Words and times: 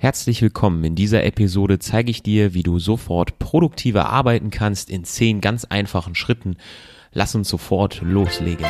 Herzlich 0.00 0.42
willkommen. 0.42 0.84
In 0.84 0.94
dieser 0.94 1.24
Episode 1.24 1.80
zeige 1.80 2.12
ich 2.12 2.22
dir, 2.22 2.54
wie 2.54 2.62
du 2.62 2.78
sofort 2.78 3.40
produktiver 3.40 4.08
arbeiten 4.08 4.50
kannst 4.50 4.90
in 4.90 5.02
zehn 5.02 5.40
ganz 5.40 5.64
einfachen 5.64 6.14
Schritten. 6.14 6.56
Lass 7.12 7.34
uns 7.34 7.48
sofort 7.48 8.00
loslegen. 8.00 8.64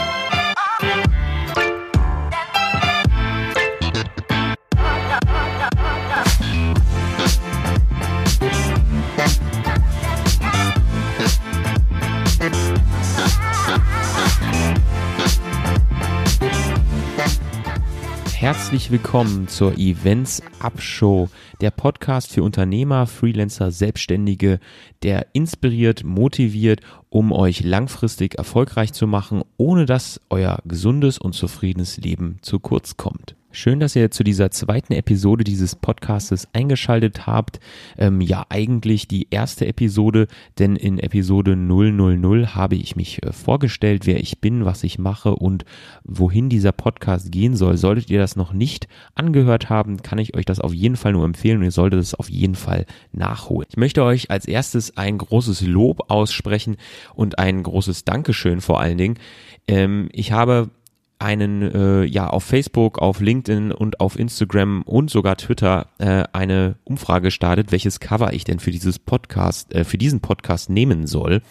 Herzlich 18.48 18.90
willkommen 18.90 19.46
zur 19.46 19.76
Events 19.76 20.42
Up 20.60 20.80
Show, 20.80 21.28
der 21.60 21.70
Podcast 21.70 22.32
für 22.32 22.42
Unternehmer, 22.42 23.06
Freelancer, 23.06 23.70
Selbstständige, 23.70 24.58
der 25.02 25.26
inspiriert, 25.34 26.02
motiviert, 26.02 26.80
um 27.10 27.32
euch 27.32 27.62
langfristig 27.62 28.36
erfolgreich 28.36 28.92
zu 28.92 29.06
machen, 29.06 29.42
ohne 29.56 29.86
dass 29.86 30.20
euer 30.30 30.58
gesundes 30.64 31.18
und 31.18 31.34
zufriedenes 31.34 31.96
Leben 31.98 32.38
zu 32.42 32.60
kurz 32.60 32.96
kommt. 32.96 33.34
Schön, 33.50 33.80
dass 33.80 33.96
ihr 33.96 34.10
zu 34.10 34.24
dieser 34.24 34.50
zweiten 34.50 34.92
Episode 34.92 35.42
dieses 35.42 35.74
Podcastes 35.74 36.46
eingeschaltet 36.52 37.26
habt. 37.26 37.60
Ähm, 37.96 38.20
ja, 38.20 38.44
eigentlich 38.50 39.08
die 39.08 39.26
erste 39.30 39.66
Episode, 39.66 40.28
denn 40.58 40.76
in 40.76 40.98
Episode 40.98 41.56
000 41.56 42.54
habe 42.54 42.76
ich 42.76 42.94
mich 42.94 43.22
äh, 43.22 43.32
vorgestellt, 43.32 44.06
wer 44.06 44.20
ich 44.20 44.40
bin, 44.40 44.66
was 44.66 44.84
ich 44.84 44.98
mache 44.98 45.34
und 45.34 45.64
wohin 46.04 46.50
dieser 46.50 46.72
Podcast 46.72 47.32
gehen 47.32 47.56
soll. 47.56 47.78
Solltet 47.78 48.10
ihr 48.10 48.18
das 48.18 48.36
noch 48.36 48.52
nicht 48.52 48.86
angehört 49.14 49.70
haben, 49.70 50.02
kann 50.02 50.18
ich 50.18 50.36
euch 50.36 50.44
das 50.44 50.60
auf 50.60 50.74
jeden 50.74 50.96
Fall 50.96 51.12
nur 51.12 51.24
empfehlen 51.24 51.58
und 51.58 51.64
ihr 51.64 51.72
solltet 51.72 52.00
es 52.00 52.14
auf 52.14 52.28
jeden 52.28 52.54
Fall 52.54 52.84
nachholen. 53.12 53.66
Ich 53.70 53.78
möchte 53.78 54.04
euch 54.04 54.30
als 54.30 54.46
erstes 54.46 54.98
ein 54.98 55.16
großes 55.16 55.62
Lob 55.62 56.10
aussprechen 56.10 56.76
und 57.14 57.38
ein 57.38 57.62
großes 57.62 58.04
Dankeschön 58.04 58.60
vor 58.60 58.80
allen 58.80 58.98
Dingen. 58.98 59.18
Ähm, 59.66 60.08
ich 60.12 60.32
habe 60.32 60.70
einen, 61.18 61.62
äh, 61.62 62.04
ja, 62.04 62.28
auf 62.28 62.44
Facebook, 62.44 62.98
auf 62.98 63.20
LinkedIn 63.20 63.72
und 63.72 64.00
auf 64.00 64.18
Instagram 64.18 64.82
und 64.82 65.10
sogar 65.10 65.36
Twitter 65.36 65.88
äh, 65.98 66.24
eine 66.32 66.76
Umfrage 66.84 67.24
gestartet, 67.24 67.72
welches 67.72 67.98
Cover 67.98 68.32
ich 68.32 68.44
denn 68.44 68.60
für 68.60 68.70
dieses 68.70 68.98
Podcast, 68.98 69.74
äh, 69.74 69.84
für 69.84 69.98
diesen 69.98 70.20
Podcast 70.20 70.70
nehmen 70.70 71.06
soll. 71.06 71.42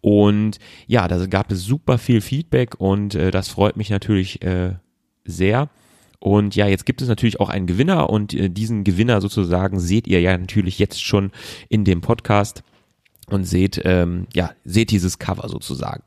Und 0.00 0.58
ja, 0.86 1.08
da 1.08 1.26
gab 1.26 1.50
es 1.50 1.64
super 1.64 1.98
viel 1.98 2.20
Feedback 2.20 2.76
und 2.78 3.14
äh, 3.14 3.30
das 3.32 3.48
freut 3.48 3.76
mich 3.76 3.90
natürlich 3.90 4.42
äh, 4.42 4.74
sehr. 5.24 5.70
Und 6.20 6.54
ja, 6.56 6.66
jetzt 6.66 6.86
gibt 6.86 7.02
es 7.02 7.08
natürlich 7.08 7.40
auch 7.40 7.48
einen 7.48 7.66
Gewinner 7.66 8.08
und 8.10 8.32
äh, 8.32 8.48
diesen 8.48 8.84
Gewinner 8.84 9.20
sozusagen 9.20 9.80
seht 9.80 10.06
ihr 10.06 10.20
ja 10.20 10.36
natürlich 10.36 10.78
jetzt 10.78 11.02
schon 11.02 11.30
in 11.68 11.84
dem 11.84 12.00
Podcast 12.00 12.62
und 13.30 13.44
seht, 13.44 13.80
ähm, 13.84 14.26
ja, 14.34 14.50
seht 14.64 14.90
dieses 14.90 15.18
Cover 15.18 15.48
sozusagen. 15.48 16.02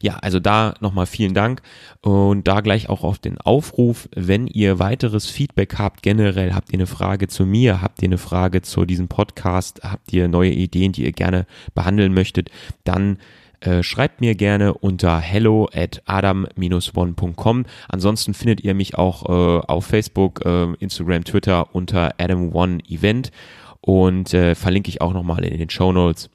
Ja, 0.00 0.16
also 0.16 0.40
da 0.40 0.74
nochmal 0.80 1.06
vielen 1.06 1.34
Dank 1.34 1.62
und 2.00 2.46
da 2.48 2.60
gleich 2.60 2.88
auch 2.88 3.04
auf 3.04 3.18
den 3.18 3.38
Aufruf, 3.38 4.08
wenn 4.14 4.46
ihr 4.46 4.78
weiteres 4.78 5.26
Feedback 5.26 5.78
habt, 5.78 6.02
generell 6.02 6.54
habt 6.54 6.72
ihr 6.72 6.78
eine 6.78 6.86
Frage 6.86 7.28
zu 7.28 7.46
mir, 7.46 7.80
habt 7.80 8.02
ihr 8.02 8.08
eine 8.08 8.18
Frage 8.18 8.62
zu 8.62 8.84
diesem 8.84 9.08
Podcast, 9.08 9.80
habt 9.82 10.12
ihr 10.12 10.28
neue 10.28 10.50
Ideen, 10.50 10.92
die 10.92 11.04
ihr 11.04 11.12
gerne 11.12 11.46
behandeln 11.74 12.12
möchtet, 12.12 12.50
dann 12.84 13.18
äh, 13.64 13.82
schreibt 13.82 14.20
mir 14.20 14.34
gerne 14.34 14.74
unter 14.74 15.18
hello 15.20 15.68
at 15.72 16.02
adam-one.com. 16.04 17.64
Ansonsten 17.88 18.34
findet 18.34 18.62
ihr 18.62 18.74
mich 18.74 18.96
auch 18.96 19.24
äh, 19.24 19.64
auf 19.66 19.86
Facebook, 19.86 20.44
äh, 20.44 20.74
Instagram, 20.80 21.24
Twitter 21.24 21.74
unter 21.74 22.14
Adam 22.18 22.54
One 22.54 22.80
Event 22.88 23.30
und 23.80 24.34
äh, 24.34 24.54
verlinke 24.54 24.90
ich 24.90 25.00
auch 25.00 25.14
nochmal 25.14 25.44
in 25.44 25.58
den 25.58 25.70
Show 25.70 25.92
Notes. 25.92 26.28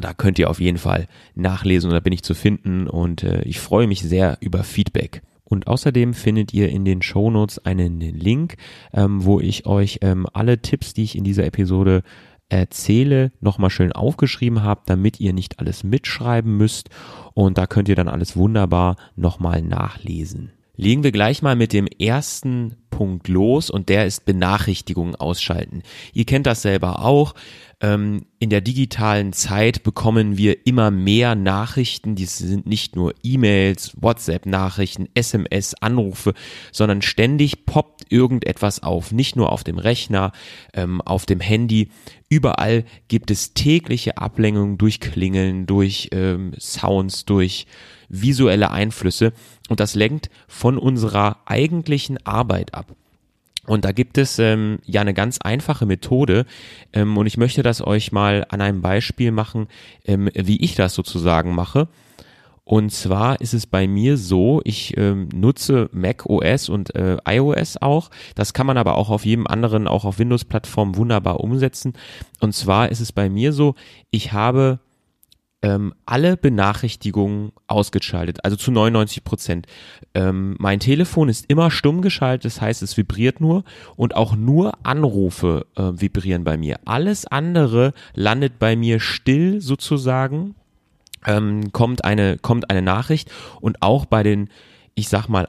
Da 0.00 0.12
könnt 0.14 0.38
ihr 0.38 0.50
auf 0.50 0.60
jeden 0.60 0.78
Fall 0.78 1.06
nachlesen 1.34 1.90
und 1.90 1.94
da 1.94 2.00
bin 2.00 2.12
ich 2.12 2.22
zu 2.22 2.34
finden 2.34 2.86
und 2.86 3.22
äh, 3.22 3.42
ich 3.42 3.60
freue 3.60 3.86
mich 3.86 4.02
sehr 4.02 4.38
über 4.40 4.62
Feedback. 4.64 5.22
Und 5.44 5.68
außerdem 5.68 6.12
findet 6.12 6.52
ihr 6.52 6.68
in 6.70 6.84
den 6.84 7.02
Show 7.02 7.30
Notes 7.30 7.64
einen 7.64 8.00
Link, 8.00 8.56
ähm, 8.92 9.24
wo 9.24 9.38
ich 9.38 9.66
euch 9.66 10.00
ähm, 10.02 10.26
alle 10.32 10.60
Tipps, 10.60 10.92
die 10.92 11.04
ich 11.04 11.16
in 11.16 11.22
dieser 11.22 11.46
Episode 11.46 12.02
erzähle, 12.48 13.32
nochmal 13.40 13.70
schön 13.70 13.92
aufgeschrieben 13.92 14.62
habe, 14.62 14.82
damit 14.86 15.20
ihr 15.20 15.32
nicht 15.32 15.60
alles 15.60 15.84
mitschreiben 15.84 16.56
müsst. 16.56 16.90
Und 17.34 17.58
da 17.58 17.66
könnt 17.66 17.88
ihr 17.88 17.94
dann 17.94 18.08
alles 18.08 18.36
wunderbar 18.36 18.96
nochmal 19.14 19.62
nachlesen. 19.62 20.52
Legen 20.74 21.04
wir 21.04 21.12
gleich 21.12 21.42
mal 21.42 21.56
mit 21.56 21.72
dem 21.72 21.86
ersten 21.86 22.76
Punkt 22.96 23.28
los 23.28 23.68
und 23.68 23.90
der 23.90 24.06
ist 24.06 24.24
Benachrichtigungen 24.24 25.16
ausschalten. 25.16 25.82
Ihr 26.14 26.24
kennt 26.24 26.46
das 26.46 26.62
selber 26.62 27.04
auch. 27.04 27.34
Ähm, 27.82 28.24
in 28.38 28.48
der 28.48 28.62
digitalen 28.62 29.34
Zeit 29.34 29.82
bekommen 29.82 30.38
wir 30.38 30.66
immer 30.66 30.90
mehr 30.90 31.34
Nachrichten. 31.34 32.14
Die 32.14 32.24
sind 32.24 32.66
nicht 32.66 32.96
nur 32.96 33.12
E-Mails, 33.22 33.92
WhatsApp-Nachrichten, 34.00 35.10
SMS, 35.12 35.74
Anrufe, 35.74 36.32
sondern 36.72 37.02
ständig 37.02 37.66
poppt 37.66 38.10
irgendetwas 38.10 38.82
auf. 38.82 39.12
Nicht 39.12 39.36
nur 39.36 39.52
auf 39.52 39.62
dem 39.62 39.76
Rechner, 39.76 40.32
ähm, 40.72 41.02
auf 41.02 41.26
dem 41.26 41.40
Handy. 41.40 41.90
Überall 42.30 42.86
gibt 43.08 43.30
es 43.30 43.52
tägliche 43.52 44.16
Ablenkungen 44.16 44.78
durch 44.78 45.00
Klingeln, 45.00 45.66
durch 45.66 46.08
ähm, 46.12 46.54
Sounds, 46.58 47.26
durch 47.26 47.66
visuelle 48.08 48.70
Einflüsse. 48.70 49.34
Und 49.68 49.80
das 49.80 49.94
lenkt 49.94 50.30
von 50.48 50.78
unserer 50.78 51.35
eigentlichen 51.46 52.18
Arbeit 52.26 52.74
ab. 52.74 52.94
Und 53.66 53.84
da 53.84 53.92
gibt 53.92 54.16
es 54.16 54.38
ähm, 54.38 54.78
ja 54.84 55.00
eine 55.00 55.14
ganz 55.14 55.38
einfache 55.38 55.86
Methode 55.86 56.46
ähm, 56.92 57.16
und 57.16 57.26
ich 57.26 57.36
möchte 57.36 57.62
das 57.62 57.84
euch 57.84 58.12
mal 58.12 58.46
an 58.48 58.60
einem 58.60 58.80
Beispiel 58.80 59.32
machen, 59.32 59.66
ähm, 60.04 60.30
wie 60.34 60.62
ich 60.62 60.76
das 60.76 60.94
sozusagen 60.94 61.54
mache. 61.54 61.88
Und 62.68 62.90
zwar 62.90 63.40
ist 63.40 63.54
es 63.54 63.64
bei 63.64 63.86
mir 63.86 64.16
so, 64.16 64.60
ich 64.64 64.96
ähm, 64.96 65.28
nutze 65.32 65.88
Mac 65.92 66.26
OS 66.26 66.68
und 66.68 66.96
äh, 66.96 67.16
iOS 67.24 67.76
auch. 67.80 68.10
Das 68.34 68.54
kann 68.54 68.66
man 68.66 68.76
aber 68.76 68.98
auch 68.98 69.08
auf 69.08 69.24
jedem 69.24 69.46
anderen, 69.46 69.86
auch 69.86 70.04
auf 70.04 70.18
Windows-Plattformen 70.18 70.96
wunderbar 70.96 71.38
umsetzen. 71.38 71.92
Und 72.40 72.54
zwar 72.54 72.90
ist 72.90 72.98
es 72.98 73.12
bei 73.12 73.30
mir 73.30 73.52
so, 73.52 73.76
ich 74.10 74.32
habe 74.32 74.80
ähm, 75.62 75.94
alle 76.04 76.36
Benachrichtigungen 76.36 77.52
ausgeschaltet, 77.66 78.44
also 78.44 78.56
zu 78.56 78.70
99 78.70 79.24
Prozent. 79.24 79.66
Ähm, 80.14 80.56
mein 80.58 80.80
Telefon 80.80 81.28
ist 81.28 81.46
immer 81.48 81.70
stumm 81.70 82.02
geschaltet, 82.02 82.44
das 82.44 82.60
heißt, 82.60 82.82
es 82.82 82.96
vibriert 82.96 83.40
nur 83.40 83.64
und 83.96 84.14
auch 84.14 84.36
nur 84.36 84.74
Anrufe 84.84 85.66
äh, 85.76 85.82
vibrieren 85.94 86.44
bei 86.44 86.56
mir. 86.56 86.78
Alles 86.84 87.26
andere 87.26 87.94
landet 88.14 88.58
bei 88.58 88.76
mir 88.76 89.00
still 89.00 89.60
sozusagen, 89.60 90.54
ähm, 91.26 91.72
kommt 91.72 92.04
eine 92.04 92.38
kommt 92.38 92.70
eine 92.70 92.82
Nachricht 92.82 93.30
und 93.60 93.82
auch 93.82 94.04
bei 94.04 94.22
den, 94.22 94.50
ich 94.94 95.08
sag 95.08 95.28
mal 95.28 95.48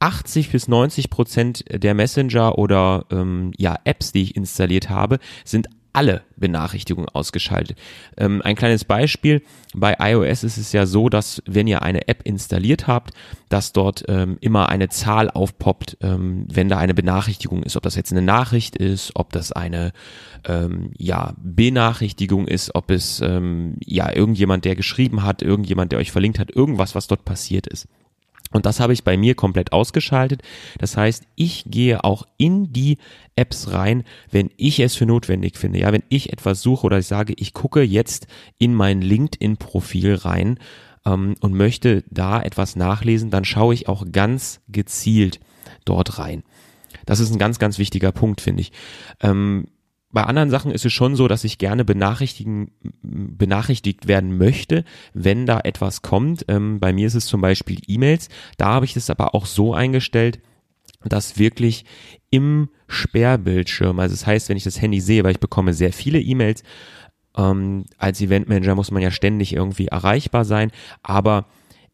80 0.00 0.50
bis 0.50 0.66
90 0.66 1.10
Prozent 1.10 1.64
der 1.70 1.94
Messenger 1.94 2.58
oder 2.58 3.04
ähm, 3.10 3.52
ja 3.56 3.76
Apps, 3.84 4.10
die 4.10 4.22
ich 4.22 4.36
installiert 4.36 4.90
habe, 4.90 5.20
sind 5.44 5.68
alle 5.92 6.22
Benachrichtigungen 6.36 7.08
ausgeschaltet. 7.08 7.78
Ähm, 8.16 8.42
ein 8.42 8.56
kleines 8.56 8.84
Beispiel, 8.84 9.42
bei 9.74 9.96
iOS 9.98 10.44
ist 10.44 10.56
es 10.56 10.72
ja 10.72 10.86
so, 10.86 11.08
dass 11.08 11.42
wenn 11.46 11.66
ihr 11.66 11.82
eine 11.82 12.08
App 12.08 12.22
installiert 12.24 12.86
habt, 12.86 13.14
dass 13.48 13.72
dort 13.72 14.04
ähm, 14.08 14.38
immer 14.40 14.68
eine 14.68 14.88
Zahl 14.88 15.30
aufpoppt, 15.30 15.98
ähm, 16.00 16.46
wenn 16.52 16.68
da 16.68 16.78
eine 16.78 16.94
Benachrichtigung 16.94 17.62
ist, 17.62 17.76
ob 17.76 17.82
das 17.82 17.94
jetzt 17.94 18.12
eine 18.12 18.22
Nachricht 18.22 18.76
ist, 18.76 19.12
ob 19.14 19.32
das 19.32 19.52
eine 19.52 19.92
ähm, 20.44 20.92
ja, 20.96 21.34
Benachrichtigung 21.38 22.48
ist, 22.48 22.74
ob 22.74 22.90
es 22.90 23.20
ähm, 23.20 23.76
ja 23.84 24.14
irgendjemand, 24.14 24.64
der 24.64 24.76
geschrieben 24.76 25.22
hat, 25.22 25.42
irgendjemand, 25.42 25.92
der 25.92 25.98
euch 25.98 26.12
verlinkt 26.12 26.38
hat, 26.38 26.50
irgendwas, 26.50 26.94
was 26.94 27.06
dort 27.06 27.24
passiert 27.24 27.66
ist. 27.66 27.86
Und 28.52 28.66
das 28.66 28.80
habe 28.80 28.92
ich 28.92 29.04
bei 29.04 29.16
mir 29.16 29.34
komplett 29.34 29.72
ausgeschaltet. 29.72 30.42
Das 30.78 30.96
heißt, 30.96 31.24
ich 31.34 31.64
gehe 31.66 32.04
auch 32.04 32.26
in 32.36 32.72
die 32.72 32.98
Apps 33.36 33.72
rein, 33.72 34.04
wenn 34.30 34.50
ich 34.56 34.80
es 34.80 34.94
für 34.94 35.06
notwendig 35.06 35.56
finde. 35.56 35.80
Ja, 35.80 35.92
wenn 35.92 36.04
ich 36.08 36.32
etwas 36.32 36.62
suche 36.62 36.86
oder 36.86 36.98
ich 36.98 37.06
sage, 37.06 37.34
ich 37.36 37.54
gucke 37.54 37.82
jetzt 37.82 38.26
in 38.58 38.74
mein 38.74 39.00
LinkedIn-Profil 39.00 40.14
rein 40.14 40.58
ähm, 41.06 41.34
und 41.40 41.54
möchte 41.54 42.04
da 42.10 42.42
etwas 42.42 42.76
nachlesen, 42.76 43.30
dann 43.30 43.44
schaue 43.44 43.74
ich 43.74 43.88
auch 43.88 44.04
ganz 44.12 44.60
gezielt 44.68 45.40
dort 45.84 46.18
rein. 46.18 46.42
Das 47.06 47.20
ist 47.20 47.32
ein 47.32 47.38
ganz, 47.38 47.58
ganz 47.58 47.78
wichtiger 47.78 48.12
Punkt, 48.12 48.40
finde 48.40 48.62
ich. 48.62 48.72
Ähm, 49.20 49.66
bei 50.12 50.24
anderen 50.24 50.50
Sachen 50.50 50.70
ist 50.70 50.84
es 50.84 50.92
schon 50.92 51.16
so, 51.16 51.26
dass 51.26 51.44
ich 51.44 51.58
gerne 51.58 51.84
benachrichtigen, 51.84 52.70
benachrichtigt 53.02 54.08
werden 54.08 54.36
möchte, 54.36 54.84
wenn 55.14 55.46
da 55.46 55.60
etwas 55.60 56.02
kommt. 56.02 56.44
Ähm, 56.48 56.80
bei 56.80 56.92
mir 56.92 57.06
ist 57.06 57.14
es 57.14 57.26
zum 57.26 57.40
Beispiel 57.40 57.78
E-Mails. 57.86 58.28
Da 58.58 58.66
habe 58.66 58.84
ich 58.84 58.94
es 58.94 59.10
aber 59.10 59.34
auch 59.34 59.46
so 59.46 59.74
eingestellt, 59.74 60.40
dass 61.04 61.38
wirklich 61.38 61.84
im 62.30 62.68
Sperrbildschirm, 62.88 63.98
also 63.98 64.14
das 64.14 64.26
heißt, 64.26 64.48
wenn 64.48 64.56
ich 64.56 64.64
das 64.64 64.80
Handy 64.80 65.00
sehe, 65.00 65.24
weil 65.24 65.32
ich 65.32 65.40
bekomme 65.40 65.72
sehr 65.72 65.92
viele 65.92 66.20
E-Mails, 66.20 66.62
ähm, 67.36 67.86
als 67.96 68.20
Eventmanager 68.20 68.74
muss 68.74 68.90
man 68.90 69.02
ja 69.02 69.10
ständig 69.10 69.54
irgendwie 69.54 69.86
erreichbar 69.86 70.44
sein, 70.44 70.70
aber 71.02 71.46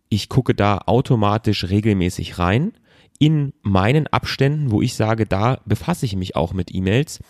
ich 0.08 0.28
gucke 0.28 0.54
da 0.54 0.78
automatisch 0.86 1.68
regelmäßig 1.68 2.38
rein 2.38 2.72
in 3.18 3.52
meinen 3.62 4.06
Abständen, 4.08 4.70
wo 4.70 4.82
ich 4.82 4.94
sage, 4.94 5.26
da 5.26 5.60
befasse 5.66 6.06
ich 6.06 6.16
mich 6.16 6.34
auch 6.36 6.52
mit 6.52 6.74
E-Mails 6.74 7.20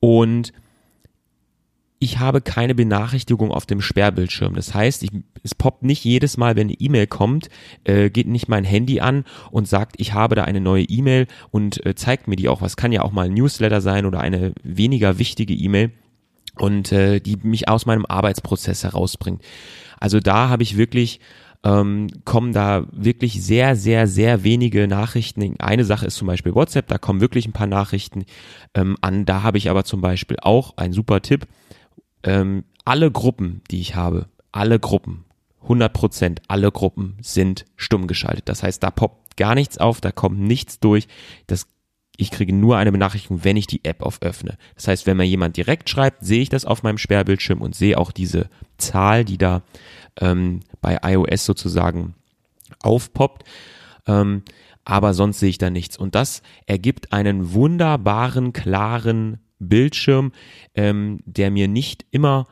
Und 0.00 0.52
ich 1.98 2.18
habe 2.18 2.40
keine 2.40 2.74
Benachrichtigung 2.74 3.50
auf 3.50 3.64
dem 3.64 3.80
Sperrbildschirm. 3.80 4.54
Das 4.54 4.74
heißt, 4.74 5.02
ich, 5.02 5.10
es 5.42 5.54
poppt 5.54 5.82
nicht 5.82 6.04
jedes 6.04 6.36
Mal, 6.36 6.54
wenn 6.54 6.68
eine 6.68 6.78
E-Mail 6.78 7.06
kommt, 7.06 7.48
äh, 7.84 8.10
geht 8.10 8.26
nicht 8.26 8.48
mein 8.48 8.64
Handy 8.64 9.00
an 9.00 9.24
und 9.50 9.66
sagt, 9.66 9.96
ich 9.98 10.12
habe 10.12 10.34
da 10.34 10.44
eine 10.44 10.60
neue 10.60 10.84
E-Mail 10.84 11.26
und 11.50 11.84
äh, 11.86 11.94
zeigt 11.94 12.28
mir 12.28 12.36
die 12.36 12.48
auch. 12.48 12.60
Was 12.60 12.76
kann 12.76 12.92
ja 12.92 13.02
auch 13.02 13.12
mal 13.12 13.26
ein 13.26 13.34
Newsletter 13.34 13.80
sein 13.80 14.04
oder 14.04 14.20
eine 14.20 14.52
weniger 14.62 15.18
wichtige 15.18 15.54
E-Mail 15.54 15.90
und 16.58 16.92
äh, 16.92 17.20
die 17.20 17.36
mich 17.42 17.68
aus 17.68 17.86
meinem 17.86 18.06
Arbeitsprozess 18.06 18.84
herausbringt. 18.84 19.42
Also 19.98 20.20
da 20.20 20.48
habe 20.48 20.62
ich 20.62 20.76
wirklich 20.76 21.20
ähm, 21.64 22.08
kommen 22.24 22.52
da 22.52 22.86
wirklich 22.92 23.42
sehr, 23.42 23.76
sehr, 23.76 24.06
sehr 24.06 24.44
wenige 24.44 24.86
Nachrichten. 24.88 25.54
Eine 25.58 25.84
Sache 25.84 26.06
ist 26.06 26.16
zum 26.16 26.26
Beispiel 26.26 26.54
WhatsApp, 26.54 26.88
da 26.88 26.98
kommen 26.98 27.20
wirklich 27.20 27.46
ein 27.46 27.52
paar 27.52 27.66
Nachrichten 27.66 28.24
ähm, 28.74 28.96
an. 29.00 29.24
Da 29.24 29.42
habe 29.42 29.58
ich 29.58 29.70
aber 29.70 29.84
zum 29.84 30.00
Beispiel 30.00 30.36
auch 30.40 30.76
einen 30.76 30.92
super 30.92 31.22
Tipp 31.22 31.46
ähm, 32.26 32.64
alle 32.84 33.10
Gruppen, 33.10 33.62
die 33.70 33.80
ich 33.80 33.94
habe, 33.94 34.26
alle 34.52 34.78
Gruppen, 34.78 35.24
100 35.62 35.92
Prozent, 35.92 36.42
alle 36.48 36.70
Gruppen 36.70 37.16
sind 37.22 37.64
stumm 37.76 38.06
geschaltet. 38.06 38.48
Das 38.48 38.62
heißt, 38.62 38.82
da 38.82 38.90
poppt 38.90 39.36
gar 39.36 39.54
nichts 39.54 39.78
auf, 39.78 40.00
da 40.00 40.12
kommt 40.12 40.40
nichts 40.40 40.80
durch. 40.80 41.08
Das 41.46 41.66
ich 42.16 42.30
kriege 42.30 42.54
nur 42.54 42.76
eine 42.76 42.92
Benachrichtigung, 42.92 43.44
wenn 43.44 43.56
ich 43.56 43.66
die 43.66 43.84
App 43.84 44.02
auf 44.02 44.22
öffne. 44.22 44.56
Das 44.74 44.88
heißt, 44.88 45.06
wenn 45.06 45.16
mir 45.16 45.24
jemand 45.24 45.56
direkt 45.56 45.90
schreibt, 45.90 46.24
sehe 46.24 46.42
ich 46.42 46.48
das 46.48 46.64
auf 46.64 46.82
meinem 46.82 46.98
Sperrbildschirm 46.98 47.60
und 47.60 47.74
sehe 47.74 47.98
auch 47.98 48.12
diese 48.12 48.48
Zahl, 48.78 49.24
die 49.24 49.38
da 49.38 49.62
ähm, 50.20 50.60
bei 50.80 50.98
iOS 51.02 51.44
sozusagen 51.44 52.14
aufpoppt. 52.82 53.44
Ähm, 54.06 54.42
aber 54.84 55.14
sonst 55.14 55.40
sehe 55.40 55.50
ich 55.50 55.58
da 55.58 55.68
nichts. 55.68 55.96
Und 55.96 56.14
das 56.14 56.42
ergibt 56.66 57.12
einen 57.12 57.52
wunderbaren, 57.52 58.52
klaren 58.52 59.40
Bildschirm, 59.58 60.32
ähm, 60.74 61.20
der 61.24 61.50
mir 61.50 61.68
nicht 61.68 62.06
immer 62.10 62.46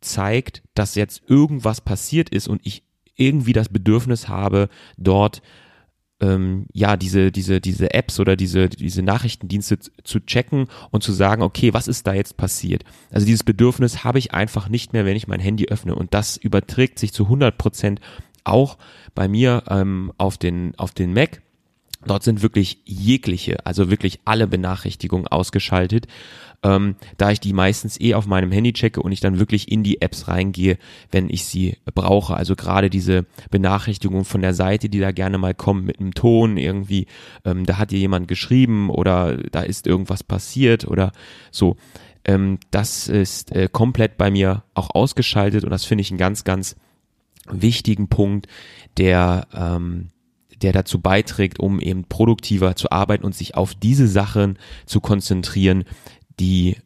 zeigt, 0.00 0.62
dass 0.74 0.94
jetzt 0.94 1.22
irgendwas 1.28 1.80
passiert 1.80 2.30
ist 2.30 2.48
und 2.48 2.60
ich 2.64 2.82
irgendwie 3.16 3.52
das 3.52 3.68
Bedürfnis 3.68 4.28
habe, 4.28 4.68
dort 4.96 5.42
ähm, 6.20 6.66
ja 6.72 6.96
diese 6.96 7.32
diese 7.32 7.60
diese 7.60 7.92
Apps 7.92 8.20
oder 8.20 8.36
diese 8.36 8.68
diese 8.68 9.02
Nachrichtendienste 9.02 9.78
zu 9.78 10.20
checken 10.20 10.68
und 10.90 11.02
zu 11.02 11.12
sagen, 11.12 11.42
okay, 11.42 11.74
was 11.74 11.88
ist 11.88 12.06
da 12.06 12.14
jetzt 12.14 12.36
passiert? 12.36 12.84
Also 13.10 13.26
dieses 13.26 13.44
Bedürfnis 13.44 14.04
habe 14.04 14.18
ich 14.18 14.32
einfach 14.32 14.68
nicht 14.68 14.92
mehr, 14.92 15.04
wenn 15.04 15.16
ich 15.16 15.28
mein 15.28 15.40
Handy 15.40 15.66
öffne 15.68 15.94
und 15.94 16.14
das 16.14 16.36
überträgt 16.36 16.98
sich 16.98 17.12
zu 17.12 17.24
100 17.24 17.58
Prozent 17.58 18.00
auch 18.44 18.78
bei 19.14 19.26
mir 19.28 19.64
ähm, 19.68 20.12
auf 20.18 20.38
den 20.38 20.74
auf 20.76 20.92
den 20.92 21.12
Mac 21.12 21.42
Dort 22.06 22.22
sind 22.22 22.42
wirklich 22.42 22.78
jegliche, 22.84 23.64
also 23.66 23.90
wirklich 23.90 24.20
alle 24.24 24.46
Benachrichtigungen 24.46 25.26
ausgeschaltet, 25.26 26.06
ähm, 26.62 26.96
da 27.18 27.30
ich 27.30 27.40
die 27.40 27.52
meistens 27.52 28.00
eh 28.00 28.14
auf 28.14 28.26
meinem 28.26 28.50
Handy 28.50 28.72
checke 28.72 29.02
und 29.02 29.12
ich 29.12 29.20
dann 29.20 29.38
wirklich 29.38 29.70
in 29.70 29.82
die 29.82 30.00
Apps 30.00 30.28
reingehe, 30.28 30.78
wenn 31.10 31.28
ich 31.28 31.44
sie 31.44 31.76
brauche. 31.94 32.34
Also 32.34 32.56
gerade 32.56 32.90
diese 32.90 33.26
Benachrichtigungen 33.50 34.24
von 34.24 34.40
der 34.40 34.54
Seite, 34.54 34.88
die 34.88 34.98
da 34.98 35.12
gerne 35.12 35.38
mal 35.38 35.54
kommen 35.54 35.84
mit 35.84 36.00
einem 36.00 36.14
Ton 36.14 36.56
irgendwie, 36.56 37.06
ähm, 37.44 37.66
da 37.66 37.78
hat 37.78 37.90
dir 37.90 37.98
jemand 37.98 38.28
geschrieben 38.28 38.90
oder 38.90 39.36
da 39.36 39.60
ist 39.60 39.86
irgendwas 39.86 40.24
passiert 40.24 40.86
oder 40.86 41.12
so. 41.50 41.76
Ähm, 42.24 42.58
das 42.70 43.08
ist 43.08 43.52
äh, 43.52 43.68
komplett 43.70 44.16
bei 44.16 44.30
mir 44.30 44.64
auch 44.72 44.90
ausgeschaltet 44.94 45.64
und 45.64 45.70
das 45.70 45.84
finde 45.84 46.02
ich 46.02 46.10
einen 46.10 46.18
ganz, 46.18 46.44
ganz 46.44 46.76
wichtigen 47.50 48.08
Punkt, 48.08 48.46
der 48.96 49.46
ähm, 49.54 50.08
der 50.64 50.72
dazu 50.72 51.00
beiträgt, 51.00 51.60
um 51.60 51.78
eben 51.78 52.04
produktiver 52.04 52.74
zu 52.74 52.90
arbeiten 52.90 53.24
und 53.24 53.34
sich 53.34 53.54
auf 53.54 53.74
diese 53.74 54.08
Sachen 54.08 54.58
zu 54.86 55.00
konzentrieren, 55.00 55.84
die, 56.40 56.78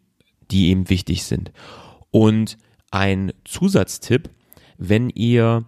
die 0.50 0.68
eben 0.68 0.90
wichtig 0.90 1.22
sind. 1.22 1.52
Und 2.10 2.58
ein 2.90 3.32
Zusatztipp, 3.44 4.30
wenn 4.78 5.10
ihr 5.10 5.64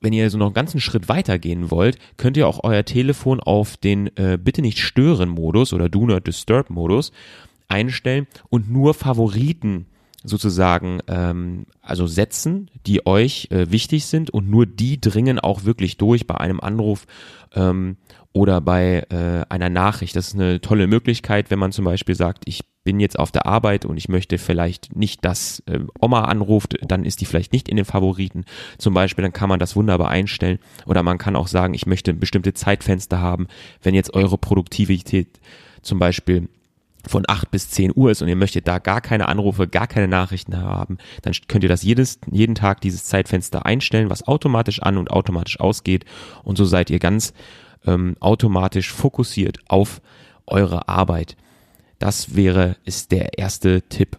wenn 0.00 0.12
ihr 0.12 0.30
so 0.30 0.38
noch 0.38 0.46
einen 0.46 0.54
ganzen 0.54 0.80
Schritt 0.80 1.08
weiter 1.08 1.40
gehen 1.40 1.72
wollt, 1.72 1.98
könnt 2.18 2.36
ihr 2.36 2.46
auch 2.46 2.62
euer 2.62 2.84
Telefon 2.84 3.40
auf 3.40 3.76
den 3.76 4.16
äh, 4.16 4.38
Bitte 4.40 4.62
nicht 4.62 4.78
stören 4.78 5.28
Modus 5.28 5.72
oder 5.72 5.88
Do 5.88 6.06
not 6.06 6.24
disturb 6.24 6.70
Modus 6.70 7.10
einstellen 7.66 8.28
und 8.48 8.70
nur 8.70 8.94
Favoriten 8.94 9.86
sozusagen 10.24 11.00
ähm, 11.06 11.66
also 11.80 12.06
setzen, 12.06 12.70
die 12.86 13.06
euch 13.06 13.48
äh, 13.50 13.70
wichtig 13.70 14.06
sind 14.06 14.30
und 14.30 14.50
nur 14.50 14.66
die 14.66 15.00
dringen 15.00 15.38
auch 15.38 15.64
wirklich 15.64 15.96
durch 15.96 16.26
bei 16.26 16.34
einem 16.36 16.60
Anruf 16.60 17.06
ähm, 17.54 17.96
oder 18.32 18.60
bei 18.60 19.06
äh, 19.10 19.44
einer 19.48 19.70
Nachricht. 19.70 20.16
Das 20.16 20.28
ist 20.28 20.34
eine 20.34 20.60
tolle 20.60 20.86
Möglichkeit, 20.86 21.50
wenn 21.50 21.58
man 21.58 21.72
zum 21.72 21.84
Beispiel 21.84 22.14
sagt, 22.14 22.44
ich 22.46 22.62
bin 22.84 23.00
jetzt 23.00 23.18
auf 23.18 23.30
der 23.30 23.46
Arbeit 23.46 23.84
und 23.84 23.96
ich 23.96 24.08
möchte 24.08 24.38
vielleicht 24.38 24.96
nicht, 24.96 25.24
dass 25.24 25.62
äh, 25.66 25.80
Oma 26.00 26.22
anruft, 26.22 26.76
dann 26.82 27.04
ist 27.04 27.20
die 27.20 27.26
vielleicht 27.26 27.52
nicht 27.52 27.68
in 27.68 27.76
den 27.76 27.84
Favoriten. 27.84 28.44
Zum 28.78 28.94
Beispiel, 28.94 29.22
dann 29.22 29.32
kann 29.32 29.48
man 29.48 29.58
das 29.58 29.76
wunderbar 29.76 30.08
einstellen. 30.08 30.58
Oder 30.86 31.02
man 31.02 31.18
kann 31.18 31.36
auch 31.36 31.48
sagen, 31.48 31.74
ich 31.74 31.86
möchte 31.86 32.14
bestimmte 32.14 32.54
Zeitfenster 32.54 33.20
haben, 33.20 33.46
wenn 33.82 33.94
jetzt 33.94 34.14
eure 34.14 34.38
Produktivität 34.38 35.38
zum 35.82 35.98
Beispiel 35.98 36.48
von 37.06 37.24
8 37.26 37.50
bis 37.50 37.70
10 37.70 37.92
Uhr 37.94 38.10
ist 38.10 38.22
und 38.22 38.28
ihr 38.28 38.36
möchtet 38.36 38.66
da 38.66 38.78
gar 38.78 39.00
keine 39.00 39.28
Anrufe, 39.28 39.68
gar 39.68 39.86
keine 39.86 40.08
Nachrichten 40.08 40.56
haben, 40.56 40.98
dann 41.22 41.34
könnt 41.46 41.64
ihr 41.64 41.68
das 41.68 41.82
jedes, 41.82 42.18
jeden 42.30 42.54
Tag 42.54 42.80
dieses 42.80 43.04
Zeitfenster 43.04 43.66
einstellen, 43.66 44.10
was 44.10 44.26
automatisch 44.26 44.82
an 44.82 44.98
und 44.98 45.10
automatisch 45.10 45.60
ausgeht 45.60 46.04
und 46.42 46.58
so 46.58 46.64
seid 46.64 46.90
ihr 46.90 46.98
ganz 46.98 47.32
ähm, 47.86 48.16
automatisch 48.20 48.92
fokussiert 48.92 49.58
auf 49.68 50.00
eure 50.46 50.88
Arbeit. 50.88 51.36
Das 51.98 52.36
wäre, 52.36 52.76
ist 52.84 53.12
der 53.12 53.38
erste 53.38 53.82
Tipp. 53.82 54.18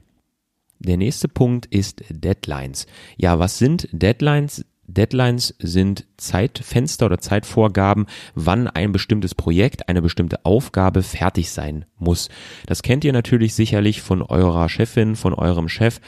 Der 0.79 0.97
nächste 0.97 1.27
Punkt 1.27 1.65
ist 1.65 2.03
Deadlines. 2.09 2.87
Ja, 3.17 3.39
was 3.39 3.57
sind 3.57 3.87
Deadlines? 3.91 4.65
Deadlines 4.93 5.55
sind 5.59 6.05
Zeitfenster 6.17 7.05
oder 7.05 7.19
Zeitvorgaben, 7.19 8.07
wann 8.35 8.67
ein 8.67 8.91
bestimmtes 8.91 9.35
Projekt, 9.35 9.87
eine 9.89 10.01
bestimmte 10.01 10.45
Aufgabe 10.45 11.03
fertig 11.03 11.51
sein 11.51 11.85
muss. 11.97 12.29
Das 12.65 12.81
kennt 12.81 13.03
ihr 13.03 13.13
natürlich 13.13 13.53
sicherlich 13.53 14.01
von 14.01 14.21
eurer 14.21 14.69
Chefin, 14.69 15.15
von 15.15 15.33
eurem 15.33 15.69
Chef, 15.69 15.99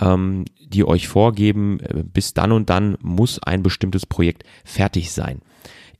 ähm, 0.00 0.44
die 0.60 0.84
euch 0.84 1.08
vorgeben, 1.08 1.80
äh, 1.80 2.02
bis 2.02 2.34
dann 2.34 2.52
und 2.52 2.70
dann 2.70 2.96
muss 3.00 3.42
ein 3.42 3.62
bestimmtes 3.62 4.06
Projekt 4.06 4.44
fertig 4.64 5.12
sein. 5.12 5.40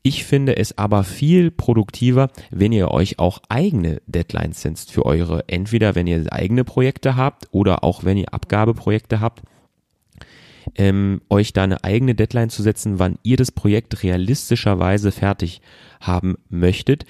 Ich 0.07 0.25
finde 0.25 0.59
es 0.59 0.77
aber 0.77 1.03
viel 1.03 1.51
produktiver, 1.51 2.29
wenn 2.51 2.73
ihr 2.73 2.91
euch 2.91 3.19
auch 3.19 3.41
eigene 3.49 4.03
Deadlines 4.07 4.61
setzt 4.61 4.93
für 4.93 5.07
eure, 5.07 5.49
entweder 5.49 5.95
wenn 5.95 6.07
ihr 6.07 6.31
eigene 6.31 6.63
Projekte 6.63 7.17
habt 7.17 7.49
oder 7.53 7.85
auch 7.85 8.05
wenn 8.05 8.19
ihr 8.19 8.35
Abgabeprojekte 8.35 9.21
habt 9.21 9.43
ähm, 10.75 11.21
euch 11.29 11.53
da 11.53 11.63
eine 11.63 11.85
eigene 11.85 12.15
Deadline 12.15 12.51
zu 12.51 12.63
setzen, 12.63 12.99
wann 12.99 13.19
ihr 13.23 13.37
das 13.37 13.53
Projekt 13.53 14.03
realistischerweise 14.03 15.13
fertig 15.13 15.61
haben 16.01 16.37
möchtet. 16.49 17.05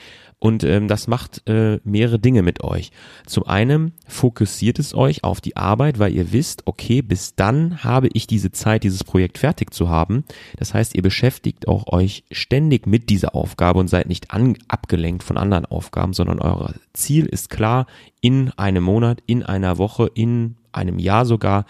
Und 0.45 0.63
ähm, 0.63 0.89
das 0.89 1.07
macht 1.07 1.49
äh, 1.49 1.81
mehrere 1.85 2.19
Dinge 2.19 2.43
mit 2.43 2.63
euch. 2.63 2.93
Zum 3.25 3.47
einen 3.47 3.93
fokussiert 4.07 4.79
es 4.79 4.95
euch 4.95 5.25
auf 5.25 5.41
die 5.41 5.57
Arbeit, 5.57 5.99
weil 5.99 6.13
ihr 6.13 6.33
wisst, 6.33 6.67
okay, 6.67 7.01
bis 7.01 7.35
dann 7.35 7.83
habe 7.83 8.09
ich 8.13 8.27
diese 8.27 8.53
Zeit, 8.53 8.85
dieses 8.85 9.05
Projekt 9.05 9.39
fertig 9.39 9.73
zu 9.73 9.89
haben. 9.89 10.25
Das 10.59 10.75
heißt, 10.75 10.97
ihr 10.97 11.03
beschäftigt 11.03 11.67
auch 11.67 11.91
euch 11.91 12.25
ständig 12.31 12.87
mit 12.87 13.09
dieser 13.09 13.35
Aufgabe 13.35 13.81
und 13.81 13.89
seid 13.89 14.07
nicht 14.07 14.33
an, 14.33 14.59
abgelenkt 14.69 15.23
von 15.23 15.39
anderen 15.39 15.65
Aufgaben, 15.65 16.13
sondern 16.13 16.41
euer 16.41 16.75
Ziel 16.93 17.25
ist 17.25 17.49
klar, 17.49 17.87
in 18.21 18.51
einem 18.59 18.85
Monat, 18.85 19.23
in 19.25 19.45
einer 19.45 19.79
Woche, 19.79 20.11
in 20.13 20.57
einem 20.73 20.99
Jahr 20.99 21.25
sogar 21.25 21.65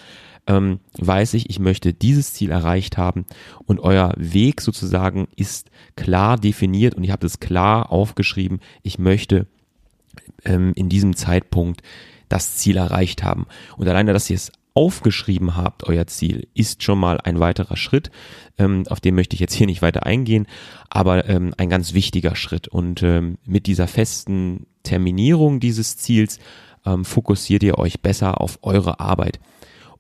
ähm, 0.47 0.81
weiß 0.99 1.35
ich, 1.35 1.49
ich 1.51 1.59
möchte 1.59 1.93
dieses 1.93 2.35
Ziel 2.35 2.51
erreicht 2.51 2.99
haben 2.99 3.25
und 3.65 3.81
euer 3.81 4.13
Weg 4.17 4.61
sozusagen 4.61 5.29
ist 5.37 5.71
klar 5.97 6.37
definiert 6.39 6.95
und 6.95 7.05
ihr 7.05 7.13
habt 7.13 7.25
es 7.25 7.41
klar 7.41 7.91
aufgeschrieben, 7.91 8.61
ich 8.83 8.99
möchte 8.99 9.47
ähm, 10.45 10.73
in 10.75 10.89
diesem 10.89 11.17
Zeitpunkt 11.17 11.83
das 12.29 12.57
Ziel 12.57 12.77
erreicht 12.77 13.23
haben. 13.23 13.47
Und 13.77 13.89
alleine, 13.89 14.13
dass 14.13 14.31
ihr 14.31 14.37
es 14.37 14.53
aufgeschrieben 14.75 15.57
habt, 15.57 15.85
euer 15.85 16.07
Ziel, 16.09 16.49
ist 16.53 16.83
schon 16.83 16.99
mal 16.99 17.21
ein 17.21 17.39
weiterer 17.39 17.77
Schritt. 17.77 18.11
Ähm, 18.59 18.85
auf 18.89 19.01
den 19.01 19.15
möchte 19.15 19.35
ich 19.35 19.41
jetzt 19.41 19.55
hier 19.55 19.69
nicht 19.69 19.83
weiter 19.83 20.05
eingehen, 20.05 20.47
aber 20.91 21.29
ähm, 21.29 21.55
ein 21.57 21.71
ganz 21.71 21.95
wichtiger 21.95 22.35
Schritt. 22.35 22.67
Und 22.67 23.03
ähm, 23.03 23.39
mit 23.47 23.67
dieser 23.67 23.87
festen 23.87 24.67
Terminierung 24.83 25.61
dieses 25.61 25.97
Ziels 25.97 26.41
ähm, 26.85 27.05
fokussiert 27.05 27.63
ihr 27.63 27.79
euch 27.79 28.01
besser 28.01 28.41
auf 28.41 28.59
eure 28.63 28.99
Arbeit. 28.99 29.39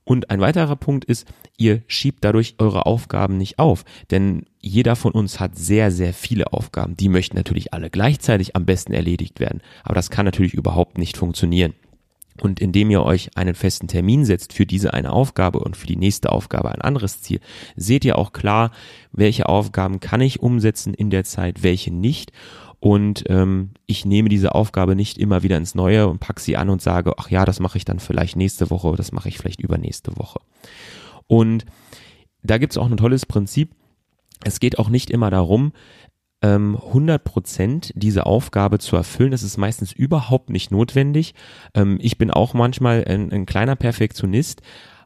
Und 0.04 0.30
ein 0.30 0.40
weiterer 0.40 0.76
Punkt 0.76 1.06
ist, 1.06 1.26
ihr 1.56 1.82
schiebt 1.87 2.25
dadurch 2.25 2.56
eure 2.58 2.84
Aufgaben 2.84 3.38
nicht 3.38 3.58
auf, 3.58 3.84
denn 4.11 4.44
jeder 4.61 4.96
von 4.96 5.12
uns 5.12 5.40
hat 5.40 5.56
sehr, 5.56 5.90
sehr 5.90 6.12
viele 6.12 6.52
Aufgaben. 6.52 6.96
Die 6.96 7.08
möchten 7.08 7.37
natürlich 7.37 7.73
alle 7.73 7.88
gleichzeitig 7.88 8.54
am 8.54 8.66
besten 8.66 8.92
erledigt 8.92 9.40
werden, 9.40 9.62
aber 9.82 9.94
das 9.94 10.11
kann 10.11 10.26
natürlich 10.26 10.54
überhaupt 10.54 10.99
nicht 10.99 11.16
funktionieren. 11.16 11.75
Und 12.40 12.61
indem 12.61 12.90
ihr 12.90 13.04
euch 13.04 13.37
einen 13.37 13.54
festen 13.54 13.87
Termin 13.87 14.25
setzt 14.25 14.52
für 14.52 14.66
diese 14.66 14.92
eine 14.92 15.12
Aufgabe 15.12 15.61
und 15.61 15.76
für 15.76 15.87
die 15.87 15.96
nächste 15.96 16.32
Aufgabe 16.32 16.73
ein 16.73 16.80
anderes 16.80 17.23
Ziel, 17.23 17.38
seht 17.76 18.04
ihr 18.04 18.18
auch 18.18 18.32
klar, 18.32 18.73
welche 19.12 19.49
Aufgaben 19.49 20.00
kann 20.00 20.20
ich 20.20 20.40
umsetzen 20.40 20.94
in 20.94 21.11
der 21.11 21.23
Zeit, 21.23 21.62
welche 21.62 21.94
nicht 21.94 22.32
und 22.84 23.24
ähm, 23.30 23.70
ich 23.86 24.04
nehme 24.04 24.28
diese 24.28 24.54
Aufgabe 24.54 24.94
nicht 24.94 25.16
immer 25.16 25.42
wieder 25.42 25.56
ins 25.56 25.74
Neue 25.74 26.06
und 26.06 26.20
pack 26.20 26.38
sie 26.38 26.58
an 26.58 26.68
und 26.68 26.82
sage, 26.82 27.14
ach 27.16 27.30
ja, 27.30 27.46
das 27.46 27.58
mache 27.58 27.78
ich 27.78 27.86
dann 27.86 27.98
vielleicht 27.98 28.36
nächste 28.36 28.68
Woche 28.68 28.94
das 28.94 29.10
mache 29.10 29.26
ich 29.30 29.38
vielleicht 29.38 29.62
übernächste 29.62 30.18
Woche. 30.18 30.38
Und 31.26 31.64
da 32.42 32.58
gibt 32.58 32.74
es 32.74 32.76
auch 32.76 32.90
ein 32.90 32.98
tolles 32.98 33.24
Prinzip. 33.24 33.74
Es 34.44 34.60
geht 34.60 34.78
auch 34.78 34.90
nicht 34.90 35.10
immer 35.10 35.30
darum, 35.30 35.72
100 36.42 36.92
ähm, 36.92 37.24
Prozent 37.24 37.90
diese 37.96 38.26
Aufgabe 38.26 38.78
zu 38.78 38.96
erfüllen. 38.96 39.30
Das 39.30 39.42
ist 39.42 39.56
meistens 39.56 39.90
überhaupt 39.90 40.50
nicht 40.50 40.70
notwendig. 40.70 41.32
Ähm, 41.72 41.96
ich 42.02 42.18
bin 42.18 42.30
auch 42.30 42.52
manchmal 42.52 43.02
ein, 43.08 43.32
ein 43.32 43.46
kleiner 43.46 43.76
Perfektionist, 43.76 44.60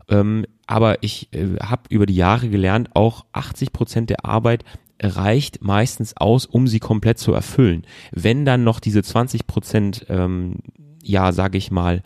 ähm, 0.09 0.47
aber 0.67 1.05
ich 1.05 1.33
äh, 1.33 1.59
habe 1.61 1.83
über 1.91 2.07
die 2.07 2.17
Jahre 2.17 2.49
gelernt, 2.49 2.91
auch 2.95 3.25
80 3.31 3.73
Prozent 3.73 4.11
der 4.11 4.25
Arbeit 4.25 4.65
reicht 5.01 5.63
meistens 5.63 6.17
aus, 6.17 6.47
um 6.47 6.67
sie 6.67 6.81
komplett 6.81 7.19
zu 7.19 7.33
erfüllen. 7.33 7.85
Wenn 8.11 8.45
dann 8.45 8.65
noch 8.65 8.81
diese 8.81 9.03
20 9.03 9.47
Prozent, 9.47 10.07
ähm, 10.09 10.57
ja, 11.03 11.33
sage 11.33 11.59
ich 11.59 11.71
mal, 11.71 12.03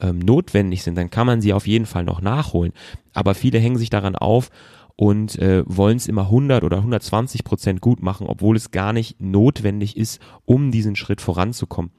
ähm, 0.00 0.18
notwendig 0.18 0.82
sind, 0.82 0.96
dann 0.96 1.10
kann 1.10 1.26
man 1.26 1.40
sie 1.40 1.52
auf 1.52 1.66
jeden 1.66 1.86
Fall 1.86 2.04
noch 2.04 2.20
nachholen. 2.20 2.72
Aber 3.14 3.34
viele 3.34 3.58
hängen 3.58 3.78
sich 3.78 3.90
daran 3.90 4.16
auf 4.16 4.50
und 4.96 5.38
äh, 5.38 5.62
wollen 5.66 5.96
es 5.96 6.08
immer 6.08 6.22
100 6.22 6.64
oder 6.64 6.78
120 6.78 7.44
Prozent 7.44 7.80
gut 7.80 8.02
machen, 8.02 8.26
obwohl 8.26 8.56
es 8.56 8.70
gar 8.70 8.92
nicht 8.92 9.20
notwendig 9.20 9.96
ist, 9.96 10.20
um 10.44 10.70
diesen 10.70 10.96
Schritt 10.96 11.20
voranzukommen. 11.20 11.90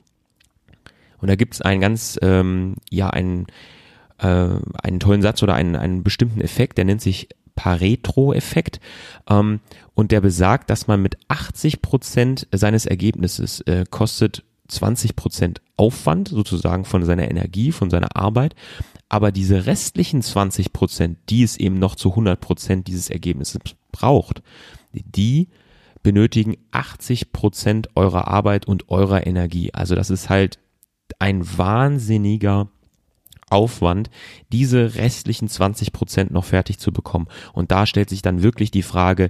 Und 1.19 1.29
da 1.29 1.35
gibt 1.35 1.55
es 1.55 1.61
einen 1.61 1.81
ganz, 1.81 2.19
ähm, 2.21 2.75
ja, 2.89 3.09
einen, 3.09 3.47
äh, 4.19 4.49
einen 4.83 4.99
tollen 4.99 5.21
Satz 5.21 5.41
oder 5.41 5.55
einen, 5.55 5.75
einen 5.75 6.03
bestimmten 6.03 6.41
Effekt, 6.41 6.77
der 6.77 6.85
nennt 6.85 7.01
sich 7.01 7.29
Pareto-Effekt 7.57 8.79
ähm, 9.29 9.59
und 9.93 10.13
der 10.13 10.21
besagt, 10.21 10.69
dass 10.69 10.87
man 10.87 11.01
mit 11.01 11.17
80 11.27 11.81
Prozent 11.81 12.47
seines 12.53 12.85
Ergebnisses 12.85 13.59
äh, 13.61 13.83
kostet 13.89 14.45
20 14.69 15.17
Prozent 15.17 15.61
Aufwand 15.75 16.29
sozusagen 16.29 16.85
von 16.85 17.03
seiner 17.03 17.29
Energie, 17.29 17.71
von 17.73 17.89
seiner 17.89 18.15
Arbeit, 18.15 18.55
aber 19.09 19.31
diese 19.31 19.65
restlichen 19.65 20.21
20 20.21 20.71
Prozent, 20.71 21.17
die 21.29 21.43
es 21.43 21.57
eben 21.57 21.79
noch 21.79 21.95
zu 21.95 22.11
100 22.11 22.39
Prozent 22.39 22.87
dieses 22.87 23.09
Ergebnisses 23.09 23.59
braucht, 23.91 24.41
die 24.93 25.49
benötigen 26.03 26.55
80 26.71 27.31
Prozent 27.33 27.89
eurer 27.95 28.27
Arbeit 28.27 28.67
und 28.67 28.89
eurer 28.89 29.25
Energie. 29.25 29.73
Also 29.73 29.95
das 29.95 30.09
ist 30.09 30.29
halt 30.29 30.59
ein 31.19 31.45
wahnsinniger 31.57 32.69
Aufwand, 33.49 34.09
diese 34.51 34.95
restlichen 34.95 35.47
20 35.47 35.93
Prozent 35.93 36.31
noch 36.31 36.45
fertig 36.45 36.79
zu 36.79 36.91
bekommen. 36.91 37.27
Und 37.53 37.71
da 37.71 37.85
stellt 37.85 38.09
sich 38.09 38.21
dann 38.21 38.43
wirklich 38.43 38.71
die 38.71 38.83
Frage, 38.83 39.29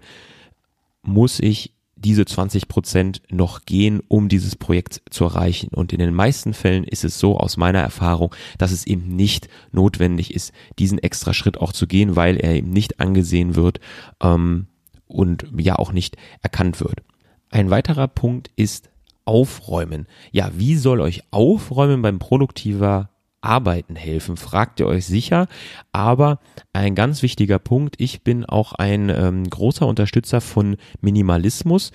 muss 1.03 1.39
ich 1.39 1.73
diese 1.97 2.25
20 2.25 2.67
Prozent 2.67 3.21
noch 3.29 3.65
gehen, 3.65 4.01
um 4.07 4.29
dieses 4.29 4.55
Projekt 4.55 5.01
zu 5.09 5.25
erreichen. 5.25 5.69
Und 5.73 5.93
in 5.93 5.99
den 5.99 6.13
meisten 6.13 6.53
Fällen 6.53 6.83
ist 6.83 7.03
es 7.03 7.19
so 7.19 7.37
aus 7.37 7.57
meiner 7.57 7.79
Erfahrung, 7.79 8.33
dass 8.57 8.71
es 8.71 8.85
eben 8.85 9.15
nicht 9.15 9.49
notwendig 9.71 10.33
ist, 10.33 10.53
diesen 10.77 10.99
extra 10.99 11.33
Schritt 11.33 11.57
auch 11.57 11.73
zu 11.73 11.87
gehen, 11.87 12.15
weil 12.15 12.37
er 12.37 12.55
eben 12.55 12.69
nicht 12.69 12.99
angesehen 12.99 13.55
wird 13.55 13.79
ähm, 14.21 14.67
und 15.07 15.47
ja 15.57 15.77
auch 15.77 15.91
nicht 15.91 16.17
erkannt 16.41 16.79
wird. 16.79 17.01
Ein 17.49 17.69
weiterer 17.69 18.07
Punkt 18.07 18.51
ist 18.55 18.89
Aufräumen. 19.25 20.07
Ja, 20.31 20.51
wie 20.55 20.75
soll 20.75 21.01
euch 21.01 21.23
Aufräumen 21.31 22.01
beim 22.01 22.19
produktiver 22.19 23.09
Arbeiten 23.41 23.95
helfen, 23.95 24.37
fragt 24.37 24.79
ihr 24.79 24.87
euch 24.87 25.05
sicher. 25.05 25.47
Aber 25.91 26.39
ein 26.73 26.95
ganz 26.95 27.21
wichtiger 27.21 27.59
Punkt, 27.59 27.95
ich 27.99 28.23
bin 28.23 28.45
auch 28.45 28.73
ein 28.73 29.09
ähm, 29.09 29.49
großer 29.49 29.85
Unterstützer 29.85 30.41
von 30.41 30.77
Minimalismus. 31.01 31.91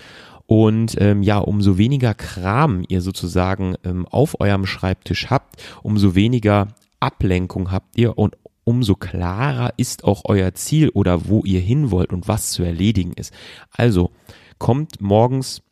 Und 0.46 1.00
ähm, 1.00 1.22
ja, 1.22 1.38
umso 1.38 1.78
weniger 1.78 2.14
Kram 2.14 2.84
ihr 2.88 3.00
sozusagen 3.00 3.76
ähm, 3.84 4.06
auf 4.06 4.40
eurem 4.40 4.66
Schreibtisch 4.66 5.30
habt, 5.30 5.62
umso 5.82 6.14
weniger 6.14 6.68
Ablenkung 7.00 7.70
habt 7.70 7.96
ihr 7.96 8.18
und 8.18 8.36
umso 8.64 8.94
klarer 8.94 9.72
ist 9.76 10.04
auch 10.04 10.22
euer 10.24 10.54
Ziel 10.54 10.90
oder 10.90 11.28
wo 11.28 11.42
ihr 11.44 11.60
hin 11.60 11.90
wollt 11.90 12.12
und 12.12 12.28
was 12.28 12.50
zu 12.50 12.62
erledigen 12.62 13.12
ist. 13.14 13.32
Also 13.70 14.10
kommt 14.58 15.00
morgens 15.00 15.62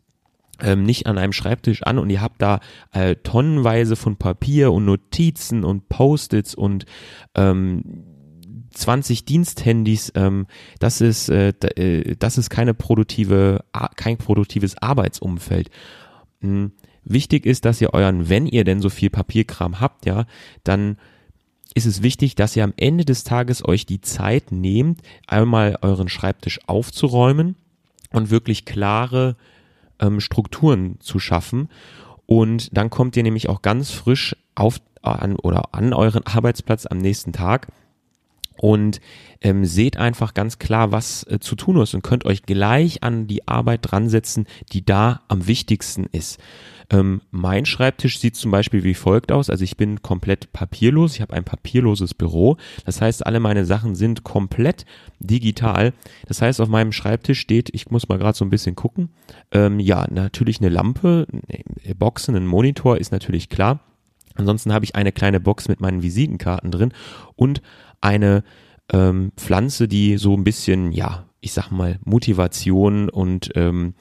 ähm, 0.62 0.84
nicht 0.84 1.06
an 1.06 1.18
einem 1.18 1.32
Schreibtisch 1.32 1.82
an 1.82 1.98
und 1.98 2.10
ihr 2.10 2.20
habt 2.20 2.40
da 2.42 2.60
äh, 2.92 3.16
tonnenweise 3.16 3.96
von 3.96 4.16
Papier 4.16 4.72
und 4.72 4.84
Notizen 4.84 5.64
und 5.64 5.88
Post-its 5.88 6.54
und 6.54 6.86
ähm, 7.34 8.04
20 8.72 9.24
Diensthandys, 9.24 10.12
ähm, 10.14 10.46
das 10.78 11.00
ist 11.00 11.28
äh, 11.28 11.48
äh, 11.48 12.16
das 12.16 12.38
ist 12.38 12.50
keine 12.50 12.74
produktive 12.74 13.64
kein 13.96 14.16
produktives 14.16 14.76
Arbeitsumfeld. 14.80 15.70
Hm. 16.40 16.72
Wichtig 17.02 17.46
ist, 17.46 17.64
dass 17.64 17.80
ihr 17.80 17.94
euren, 17.94 18.28
wenn 18.28 18.46
ihr 18.46 18.64
denn 18.64 18.80
so 18.80 18.90
viel 18.90 19.10
Papierkram 19.10 19.80
habt, 19.80 20.06
ja, 20.06 20.26
dann 20.64 20.98
ist 21.74 21.86
es 21.86 22.02
wichtig, 22.02 22.34
dass 22.34 22.56
ihr 22.56 22.64
am 22.64 22.74
Ende 22.76 23.04
des 23.04 23.24
Tages 23.24 23.66
euch 23.66 23.86
die 23.86 24.00
Zeit 24.00 24.52
nehmt, 24.52 25.00
einmal 25.26 25.78
euren 25.82 26.08
Schreibtisch 26.08 26.60
aufzuräumen 26.66 27.56
und 28.12 28.30
wirklich 28.30 28.64
klare 28.64 29.36
ähm, 30.00 30.20
Strukturen 30.20 30.98
zu 31.00 31.18
schaffen. 31.18 31.68
Und 32.26 32.76
dann 32.76 32.90
kommt 32.90 33.16
ihr 33.16 33.22
nämlich 33.22 33.48
auch 33.48 33.62
ganz 33.62 33.90
frisch 33.90 34.36
auf 34.54 34.80
an 35.02 35.36
oder 35.36 35.74
an 35.74 35.92
euren 35.92 36.26
Arbeitsplatz 36.26 36.86
am 36.86 36.98
nächsten 36.98 37.32
Tag 37.32 37.68
und 38.60 39.00
ähm, 39.40 39.64
seht 39.64 39.96
einfach 39.96 40.34
ganz 40.34 40.58
klar, 40.58 40.92
was 40.92 41.24
äh, 41.24 41.40
zu 41.40 41.56
tun 41.56 41.80
ist 41.80 41.94
und 41.94 42.02
könnt 42.02 42.26
euch 42.26 42.42
gleich 42.42 43.02
an 43.02 43.26
die 43.26 43.48
Arbeit 43.48 43.80
dran 43.90 44.10
setzen, 44.10 44.46
die 44.72 44.84
da 44.84 45.22
am 45.28 45.46
wichtigsten 45.46 46.04
ist. 46.12 46.38
Ähm, 46.90 47.20
mein 47.30 47.66
Schreibtisch 47.66 48.18
sieht 48.18 48.34
zum 48.34 48.50
Beispiel 48.50 48.82
wie 48.82 48.94
folgt 48.94 49.30
aus. 49.30 49.48
Also 49.48 49.62
ich 49.62 49.76
bin 49.76 50.02
komplett 50.02 50.52
papierlos. 50.52 51.14
Ich 51.14 51.20
habe 51.20 51.34
ein 51.34 51.44
papierloses 51.44 52.14
Büro. 52.14 52.56
Das 52.84 53.00
heißt, 53.00 53.24
alle 53.24 53.38
meine 53.38 53.64
Sachen 53.64 53.94
sind 53.94 54.24
komplett 54.24 54.84
digital. 55.20 55.92
Das 56.26 56.42
heißt, 56.42 56.60
auf 56.60 56.68
meinem 56.68 56.92
Schreibtisch 56.92 57.38
steht, 57.38 57.70
ich 57.72 57.90
muss 57.90 58.08
mal 58.08 58.18
gerade 58.18 58.36
so 58.36 58.44
ein 58.44 58.50
bisschen 58.50 58.74
gucken. 58.74 59.10
Ähm, 59.52 59.78
ja, 59.78 60.06
natürlich 60.10 60.60
eine 60.60 60.68
Lampe, 60.68 61.26
eine 61.84 61.94
Boxen, 61.94 62.34
ein 62.34 62.46
Monitor 62.46 62.98
ist 62.98 63.12
natürlich 63.12 63.48
klar. 63.48 63.80
Ansonsten 64.34 64.72
habe 64.72 64.84
ich 64.84 64.96
eine 64.96 65.12
kleine 65.12 65.38
Box 65.38 65.68
mit 65.68 65.80
meinen 65.80 66.02
Visitenkarten 66.02 66.70
drin 66.70 66.92
und 67.36 67.62
eine 68.00 68.42
ähm, 68.92 69.32
Pflanze, 69.36 69.86
die 69.86 70.16
so 70.16 70.36
ein 70.36 70.44
bisschen, 70.44 70.92
ja, 70.92 71.26
ich 71.40 71.52
sag 71.52 71.70
mal, 71.70 71.98
Motivation 72.04 73.08
und 73.08 73.50
ähm, 73.54 73.94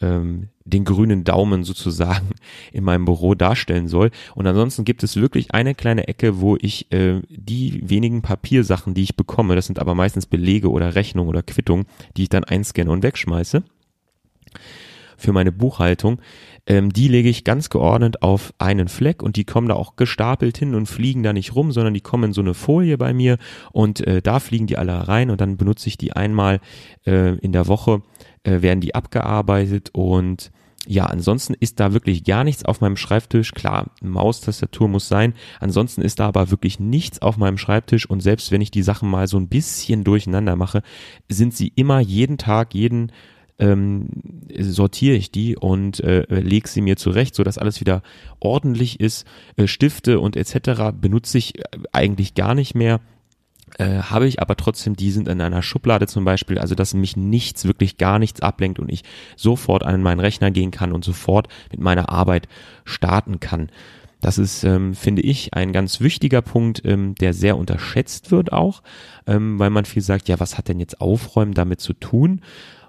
ähm, 0.00 0.48
den 0.64 0.84
grünen 0.84 1.24
Daumen 1.24 1.64
sozusagen 1.64 2.30
in 2.72 2.84
meinem 2.84 3.04
Büro 3.04 3.34
darstellen 3.34 3.88
soll. 3.88 4.10
Und 4.34 4.46
ansonsten 4.46 4.84
gibt 4.84 5.02
es 5.02 5.16
wirklich 5.16 5.52
eine 5.52 5.74
kleine 5.74 6.08
Ecke, 6.08 6.40
wo 6.40 6.56
ich 6.60 6.92
äh, 6.92 7.22
die 7.28 7.88
wenigen 7.88 8.22
Papiersachen, 8.22 8.94
die 8.94 9.02
ich 9.02 9.16
bekomme, 9.16 9.54
das 9.54 9.66
sind 9.66 9.78
aber 9.78 9.94
meistens 9.94 10.26
Belege 10.26 10.70
oder 10.70 10.94
Rechnungen 10.94 11.28
oder 11.28 11.42
Quittungen, 11.42 11.86
die 12.16 12.24
ich 12.24 12.28
dann 12.28 12.44
einscanne 12.44 12.90
und 12.90 13.02
wegschmeiße 13.02 13.62
für 15.18 15.32
meine 15.32 15.52
Buchhaltung, 15.52 16.20
ähm, 16.66 16.92
die 16.92 17.08
lege 17.08 17.28
ich 17.28 17.44
ganz 17.44 17.68
geordnet 17.70 18.22
auf 18.22 18.54
einen 18.58 18.88
Fleck 18.88 19.22
und 19.22 19.36
die 19.36 19.44
kommen 19.44 19.68
da 19.68 19.74
auch 19.74 19.96
gestapelt 19.96 20.56
hin 20.56 20.74
und 20.74 20.86
fliegen 20.86 21.22
da 21.22 21.32
nicht 21.32 21.54
rum, 21.54 21.72
sondern 21.72 21.92
die 21.92 22.00
kommen 22.00 22.24
in 22.24 22.32
so 22.32 22.40
eine 22.40 22.54
Folie 22.54 22.96
bei 22.96 23.12
mir 23.12 23.36
und 23.72 24.06
äh, 24.06 24.22
da 24.22 24.38
fliegen 24.38 24.68
die 24.68 24.78
alle 24.78 25.08
rein 25.08 25.30
und 25.30 25.40
dann 25.40 25.56
benutze 25.56 25.88
ich 25.88 25.98
die 25.98 26.12
einmal 26.12 26.60
äh, 27.04 27.36
in 27.38 27.52
der 27.52 27.66
Woche 27.66 28.02
äh, 28.44 28.62
werden 28.62 28.80
die 28.80 28.94
abgearbeitet 28.94 29.90
und 29.92 30.50
ja, 30.86 31.04
ansonsten 31.04 31.52
ist 31.52 31.80
da 31.80 31.92
wirklich 31.92 32.24
gar 32.24 32.44
nichts 32.44 32.64
auf 32.64 32.80
meinem 32.80 32.96
Schreibtisch. 32.96 33.52
Klar, 33.52 33.90
Maustastatur 34.00 34.88
muss 34.88 35.06
sein. 35.06 35.34
Ansonsten 35.60 36.00
ist 36.00 36.18
da 36.18 36.28
aber 36.28 36.50
wirklich 36.50 36.80
nichts 36.80 37.20
auf 37.20 37.36
meinem 37.36 37.58
Schreibtisch 37.58 38.08
und 38.08 38.20
selbst 38.20 38.52
wenn 38.52 38.62
ich 38.62 38.70
die 38.70 38.82
Sachen 38.82 39.10
mal 39.10 39.26
so 39.26 39.36
ein 39.36 39.48
bisschen 39.48 40.02
durcheinander 40.02 40.56
mache, 40.56 40.82
sind 41.28 41.54
sie 41.54 41.72
immer 41.74 42.00
jeden 42.00 42.38
Tag, 42.38 42.74
jeden 42.74 43.12
ähm, 43.58 44.08
sortiere 44.58 45.16
ich 45.16 45.30
die 45.30 45.56
und 45.56 46.00
äh, 46.00 46.24
lege 46.28 46.68
sie 46.68 46.80
mir 46.80 46.96
zurecht, 46.96 47.34
so 47.34 47.42
dass 47.42 47.58
alles 47.58 47.80
wieder 47.80 48.02
ordentlich 48.40 49.00
ist. 49.00 49.26
Äh, 49.56 49.66
Stifte 49.66 50.20
und 50.20 50.36
etc. 50.36 50.92
benutze 50.98 51.38
ich 51.38 51.58
äh, 51.58 51.62
eigentlich 51.92 52.34
gar 52.34 52.54
nicht 52.54 52.74
mehr 52.74 53.00
äh, 53.78 54.02
habe 54.02 54.26
ich 54.26 54.40
aber 54.40 54.56
trotzdem, 54.56 54.96
die 54.96 55.10
sind 55.10 55.28
in 55.28 55.40
einer 55.40 55.62
Schublade 55.62 56.06
zum 56.06 56.24
Beispiel, 56.24 56.58
also 56.58 56.74
dass 56.74 56.94
mich 56.94 57.16
nichts, 57.16 57.64
wirklich 57.64 57.98
gar 57.98 58.18
nichts 58.18 58.40
ablenkt 58.40 58.78
und 58.78 58.90
ich 58.90 59.04
sofort 59.36 59.82
an 59.82 60.02
meinen 60.02 60.20
Rechner 60.20 60.50
gehen 60.50 60.70
kann 60.70 60.92
und 60.92 61.04
sofort 61.04 61.48
mit 61.70 61.80
meiner 61.80 62.08
Arbeit 62.08 62.48
starten 62.84 63.40
kann. 63.40 63.70
Das 64.20 64.38
ist, 64.38 64.64
ähm, 64.64 64.94
finde 64.94 65.22
ich, 65.22 65.54
ein 65.54 65.72
ganz 65.72 66.00
wichtiger 66.00 66.42
Punkt, 66.42 66.82
ähm, 66.84 67.14
der 67.14 67.32
sehr 67.32 67.56
unterschätzt 67.56 68.30
wird 68.30 68.52
auch, 68.52 68.82
ähm, 69.26 69.58
weil 69.58 69.70
man 69.70 69.84
viel 69.84 70.02
sagt, 70.02 70.28
ja, 70.28 70.40
was 70.40 70.58
hat 70.58 70.68
denn 70.68 70.80
jetzt 70.80 71.00
Aufräumen 71.00 71.54
damit 71.54 71.80
zu 71.80 71.92
tun? 71.92 72.40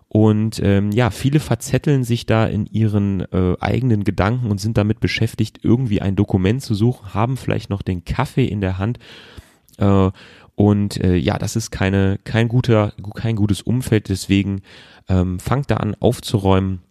Und 0.08 0.60
ähm, 0.64 0.92
ja, 0.92 1.12
viele 1.12 1.40
verzetteln 1.40 2.04
sich 2.04 2.26
da 2.26 2.48
in 2.48 2.66
ihren 2.66 3.32
äh, 3.32 3.56
eigenen 3.60 4.04
Gedanken 4.04 4.50
und 4.50 4.60
sind 4.60 4.76
damit 4.76 5.00
beschäftigt, 5.00 5.60
irgendwie 5.62 6.02
ein 6.02 6.16
Dokument 6.16 6.64
zu 6.64 6.74
suchen, 6.74 7.14
haben 7.14 7.38
vielleicht 7.38 7.70
noch 7.70 7.84
den 7.84 8.06
Kaffee 8.06 8.46
in 8.46 8.60
der 8.60 8.80
Hand 8.80 8.98
äh, 9.78 10.10
und 10.60 11.02
äh, 11.02 11.16
ja, 11.16 11.38
das 11.38 11.56
ist 11.56 11.72
keine, 11.72 12.20
kein 12.26 12.50
guter, 12.50 12.92
kein 13.16 13.38
gutes 13.38 13.62
Umfeld. 13.62 14.10
Deswegen 14.10 14.62
ähm, 15.08 15.40
fangt 15.40 15.72
da 15.72 15.78
an 15.78 15.96
aufzuräumen 16.02 16.82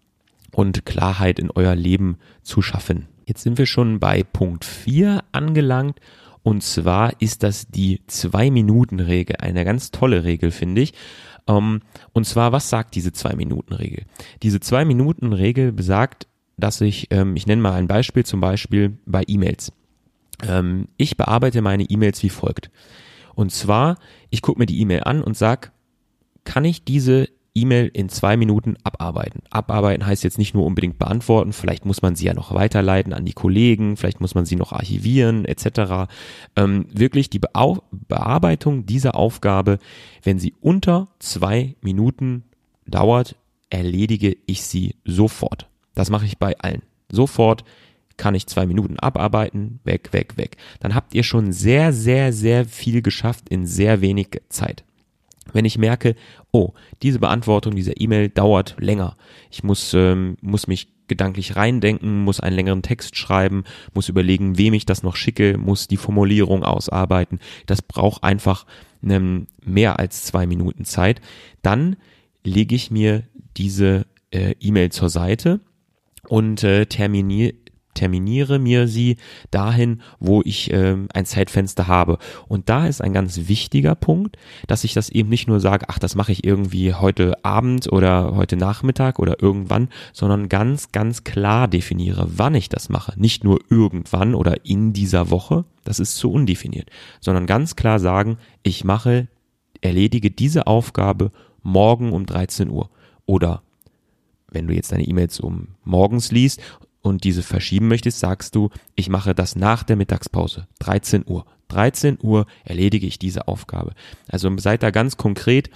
und 0.53 0.87
Klarheit 0.87 1.39
in 1.39 1.51
euer 1.51 1.75
Leben 1.75 2.17
zu 2.43 2.63
schaffen. 2.63 3.09
Jetzt 3.27 3.43
sind 3.43 3.59
wir 3.59 3.67
schon 3.67 4.01
bei 4.01 4.23
Punkt 4.23 4.65
4 4.65 5.23
angelangt 5.33 6.01
und 6.43 6.63
zwar 6.63 7.21
ist 7.21 7.43
das 7.43 7.69
die 7.69 8.01
Zwei-Minuten-Regel. 8.07 9.37
Eine 9.37 9.67
ganz 9.67 9.91
tolle 9.91 10.25
Regel, 10.25 10.51
finde 10.51 10.81
ich. 10.81 10.95
Ähm, 11.47 11.83
und 12.15 12.25
zwar, 12.25 12.53
was 12.53 12.71
sagt 12.71 12.95
diese 12.95 13.13
Zwei-Minuten-Regel? 13.13 14.07
Diese 14.43 14.61
Zwei-Minuten-Regel 14.61 15.73
besagt, 15.73 16.27
dass 16.57 16.81
ich, 16.81 17.09
ähm, 17.11 17.37
ich 17.37 17.47
nenne 17.47 17.61
mal 17.61 17.75
ein 17.75 17.87
Beispiel, 17.87 18.25
zum 18.25 18.41
Beispiel 18.41 18.97
bei 19.05 19.25
E-Mails. 19.27 19.73
Ähm, 20.43 20.89
ich 20.97 21.19
bearbeite 21.19 21.61
meine 21.61 21.85
E-Mails 21.85 22.23
wie 22.23 22.31
folgt. 22.31 22.71
Und 23.39 23.53
zwar, 23.53 23.99
ich 24.31 24.43
gucke 24.43 24.59
mir 24.59 24.67
die 24.67 24.81
E-Mail 24.81 25.05
an 25.05 25.23
und 25.23 25.37
sag, 25.37 25.71
kann 26.43 26.65
ich 26.65 26.83
diese 26.83 27.29
E-Mail 27.55 27.87
in 27.87 28.09
zwei 28.09 28.37
Minuten 28.37 28.77
abarbeiten. 28.83 29.43
Abarbeiten 29.49 30.05
heißt 30.05 30.25
jetzt 30.25 30.39
nicht 30.39 30.55
nur 30.55 30.67
unbedingt 30.67 30.99
beantworten, 30.99 31.53
vielleicht 31.53 31.87
muss 31.87 32.03
man 32.03 32.17
sie 32.17 32.27
ja 32.27 32.35
noch 32.35 32.53
weiterleiten 32.53 33.13
an 33.13 33.25
die 33.25 33.35
Kollegen, 33.35 33.97
vielleicht 33.97 34.21
muss 34.21 34.35
man 34.35 34.45
sie 34.45 34.57
noch 34.57 34.73
archivieren 34.73 35.45
etc. 35.45 36.11
Ähm, 36.57 36.87
wirklich 36.93 37.31
die 37.31 37.39
Beau 37.39 37.85
Bearbeitung 37.93 38.87
dieser 38.87 39.15
Aufgabe, 39.15 39.79
wenn 40.25 40.41
sie 40.41 40.55
unter 40.61 41.07
zwei 41.21 41.77
Minuten 41.81 42.43
dauert, 42.89 43.37
erledige 43.71 44.37
ich 44.47 44.65
sie 44.65 44.97
sofort. 45.05 45.69
Das 45.95 46.11
mache 46.11 46.27
ich 46.27 46.39
bei 46.39 46.59
allen. 46.59 46.83
Sofort 47.09 47.63
kann 48.19 48.35
ich 48.35 48.47
zwei 48.47 48.67
Minuten 48.67 48.99
abarbeiten, 48.99 49.81
weg, 49.85 50.13
weg, 50.13 50.37
weg. 50.37 50.59
Dann 50.81 50.95
habt 50.95 51.15
ihr 51.15 51.23
schon 51.23 51.53
sehr, 51.53 51.93
sehr, 51.95 52.33
sehr 52.33 52.67
viel 52.67 53.01
geschafft 53.01 53.49
in 53.49 53.67
sehr 53.67 54.03
wenig 54.03 54.29
Zeit. 54.51 54.85
Wenn 55.53 55.65
ich 55.65 55.79
merke, 55.79 56.15
oh, 56.51 56.75
diese 57.03 57.21
Beantwortung 57.21 57.75
dieser 57.75 57.99
E-Mail 57.99 58.29
dauert 58.29 58.77
länger, 58.79 59.17
ich 59.51 59.65
muss, 59.65 59.95
ähm, 59.95 60.37
muss 60.43 60.67
mich 60.67 60.89
gedanklich 61.09 61.57
reindenken, 61.57 62.23
muss 62.23 62.41
einen 62.41 62.57
längeren 62.57 62.83
Text 62.83 63.17
schreiben, 63.17 63.65
muss 63.95 64.11
überlegen, 64.11 64.59
wem 64.59 64.75
ich 64.75 64.85
das 64.85 65.03
noch 65.03 65.17
schicke, 65.17 65.57
muss 65.57 65.89
die 65.89 65.97
Formulierung 65.97 66.65
ausarbeiten. 66.65 67.41
Das 67.65 67.81
braucht 67.81 68.25
einfach 68.25 68.67
ähm, 69.03 69.47
mehr 69.65 69.99
als 69.99 70.25
zwei 70.25 70.47
Minuten 70.47 70.85
Zeit. 70.85 71.23
Dann 71.63 71.97
lege 72.45 72.75
ich 72.75 72.91
mir 72.91 73.23
diese 73.57 74.05
äh, 74.31 74.55
E-Mail 74.61 74.93
zur 74.93 75.09
Seite 75.09 75.61
und 76.29 76.63
äh, 76.63 76.87
terminiere 76.87 77.55
terminiere 77.99 78.61
mir 78.61 78.87
sie 78.87 79.17
dahin, 79.51 80.03
wo 80.21 80.41
ich 80.45 80.73
ähm, 80.73 81.09
ein 81.13 81.27
Zeitfenster 81.27 81.89
habe. 81.89 82.19
Und 82.47 82.69
da 82.69 82.87
ist 82.87 83.03
ein 83.03 83.13
ganz 83.13 83.49
wichtiger 83.49 83.97
Punkt, 83.97 84.37
dass 84.69 84.85
ich 84.85 84.95
das 84.95 85.09
eben 85.09 85.29
nicht 85.29 85.49
nur 85.49 85.59
sage, 85.59 85.87
ach, 85.89 85.99
das 85.99 86.15
mache 86.15 86.31
ich 86.31 86.45
irgendwie 86.45 86.95
heute 86.95 87.45
Abend 87.45 87.93
oder 87.93 88.37
heute 88.37 88.57
Nachmittag 88.57 89.19
oder 89.19 89.43
irgendwann, 89.43 89.89
sondern 90.13 90.49
ganz, 90.49 90.93
ganz 90.93 91.25
klar 91.25 91.67
definiere, 91.67 92.29
wann 92.37 92.55
ich 92.55 92.69
das 92.69 92.89
mache. 92.89 93.19
Nicht 93.21 93.43
nur 93.43 93.59
irgendwann 93.69 94.37
oder 94.37 94.65
in 94.65 94.93
dieser 94.93 95.31
Woche, 95.31 95.65
das 95.83 95.99
ist 95.99 96.17
zu 96.17 96.31
undefiniert, 96.31 96.91
sondern 97.21 97.47
ganz 97.47 97.75
klar 97.75 97.99
sagen, 97.99 98.39
ich 98.63 98.85
mache, 98.85 99.27
erledige 99.81 100.31
diese 100.31 100.69
Aufgabe 100.69 101.33
morgen 101.63 102.13
um 102.13 102.27
13 102.27 102.71
Uhr 102.71 102.91
oder 103.27 103.63
wenn 104.51 104.67
du 104.67 104.75
jetzt 104.75 104.93
deine 104.93 105.05
E-Mails 105.05 105.41
um 105.41 105.69
morgens 105.85 106.31
liest 106.33 106.61
und 107.09 107.25
diese 107.25 107.43
verschieben 107.43 107.89
möchtest, 107.89 108.21
sagst 108.21 108.55
du, 108.55 108.71
ich 108.95 109.09
mache 109.09 109.35
das 109.35 109.57
nach 109.57 109.83
der 109.83 109.97
Mittagspause, 109.97 110.67
13 110.81 111.25
Uhr. 111.27 111.45
13 111.69 112.19
Uhr 112.23 112.47
erledige 112.65 113.07
ich 113.07 113.19
diese 113.19 113.49
Aufgabe. 113.49 113.93
Also 114.27 114.51
seid 114.59 114.83
da 114.83 114.91
ganz 114.91 115.17
konkret, 115.17 115.71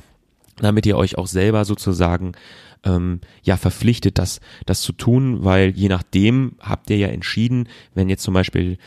damit 0.56 0.86
ihr 0.86 0.96
euch 0.96 1.18
auch 1.18 1.26
selber 1.26 1.64
sozusagen 1.64 2.32
ähm, 2.84 3.20
ja 3.42 3.56
verpflichtet, 3.56 4.18
das, 4.18 4.40
das 4.66 4.80
zu 4.80 4.92
tun, 4.92 5.44
weil 5.44 5.70
je 5.70 5.88
nachdem 5.88 6.56
habt 6.60 6.90
ihr 6.90 6.96
ja 6.96 7.08
entschieden, 7.08 7.68
wenn 7.94 8.08
jetzt 8.08 8.22
zum 8.22 8.34
Beispiel 8.34 8.78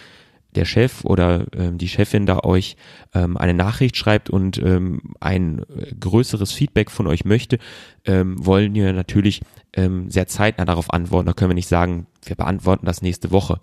der 0.55 0.65
Chef 0.65 1.05
oder 1.05 1.45
ähm, 1.55 1.77
die 1.77 1.87
Chefin 1.87 2.25
da 2.25 2.39
euch 2.43 2.75
ähm, 3.13 3.37
eine 3.37 3.53
Nachricht 3.53 3.97
schreibt 3.97 4.29
und 4.29 4.57
ähm, 4.57 5.01
ein 5.19 5.61
größeres 5.99 6.51
Feedback 6.51 6.91
von 6.91 7.07
euch 7.07 7.25
möchte, 7.25 7.59
ähm, 8.05 8.43
wollen 8.45 8.73
wir 8.73 8.93
natürlich 8.93 9.41
ähm, 9.73 10.09
sehr 10.09 10.27
zeitnah 10.27 10.65
darauf 10.65 10.91
antworten. 10.93 11.27
Da 11.27 11.33
können 11.33 11.51
wir 11.51 11.55
nicht 11.55 11.67
sagen, 11.67 12.07
wir 12.23 12.35
beantworten 12.35 12.85
das 12.85 13.01
nächste 13.01 13.31
Woche. 13.31 13.59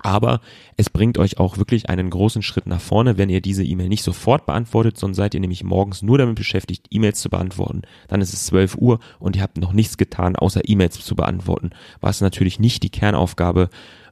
Aber 0.00 0.40
es 0.76 0.90
bringt 0.90 1.18
euch 1.18 1.38
auch 1.38 1.58
wirklich 1.58 1.88
einen 1.88 2.10
großen 2.10 2.42
Schritt 2.42 2.66
nach 2.66 2.80
vorne, 2.80 3.18
wenn 3.18 3.30
ihr 3.30 3.40
diese 3.40 3.64
E-Mail 3.64 3.88
nicht 3.88 4.04
sofort 4.04 4.46
beantwortet, 4.46 4.96
sondern 4.96 5.14
seid 5.14 5.34
ihr 5.34 5.40
nämlich 5.40 5.64
morgens 5.64 6.02
nur 6.02 6.18
damit 6.18 6.36
beschäftigt, 6.36 6.86
E-Mails 6.90 7.20
zu 7.20 7.30
beantworten. 7.30 7.82
Dann 8.06 8.20
ist 8.20 8.32
es 8.32 8.46
12 8.46 8.76
Uhr 8.76 9.00
und 9.18 9.34
ihr 9.34 9.42
habt 9.42 9.58
noch 9.58 9.72
nichts 9.72 9.96
getan, 9.96 10.36
außer 10.36 10.60
E-Mails 10.64 11.00
zu 11.04 11.16
beantworten, 11.16 11.70
was 12.00 12.20
natürlich 12.20 12.60
nicht 12.60 12.84
die 12.84 12.90
Kernaufgabe 12.90 13.70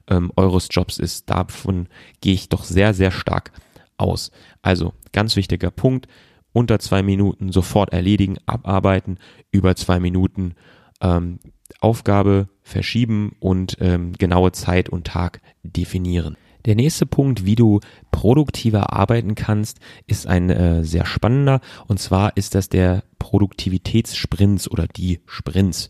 ähm, 0.09 0.31
eures 0.35 0.67
Jobs 0.71 0.97
ist. 0.97 1.29
Davon 1.29 1.87
gehe 2.21 2.33
ich 2.33 2.49
doch 2.49 2.63
sehr, 2.63 2.93
sehr 2.93 3.11
stark 3.11 3.51
aus. 3.97 4.31
Also 4.61 4.93
ganz 5.11 5.35
wichtiger 5.35 5.71
Punkt, 5.71 6.07
unter 6.53 6.79
zwei 6.79 7.03
Minuten 7.03 7.51
sofort 7.51 7.93
erledigen, 7.93 8.37
abarbeiten, 8.45 9.19
über 9.51 9.75
zwei 9.75 9.99
Minuten 9.99 10.55
ähm, 11.01 11.39
Aufgabe 11.81 12.49
verschieben 12.63 13.33
und 13.39 13.77
ähm, 13.79 14.13
genaue 14.13 14.51
Zeit 14.51 14.89
und 14.89 15.05
Tag 15.05 15.41
definieren. 15.63 16.37
Der 16.65 16.75
nächste 16.75 17.05
Punkt, 17.05 17.45
wie 17.45 17.55
du 17.55 17.79
produktiver 18.11 18.91
arbeiten 18.91 19.35
kannst, 19.35 19.79
ist 20.05 20.27
ein 20.27 20.49
äh, 20.49 20.83
sehr 20.83 21.05
spannender 21.05 21.61
und 21.87 21.99
zwar 21.99 22.35
ist 22.35 22.55
das 22.55 22.67
der 22.69 23.03
Produktivitätssprints 23.19 24.69
oder 24.69 24.87
die 24.87 25.21
Sprints. 25.25 25.89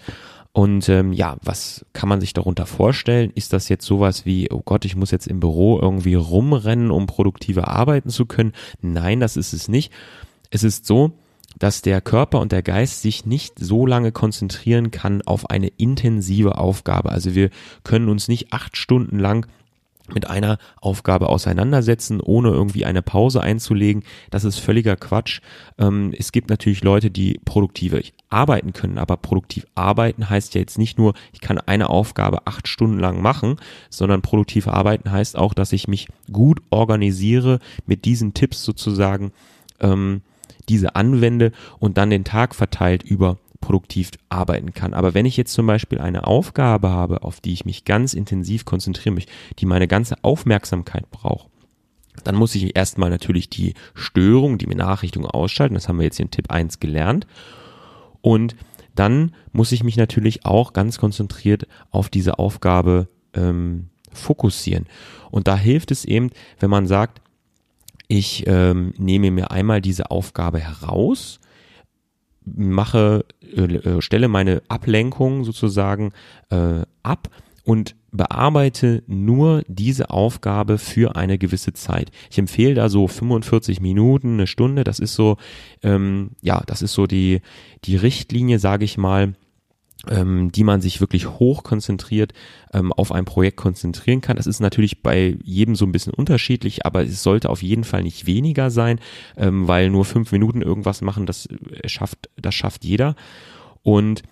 Und 0.58 0.90
ähm, 0.90 1.14
ja, 1.14 1.38
was 1.44 1.86
kann 1.94 2.10
man 2.10 2.20
sich 2.20 2.34
darunter 2.34 2.66
vorstellen? 2.66 3.32
Ist 3.36 3.54
das 3.54 3.70
jetzt 3.70 3.86
sowas 3.86 4.26
wie, 4.26 4.50
oh 4.50 4.64
Gott, 4.66 4.86
ich 4.86 4.96
muss 4.96 5.12
jetzt 5.12 5.28
im 5.28 5.40
Büro 5.40 5.80
irgendwie 5.80 6.16
rumrennen, 6.16 6.90
um 6.90 7.06
produktiver 7.06 7.68
arbeiten 7.68 8.10
zu 8.10 8.26
können? 8.26 8.54
Nein, 8.82 9.20
das 9.20 9.38
ist 9.38 9.54
es 9.54 9.68
nicht. 9.68 9.94
Es 10.50 10.64
ist 10.64 10.88
so, 10.88 11.12
dass 11.60 11.84
der 11.84 12.02
Körper 12.02 12.40
und 12.40 12.52
der 12.52 12.64
Geist 12.64 13.04
sich 13.04 13.24
nicht 13.24 13.60
so 13.60 13.86
lange 13.86 14.12
konzentrieren 14.12 14.90
kann 14.90 15.22
auf 15.22 15.52
eine 15.52 15.68
intensive 15.68 16.58
Aufgabe. 16.58 17.12
Also 17.12 17.36
wir 17.36 17.52
können 17.84 18.10
uns 18.10 18.28
nicht 18.28 18.52
acht 18.52 18.78
Stunden 18.78 19.20
lang 19.20 19.46
mit 20.14 20.30
einer 20.30 20.58
Aufgabe 20.82 21.30
auseinandersetzen, 21.30 22.22
ohne 22.22 22.50
irgendwie 22.50 22.86
eine 22.86 23.02
Pause 23.02 23.42
einzulegen. 23.42 24.04
Das 24.30 24.44
ist 24.44 24.58
völliger 24.60 24.96
Quatsch. 24.96 25.42
Ähm, 25.78 26.14
es 26.18 26.32
gibt 26.32 26.50
natürlich 26.50 26.84
Leute, 26.84 27.12
die 27.12 27.40
produktiv 27.46 27.94
arbeiten 28.30 28.74
können, 28.74 28.98
aber 28.98 29.18
produktiv 29.18 29.66
arbeiten 29.76 30.30
heißt 30.30 30.56
ja 30.56 30.62
jetzt 30.62 30.78
nicht 30.78 30.98
nur, 30.98 31.14
ich 31.34 31.42
kann 31.42 31.58
eine 31.58 31.90
Aufgabe 31.90 32.46
acht 32.46 32.68
Stunden 32.68 33.00
lang 33.00 33.22
machen, 33.22 33.58
sondern 33.90 34.22
produktiv 34.22 34.68
arbeiten 34.68 35.12
heißt 35.12 35.38
auch, 35.38 35.54
dass 35.54 35.72
ich 35.72 35.88
mich 35.88 36.08
gut 36.32 36.60
organisiere, 36.70 37.60
mit 37.86 38.06
diesen 38.06 38.34
Tipps 38.34 38.64
sozusagen 38.64 39.32
ähm, 39.80 40.22
diese 40.70 40.96
anwende 40.96 41.52
und 41.80 41.98
dann 41.98 42.10
den 42.10 42.24
Tag 42.24 42.56
verteilt 42.56 43.04
über 43.04 43.38
produktiv 43.60 44.12
arbeiten 44.30 44.74
kann. 44.74 44.94
Aber 44.94 45.14
wenn 45.14 45.26
ich 45.26 45.38
jetzt 45.38 45.54
zum 45.54 45.68
Beispiel 45.68 46.00
eine 46.00 46.28
Aufgabe 46.28 46.90
habe, 46.90 47.24
auf 47.24 47.42
die 47.42 47.54
ich 47.54 47.66
mich 47.66 47.86
ganz 47.86 48.14
intensiv 48.14 48.66
konzentrieren 48.66 49.16
möchte, 49.16 49.32
die 49.60 49.66
meine 49.66 49.88
ganze 49.88 50.16
Aufmerksamkeit 50.24 51.10
braucht, 51.12 51.50
dann 52.24 52.36
muss 52.36 52.56
ich 52.56 52.76
erstmal 52.76 53.10
natürlich 53.10 53.50
die 53.50 53.74
Störung, 53.94 54.58
die 54.58 54.66
Benachrichtigung 54.66 55.30
ausschalten. 55.30 55.76
Das 55.76 55.88
haben 55.88 56.00
wir 56.00 56.06
jetzt 56.06 56.20
in 56.20 56.32
Tipp 56.32 56.52
1 56.52 56.80
gelernt. 56.80 57.28
Und 58.22 58.56
dann 58.96 59.34
muss 59.52 59.72
ich 59.72 59.84
mich 59.84 59.98
natürlich 59.98 60.46
auch 60.46 60.74
ganz 60.74 60.98
konzentriert 60.98 61.68
auf 61.92 62.10
diese 62.10 62.40
Aufgabe 62.40 63.08
ähm, 63.34 63.90
fokussieren. 64.12 64.88
Und 65.30 65.48
da 65.48 65.56
hilft 65.56 65.92
es 65.92 66.06
eben, 66.06 66.32
wenn 66.60 66.70
man 66.70 66.88
sagt, 66.88 67.22
ich 68.08 68.46
ähm, 68.48 68.94
nehme 68.98 69.32
mir 69.32 69.52
einmal 69.52 69.82
diese 69.82 70.12
Aufgabe 70.12 70.60
heraus, 70.60 71.40
mache, 72.56 73.26
äh, 73.42 73.62
äh, 73.62 74.02
stelle 74.02 74.28
meine 74.28 74.62
Ablenkung 74.68 75.44
sozusagen 75.44 76.12
äh, 76.50 76.82
ab 77.04 77.30
und 77.64 77.96
bearbeite 78.12 79.04
nur 79.08 79.64
diese 79.68 80.10
Aufgabe 80.10 80.78
für 80.78 81.16
eine 81.16 81.38
gewisse 81.38 81.74
Zeit. 81.74 82.12
Ich 82.32 82.38
empfehle 82.38 82.74
da 82.74 82.90
so 82.90 83.08
45 83.08 83.82
Minuten, 83.82 84.34
eine 84.34 84.48
Stunde. 84.48 84.84
Das 84.84 85.00
ist 85.00 85.14
so, 85.14 85.38
ähm, 85.84 86.32
ja, 86.42 86.64
das 86.66 86.82
ist 86.82 86.94
so 86.94 87.08
die 87.08 87.42
die 87.84 87.96
Richtlinie, 87.96 88.60
sage 88.60 88.86
ich 88.86 88.98
mal, 88.98 89.34
ähm, 90.10 90.52
die 90.52 90.64
man 90.64 90.82
sich 90.82 91.02
wirklich 91.02 91.28
hoch 91.28 91.64
konzentriert 91.64 92.34
ähm, 92.74 92.94
auf 92.94 93.12
ein 93.12 93.26
Projekt 93.26 93.58
konzentrieren 93.58 94.22
kann. 94.22 94.38
Das 94.38 94.48
ist 94.48 94.60
natürlich 94.60 95.02
bei 95.02 95.38
jedem 95.44 95.76
so 95.76 95.86
ein 95.86 95.92
bisschen 95.92 96.14
unterschiedlich, 96.14 96.86
aber 96.86 97.04
es 97.04 97.24
sollte 97.24 97.50
auf 97.50 97.64
jeden 97.64 97.84
Fall 97.84 98.04
nicht 98.04 98.26
weniger 98.26 98.70
sein, 98.70 99.00
ähm, 99.36 99.68
weil 99.68 99.90
nur 99.90 100.06
fünf 100.06 100.32
Minuten 100.32 100.62
irgendwas 100.62 101.02
machen, 101.02 101.26
das 101.26 101.48
äh, 101.48 101.88
schafft, 101.88 102.30
das 102.36 102.56
schafft 102.56 102.86
jeder. 102.86 103.16
Und 103.84 104.24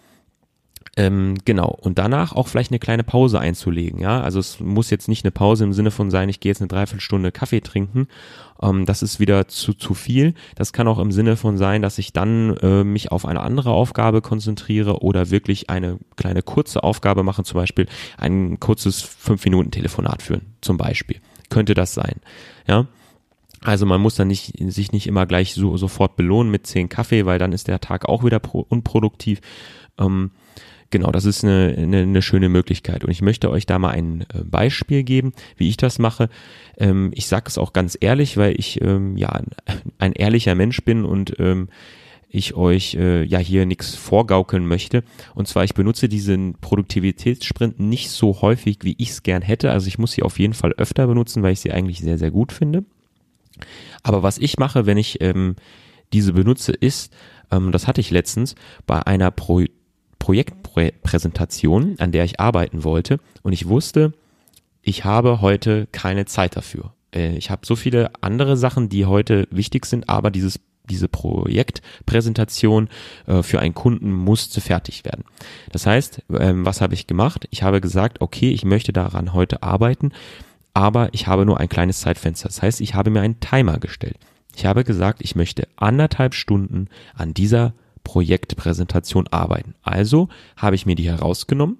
Ähm, 0.97 1.35
genau. 1.43 1.77
Und 1.81 1.99
danach 1.99 2.33
auch 2.33 2.47
vielleicht 2.47 2.71
eine 2.71 2.79
kleine 2.79 3.03
Pause 3.03 3.39
einzulegen. 3.39 3.99
Ja, 3.99 4.21
also 4.21 4.39
es 4.39 4.61
muss 4.61 4.89
jetzt 4.89 5.09
nicht 5.09 5.25
eine 5.25 5.31
Pause 5.31 5.65
im 5.65 5.73
Sinne 5.73 5.91
von 5.91 6.09
sein, 6.09 6.29
ich 6.29 6.39
gehe 6.39 6.49
jetzt 6.49 6.61
eine 6.61 6.69
Dreiviertelstunde 6.69 7.33
Kaffee 7.33 7.59
trinken. 7.59 8.07
Ähm, 8.61 8.85
das 8.85 9.03
ist 9.03 9.19
wieder 9.19 9.49
zu, 9.49 9.73
zu 9.73 9.93
viel. 9.93 10.35
Das 10.55 10.71
kann 10.71 10.87
auch 10.87 10.99
im 10.99 11.11
Sinne 11.11 11.35
von 11.35 11.57
sein, 11.57 11.81
dass 11.81 11.97
ich 11.97 12.13
dann 12.13 12.55
äh, 12.57 12.85
mich 12.85 13.11
auf 13.11 13.25
eine 13.25 13.41
andere 13.41 13.71
Aufgabe 13.71 14.21
konzentriere 14.21 15.01
oder 15.01 15.31
wirklich 15.31 15.69
eine 15.69 15.99
kleine 16.15 16.41
kurze 16.41 16.83
Aufgabe 16.83 17.23
mache, 17.23 17.43
zum 17.43 17.59
Beispiel 17.59 17.87
ein 18.17 18.61
kurzes 18.61 19.01
fünf 19.01 19.43
Minuten 19.43 19.71
Telefonat 19.71 20.21
führen, 20.21 20.53
zum 20.61 20.77
Beispiel. 20.77 21.19
Könnte 21.49 21.73
das 21.73 21.93
sein. 21.93 22.21
Ja. 22.67 22.87
Also 23.61 23.85
man 23.85 23.99
muss 23.99 24.15
dann 24.15 24.27
nicht, 24.27 24.53
sich 24.71 24.91
nicht 24.91 25.07
immer 25.07 25.25
gleich 25.25 25.55
so, 25.55 25.75
sofort 25.75 26.15
belohnen 26.15 26.51
mit 26.51 26.67
zehn 26.67 26.87
Kaffee, 26.87 27.25
weil 27.25 27.39
dann 27.39 27.51
ist 27.51 27.67
der 27.67 27.81
Tag 27.81 28.07
auch 28.07 28.23
wieder 28.23 28.39
pro, 28.39 28.59
unproduktiv. 28.59 29.41
Ähm, 29.97 30.31
Genau, 30.95 31.11
das 31.11 31.25
ist 31.25 31.43
eine, 31.43 31.75
eine, 31.77 32.03
eine 32.03 32.21
schöne 32.21 32.47
Möglichkeit. 32.47 33.03
Und 33.03 33.11
ich 33.11 33.21
möchte 33.21 33.49
euch 33.49 33.65
da 33.65 33.79
mal 33.79 33.89
ein 33.89 34.21
äh, 34.33 34.45
Beispiel 34.45 35.03
geben, 35.03 35.33
wie 35.57 35.67
ich 35.67 35.75
das 35.75 35.99
mache. 35.99 36.29
Ähm, 36.77 37.11
ich 37.13 37.27
sage 37.27 37.49
es 37.49 37.57
auch 37.57 37.73
ganz 37.73 37.97
ehrlich, 37.99 38.37
weil 38.37 38.57
ich 38.57 38.79
ähm, 38.81 39.17
ja 39.17 39.27
ein, 39.27 39.47
ein, 39.97 40.13
ehrlicher 40.13 40.55
Mensch 40.55 40.81
bin 40.85 41.03
und 41.03 41.37
ähm, 41.37 41.67
ich 42.29 42.53
euch 42.55 42.95
äh, 42.95 43.25
ja 43.25 43.39
hier 43.39 43.65
nichts 43.65 43.93
vorgaukeln 43.93 44.65
möchte. 44.65 45.03
Und 45.33 45.49
zwar, 45.49 45.65
ich 45.65 45.73
benutze 45.73 46.07
diesen 46.07 46.53
Produktivitätssprint 46.61 47.77
nicht 47.77 48.09
so 48.09 48.41
häufig, 48.41 48.77
wie 48.83 48.95
ich 48.97 49.09
es 49.09 49.23
gern 49.23 49.41
hätte. 49.41 49.71
Also 49.71 49.87
ich 49.87 49.97
muss 49.97 50.13
sie 50.13 50.23
auf 50.23 50.39
jeden 50.39 50.53
Fall 50.53 50.71
öfter 50.77 51.07
benutzen, 51.07 51.43
weil 51.43 51.51
ich 51.51 51.59
sie 51.59 51.73
eigentlich 51.73 51.99
sehr, 51.99 52.17
sehr 52.17 52.31
gut 52.31 52.53
finde. 52.53 52.85
Aber 54.01 54.23
was 54.23 54.37
ich 54.37 54.59
mache, 54.59 54.85
wenn 54.85 54.97
ich 54.97 55.19
ähm, 55.19 55.57
diese 56.13 56.31
benutze, 56.31 56.71
ist, 56.71 57.13
ähm, 57.51 57.73
das 57.73 57.85
hatte 57.85 57.99
ich 57.99 58.11
letztens, 58.11 58.55
bei 58.87 59.05
einer 59.05 59.29
Pro 59.31 59.61
Projektpräsentation, 60.25 61.97
an 61.99 62.11
der 62.11 62.23
ich 62.23 62.39
arbeiten 62.39 62.83
wollte 62.83 63.19
und 63.43 63.53
ich 63.53 63.67
wusste, 63.67 64.11
ich 64.81 65.05
habe 65.05 65.39
heute 65.41 65.87
keine 65.91 66.25
Zeit 66.25 66.55
dafür. 66.55 66.93
Äh, 67.13 67.37
ich 67.37 67.51
habe 67.51 67.63
so 67.63 67.75
viele 67.75 68.09
andere 68.21 68.57
Sachen, 68.57 68.89
die 68.89 69.05
heute 69.05 69.47
wichtig 69.51 69.85
sind, 69.85 70.09
aber 70.09 70.31
dieses 70.31 70.59
diese 70.89 71.07
Projektpräsentation 71.07 72.89
äh, 73.27 73.43
für 73.43 73.59
einen 73.59 73.75
Kunden 73.75 74.11
musste 74.11 74.61
fertig 74.61 75.05
werden. 75.05 75.25
Das 75.71 75.85
heißt, 75.85 76.23
ähm, 76.39 76.65
was 76.65 76.81
habe 76.81 76.95
ich 76.95 77.07
gemacht? 77.07 77.47
Ich 77.51 77.61
habe 77.61 77.81
gesagt, 77.81 78.21
okay, 78.21 78.51
ich 78.51 78.65
möchte 78.65 78.93
daran 78.93 79.33
heute 79.33 79.61
arbeiten, 79.63 80.11
aber 80.73 81.09
ich 81.11 81.25
habe 81.27 81.45
nur 81.45 81.59
ein 81.59 81.69
kleines 81.69 82.01
Zeitfenster. 82.01 82.49
Das 82.49 82.61
heißt, 82.61 82.81
ich 82.81 82.93
habe 82.93 83.09
mir 83.09 83.21
einen 83.21 83.39
Timer 83.39 83.79
gestellt. 83.79 84.17
Ich 84.55 84.65
habe 84.65 84.83
gesagt, 84.83 85.21
ich 85.23 85.35
möchte 85.35 85.67
anderthalb 85.75 86.33
Stunden 86.35 86.87
an 87.15 87.33
dieser 87.33 87.73
Projektpräsentation 88.05 89.27
arbeiten. 89.27 89.75
Also 89.81 90.29
habe 90.55 90.77
ich 90.77 90.85
mir 90.85 90.95
die 90.95 91.09
herausgenommen. 91.09 91.79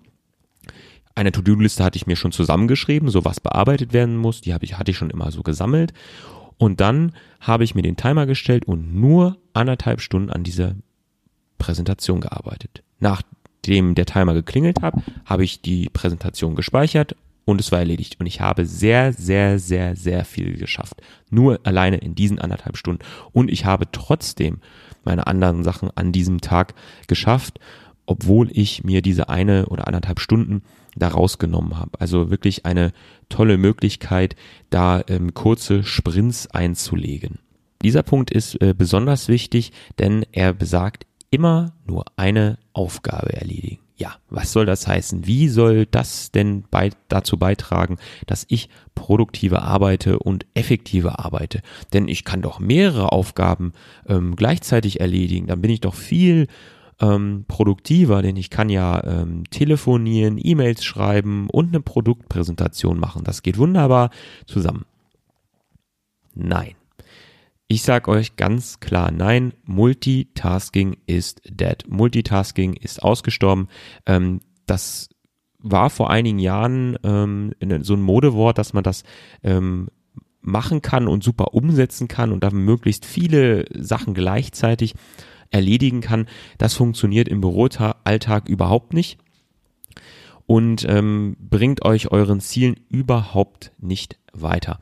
Eine 1.13 1.31
To-Do-Liste 1.31 1.81
hatte 1.81 1.95
ich 1.95 2.07
mir 2.07 2.17
schon 2.17 2.33
zusammengeschrieben, 2.33 3.07
so 3.07 3.23
was 3.23 3.39
bearbeitet 3.39 3.93
werden 3.93 4.17
muss, 4.17 4.41
die 4.41 4.53
habe 4.53 4.65
ich, 4.65 4.77
hatte 4.77 4.91
ich 4.91 4.97
schon 4.97 5.11
immer 5.11 5.31
so 5.31 5.43
gesammelt. 5.43 5.93
Und 6.57 6.81
dann 6.81 7.13
habe 7.39 7.63
ich 7.63 7.75
mir 7.75 7.83
den 7.83 7.95
Timer 7.95 8.25
gestellt 8.25 8.65
und 8.65 8.93
nur 8.93 9.37
anderthalb 9.53 10.01
Stunden 10.01 10.29
an 10.29 10.43
dieser 10.43 10.75
Präsentation 11.57 12.19
gearbeitet. 12.19 12.83
Nachdem 12.99 13.95
der 13.95 14.05
Timer 14.05 14.33
geklingelt 14.33 14.81
hat, 14.81 14.95
habe 15.25 15.45
ich 15.45 15.61
die 15.61 15.89
Präsentation 15.89 16.55
gespeichert 16.55 17.15
und 17.45 17.61
es 17.61 17.71
war 17.71 17.79
erledigt. 17.79 18.17
Und 18.19 18.25
ich 18.25 18.41
habe 18.41 18.65
sehr, 18.65 19.13
sehr, 19.13 19.59
sehr, 19.59 19.95
sehr 19.95 20.25
viel 20.25 20.57
geschafft. 20.57 21.01
Nur 21.29 21.59
alleine 21.63 21.97
in 21.97 22.15
diesen 22.15 22.39
anderthalb 22.39 22.77
Stunden. 22.77 23.03
Und 23.31 23.49
ich 23.49 23.65
habe 23.65 23.91
trotzdem 23.91 24.59
meine 25.03 25.27
anderen 25.27 25.63
Sachen 25.63 25.89
an 25.95 26.11
diesem 26.11 26.41
Tag 26.41 26.73
geschafft, 27.07 27.59
obwohl 28.07 28.49
ich 28.51 28.83
mir 28.83 29.01
diese 29.01 29.29
eine 29.29 29.67
oder 29.67 29.87
anderthalb 29.87 30.19
Stunden 30.19 30.63
da 30.95 31.09
rausgenommen 31.09 31.77
habe. 31.77 31.99
Also 31.99 32.29
wirklich 32.29 32.65
eine 32.65 32.91
tolle 33.29 33.57
Möglichkeit, 33.57 34.35
da 34.69 35.03
ähm, 35.07 35.33
kurze 35.33 35.83
Sprints 35.83 36.47
einzulegen. 36.47 37.39
Dieser 37.81 38.03
Punkt 38.03 38.31
ist 38.31 38.59
äh, 38.61 38.73
besonders 38.75 39.27
wichtig, 39.27 39.71
denn 39.99 40.25
er 40.31 40.53
besagt 40.53 41.05
immer 41.29 41.73
nur 41.85 42.05
eine 42.15 42.57
Aufgabe 42.73 43.33
erledigen. 43.33 43.84
Ja, 43.97 44.15
was 44.29 44.51
soll 44.51 44.65
das 44.65 44.87
heißen? 44.87 45.25
Wie 45.25 45.47
soll 45.47 45.85
das 45.85 46.31
denn 46.31 46.65
bei, 46.69 46.89
dazu 47.07 47.37
beitragen, 47.37 47.97
dass 48.27 48.45
ich 48.49 48.67
produktiver 48.93 49.61
arbeite 49.61 50.19
und 50.19 50.45
effektiver 50.53 51.23
arbeite? 51.23 51.61
Denn 51.93 52.09
ich 52.09 52.25
kann 52.25 52.41
doch 52.41 52.59
mehrere 52.59 53.13
Aufgaben 53.13 53.71
ähm, 54.05 54.35
gleichzeitig 54.35 54.99
erledigen. 54.99 55.47
Dann 55.47 55.61
bin 55.61 55.71
ich 55.71 55.79
doch 55.79 55.95
viel 55.95 56.47
ähm, 56.99 57.45
produktiver, 57.47 58.21
denn 58.21 58.35
ich 58.35 58.49
kann 58.49 58.67
ja 58.69 59.01
ähm, 59.03 59.45
telefonieren, 59.49 60.39
E-Mails 60.41 60.83
schreiben 60.83 61.49
und 61.49 61.69
eine 61.69 61.79
Produktpräsentation 61.79 62.99
machen. 62.99 63.23
Das 63.23 63.43
geht 63.43 63.57
wunderbar 63.57 64.09
zusammen. 64.45 64.85
Nein. 66.33 66.75
Ich 67.67 67.81
sage 67.81 68.11
euch 68.11 68.35
ganz 68.35 68.79
klar, 68.79 69.11
nein, 69.11 69.53
Multitasking 69.63 70.97
ist 71.07 71.41
dead. 71.49 71.83
Multitasking 71.87 72.73
ist 72.73 73.01
ausgestorben. 73.01 73.69
Ähm, 74.05 74.41
das 74.67 75.09
war 75.57 75.89
vor 75.89 76.11
einigen 76.11 76.37
Jahren 76.37 76.95
ähm, 77.03 77.53
so 77.81 77.95
ein 77.95 78.01
Modewort, 78.01 78.59
dass 78.59 78.73
man 78.73 78.83
das 78.83 79.03
ähm, 79.41 79.87
machen 80.41 80.83
kann 80.83 81.07
und 81.07 81.23
super 81.23 81.55
umsetzen 81.55 82.07
kann 82.07 82.31
und 82.31 82.43
dann 82.43 82.53
möglichst 82.53 83.03
viele 83.03 83.65
Sachen 83.73 84.13
gleichzeitig 84.13 84.93
erledigen 85.49 86.01
kann. 86.01 86.27
Das 86.59 86.75
funktioniert 86.75 87.27
im 87.27 87.41
Büroalltag 87.41 88.47
überhaupt 88.47 88.93
nicht 88.93 89.17
und 90.45 90.85
ähm, 90.87 91.35
bringt 91.39 91.83
euch 91.83 92.11
euren 92.11 92.41
Zielen 92.41 92.75
überhaupt 92.89 93.71
nicht 93.79 94.19
weiter. 94.33 94.79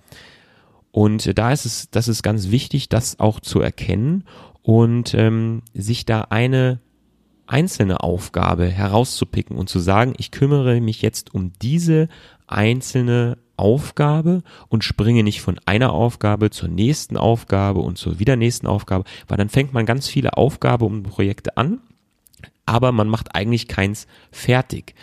Und 0.93 1.39
da 1.39 1.51
ist 1.51 1.65
es, 1.65 1.89
das 1.89 2.07
ist 2.07 2.21
ganz 2.21 2.51
wichtig, 2.51 2.87
das 2.87 3.19
auch 3.19 3.39
zu 3.39 3.59
erkennen 3.59 4.25
und 4.61 5.15
ähm, 5.15 5.63
sich 5.73 6.05
da 6.05 6.21
eine 6.29 6.79
einzelne 7.47 8.01
Aufgabe 8.01 8.67
herauszupicken 8.67 9.57
und 9.57 9.69
zu 9.69 9.79
sagen, 9.79 10.13
ich 10.17 10.29
kümmere 10.29 10.79
mich 10.81 11.01
jetzt 11.01 11.33
um 11.33 11.51
diese 11.63 12.09
einzelne 12.45 13.39
Aufgabe 13.57 14.43
und 14.69 14.83
springe 14.83 15.23
nicht 15.23 15.41
von 15.41 15.59
einer 15.65 15.93
Aufgabe 15.93 16.51
zur 16.51 16.69
nächsten 16.69 17.17
Aufgabe 17.17 17.79
und 17.79 17.97
zur 17.97 18.19
wieder 18.19 18.35
nächsten 18.35 18.67
Aufgabe, 18.67 19.03
weil 19.27 19.37
dann 19.39 19.49
fängt 19.49 19.73
man 19.73 19.87
ganz 19.87 20.07
viele 20.07 20.37
Aufgaben 20.37 20.85
und 20.85 21.01
Projekte 21.01 21.57
an, 21.57 21.79
aber 22.67 22.91
man 22.91 23.07
macht 23.07 23.33
eigentlich 23.33 23.67
keins 23.67 24.05
fertig. 24.31 24.93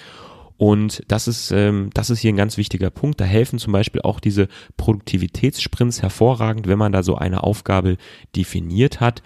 Und 0.60 1.02
das 1.08 1.26
ist, 1.26 1.52
ähm, 1.52 1.88
das 1.94 2.10
ist 2.10 2.18
hier 2.18 2.30
ein 2.30 2.36
ganz 2.36 2.58
wichtiger 2.58 2.90
Punkt. 2.90 3.18
Da 3.18 3.24
helfen 3.24 3.58
zum 3.58 3.72
Beispiel 3.72 4.02
auch 4.02 4.20
diese 4.20 4.46
Produktivitätssprints 4.76 6.02
hervorragend, 6.02 6.68
wenn 6.68 6.76
man 6.76 6.92
da 6.92 7.02
so 7.02 7.16
eine 7.16 7.44
Aufgabe 7.44 7.96
definiert 8.36 9.00
hat. 9.00 9.22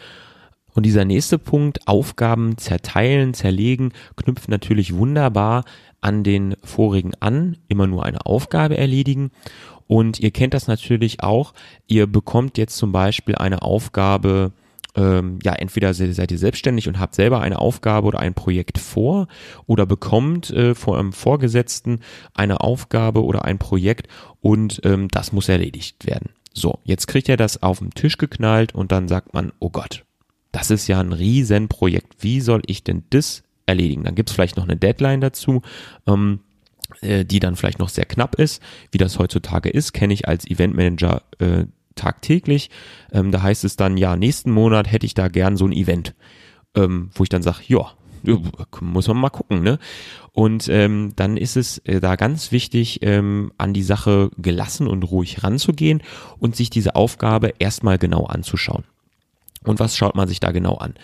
Und 0.75 0.87
dieser 0.87 1.05
nächste 1.05 1.41
Punkt, 1.41 1.89
Aufgaben 1.89 2.57
zerteilen, 2.57 3.35
zerlegen, 3.35 3.91
knüpft 4.15 4.49
natürlich 4.49 4.95
wunderbar 4.95 5.65
an 6.01 6.23
den 6.23 6.55
vorigen 6.63 7.15
an, 7.19 7.57
immer 7.67 7.89
nur 7.89 8.05
eine 8.05 8.27
Aufgabe 8.27 8.77
erledigen. 8.77 9.33
Und 9.89 10.21
ihr 10.21 10.31
kennt 10.31 10.55
das 10.55 10.69
natürlich 10.69 11.25
auch, 11.25 11.53
ihr 11.89 12.07
bekommt 12.07 12.59
jetzt 12.59 12.77
zum 12.77 12.93
Beispiel 12.93 13.35
eine 13.35 13.63
Aufgabe, 13.63 14.53
ähm, 14.97 15.39
ja, 15.43 15.53
entweder 15.53 15.93
seid 15.95 16.31
ihr 16.31 16.39
selbstständig 16.39 16.89
und 16.89 16.99
habt 16.99 17.15
selber 17.15 17.41
eine 17.41 17.59
Aufgabe 17.59 18.07
oder 18.07 18.21
ein 18.21 18.35
Projekt 18.35 18.79
vor 18.79 19.29
oder 19.67 19.87
bekommt 19.87 20.51
äh, 20.51 20.75
vor 20.75 20.99
einem 20.99 21.13
Vorgesetzten 21.13 22.01
eine 22.35 22.61
Aufgabe 22.61 23.25
oder 23.25 23.45
ein 23.45 23.59
Projekt 23.59 24.09
und 24.41 24.81
ähm, 24.85 25.09
das 25.09 25.33
muss 25.33 25.49
erledigt 25.49 26.07
werden. 26.07 26.31
So, 26.53 26.79
jetzt 26.85 27.09
kriegt 27.09 27.29
er 27.29 27.37
das 27.37 27.63
auf 27.63 27.81
den 27.81 27.91
Tisch 27.91 28.17
geknallt 28.17 28.75
und 28.75 28.93
dann 28.93 29.09
sagt 29.09 29.35
man, 29.35 29.53
oh 29.59 29.71
Gott, 29.71 30.05
das 30.53 30.71
ist 30.71 30.87
ja 30.87 31.01
ein 31.01 31.13
Riesenprojekt. 31.13 32.15
Wie 32.21 32.41
soll 32.41 32.63
ich 32.67 32.85
denn 32.85 33.03
das 33.11 33.43
erledigen? 33.67 34.05
Dann 34.05 34.15
gibt's 34.15 34.33
vielleicht 34.33 34.57
noch 34.57 34.65
eine 34.65 34.77
Deadline 34.77 35.21
dazu. 35.21 35.63
Ähm, 36.07 36.41
äh, 37.01 37.25
die 37.25 37.41
dann 37.41 37.57
vielleicht 37.57 37.79
noch 37.79 37.89
sehr 37.89 38.05
knapp 38.05 38.37
ist, 38.37 38.63
wie 38.93 38.99
das 38.99 39.19
heutzutage 39.19 39.71
ist, 39.71 39.93
kenne 39.93 40.13
ich 40.13 40.29
als 40.29 40.47
Eventmanager 40.47 41.23
äh, 41.39 41.65
tagtäglich. 41.95 42.71
Ähm, 43.13 43.31
da 43.31 43.43
heißt 43.43 43.65
es 43.65 43.77
dann, 43.77 43.97
ja, 43.97 44.17
nächsten 44.17 44.51
Monat 44.51 44.91
hätte 44.91 45.07
ich 45.07 45.15
da 45.15 45.29
gern 45.29 45.57
so 45.57 45.67
ein 45.67 45.73
Event, 45.73 46.15
ähm, 46.75 47.11
wo 47.15 47.23
ich 47.23 47.29
dann 47.29 47.43
sage, 47.43 47.63
ja, 47.67 47.93
muss 48.81 49.09
man 49.09 49.17
mal 49.19 49.31
gucken, 49.31 49.63
ne? 49.63 49.79
Und 50.33 50.69
ähm, 50.69 51.13
dann 51.17 51.37
ist 51.37 51.57
es 51.57 51.79
äh, 51.79 52.01
da 52.01 52.17
ganz 52.17 52.53
wichtig, 52.53 53.01
ähm, 53.03 53.53
an 53.59 53.75
die 53.75 53.83
Sache 53.83 54.31
gelassen 54.39 54.87
und 54.87 55.03
ruhig 55.05 55.45
ranzugehen 55.45 56.03
und 56.39 56.57
sich 56.57 56.71
diese 56.71 56.97
Aufgabe 56.97 57.53
erstmal 57.59 57.99
genau 57.99 58.25
anzuschauen. 58.25 58.85
Und 59.63 59.81
was 59.81 59.97
schaut 59.97 60.15
man 60.15 60.29
sich 60.29 60.41
da 60.41 60.53
genau 60.53 60.77
an? 60.77 60.95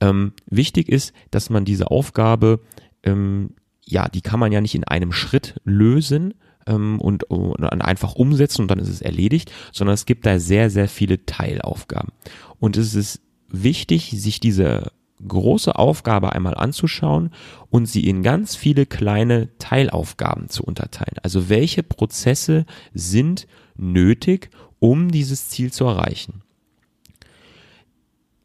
Ähm, 0.00 0.32
wichtig 0.46 0.88
ist, 0.88 1.12
dass 1.30 1.50
man 1.50 1.64
diese 1.64 1.90
Aufgabe, 1.90 2.60
ähm, 3.02 3.50
ja, 3.84 4.08
die 4.08 4.20
kann 4.20 4.40
man 4.40 4.52
ja 4.52 4.60
nicht 4.60 4.74
in 4.74 4.84
einem 4.84 5.12
Schritt 5.12 5.60
lösen, 5.64 6.34
ähm, 6.68 7.00
und, 7.00 7.24
und 7.24 7.64
einfach 7.64 8.14
umsetzen 8.14 8.62
und 8.62 8.70
dann 8.70 8.78
ist 8.78 8.88
es 8.88 9.00
erledigt, 9.00 9.52
sondern 9.72 9.94
es 9.94 10.06
gibt 10.06 10.26
da 10.26 10.38
sehr, 10.38 10.70
sehr 10.70 10.88
viele 10.88 11.24
Teilaufgaben. 11.26 12.12
Und 12.60 12.76
es 12.76 12.94
ist 12.94 13.20
wichtig, 13.48 14.12
sich 14.16 14.40
diese 14.40 14.92
große 15.26 15.74
Aufgabe 15.74 16.32
einmal 16.32 16.54
anzuschauen 16.54 17.30
und 17.70 17.86
sie 17.86 18.06
in 18.06 18.22
ganz 18.22 18.54
viele 18.54 18.86
kleine 18.86 19.48
Teilaufgaben 19.58 20.48
zu 20.48 20.62
unterteilen. 20.62 21.16
Also 21.22 21.48
welche 21.48 21.82
Prozesse 21.82 22.66
sind 22.94 23.48
nötig, 23.76 24.50
um 24.78 25.10
dieses 25.10 25.48
Ziel 25.48 25.72
zu 25.72 25.86
erreichen. 25.86 26.42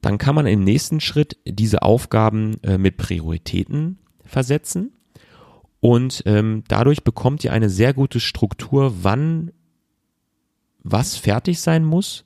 Dann 0.02 0.18
kann 0.18 0.36
man 0.36 0.48
im 0.48 0.64
nächsten 0.64 1.00
Schritt 1.00 1.38
diese 1.46 1.84
Aufgaben 1.84 2.62
äh, 2.64 2.78
mit 2.78 2.98
Prioritäten 2.98 4.00
versetzen 4.26 4.92
und 5.84 6.24
ähm, 6.28 6.64
dadurch 6.70 7.04
bekommt 7.04 7.44
ihr 7.44 7.52
eine 7.52 7.70
sehr 7.70 7.94
gute 7.94 8.22
Struktur, 8.22 9.04
wann 9.04 9.52
was 10.82 11.18
fertig 11.18 11.60
sein 11.60 11.84
muss, 11.84 12.24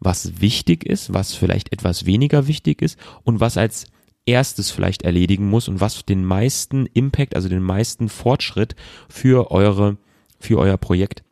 was 0.00 0.42
wichtig 0.42 0.84
ist, 0.84 1.14
was 1.14 1.32
vielleicht 1.32 1.72
etwas 1.72 2.04
weniger 2.04 2.46
wichtig 2.46 2.82
ist 2.82 2.98
und 3.24 3.40
was 3.40 3.56
als 3.56 3.86
erstes 4.26 4.70
vielleicht 4.70 5.00
erledigen 5.00 5.48
muss 5.48 5.66
und 5.66 5.80
was 5.80 6.04
den 6.04 6.26
meisten 6.26 6.84
Impact, 6.92 7.36
also 7.36 7.48
den 7.48 7.62
meisten 7.62 8.10
Fortschritt 8.10 8.76
für 9.08 9.50
eure, 9.50 9.96
für 10.38 10.58
euer 10.58 10.76
Projekt 10.76 11.22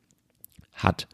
hat. 0.72 1.06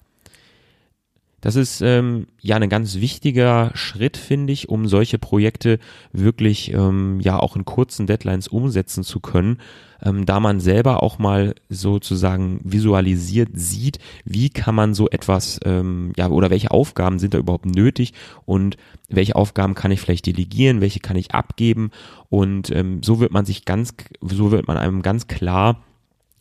Das 1.45 1.57
ist 1.57 1.83
ähm, 1.83 2.27
ja 2.41 2.57
ein 2.57 2.71
ganz 2.71 2.95
wichtiger 3.01 3.71
Schritt, 3.75 4.17
finde 4.17 4.55
ich, 4.55 4.71
um 4.71 4.89
solche 4.89 5.19
Projekte 5.19 5.79
wirklich 6.11 6.73
ähm, 6.73 7.21
ja 7.21 7.39
auch 7.39 7.55
in 7.55 7.67
kurzen 7.67 8.07
Deadlines 8.07 8.49
umsetzen 8.49 9.05
zu 9.05 9.21
können, 9.21 9.59
ähm, 10.03 10.25
da 10.25 10.41
man 10.41 10.59
selber 10.59 11.03
auch 11.03 11.19
mal 11.19 11.55
sozusagen 11.69 12.61
visualisiert 12.65 13.51
sieht, 13.53 13.99
wie 14.25 14.49
kann 14.49 14.75
man 14.75 14.95
so 14.95 15.11
etwas 15.11 15.61
ähm, 15.67 16.15
ja 16.17 16.31
oder 16.31 16.49
welche 16.49 16.71
Aufgaben 16.71 17.19
sind 17.19 17.35
da 17.35 17.39
überhaupt 17.39 17.67
nötig 17.67 18.15
und 18.47 18.79
welche 19.11 19.37
Aufgaben 19.37 19.75
kann 19.75 19.91
ich 19.91 20.01
vielleicht 20.01 20.25
delegieren, 20.25 20.81
welche 20.81 21.01
kann 21.01 21.17
ich 21.19 21.35
abgeben. 21.35 21.91
Und 22.31 22.71
ähm, 22.71 23.03
so 23.03 23.21
wird 23.21 23.33
man 23.33 23.45
sich 23.45 23.67
ganz 23.67 23.93
so 24.23 24.51
wird 24.51 24.67
man 24.67 24.79
einem 24.79 25.03
ganz 25.03 25.27
klar 25.27 25.85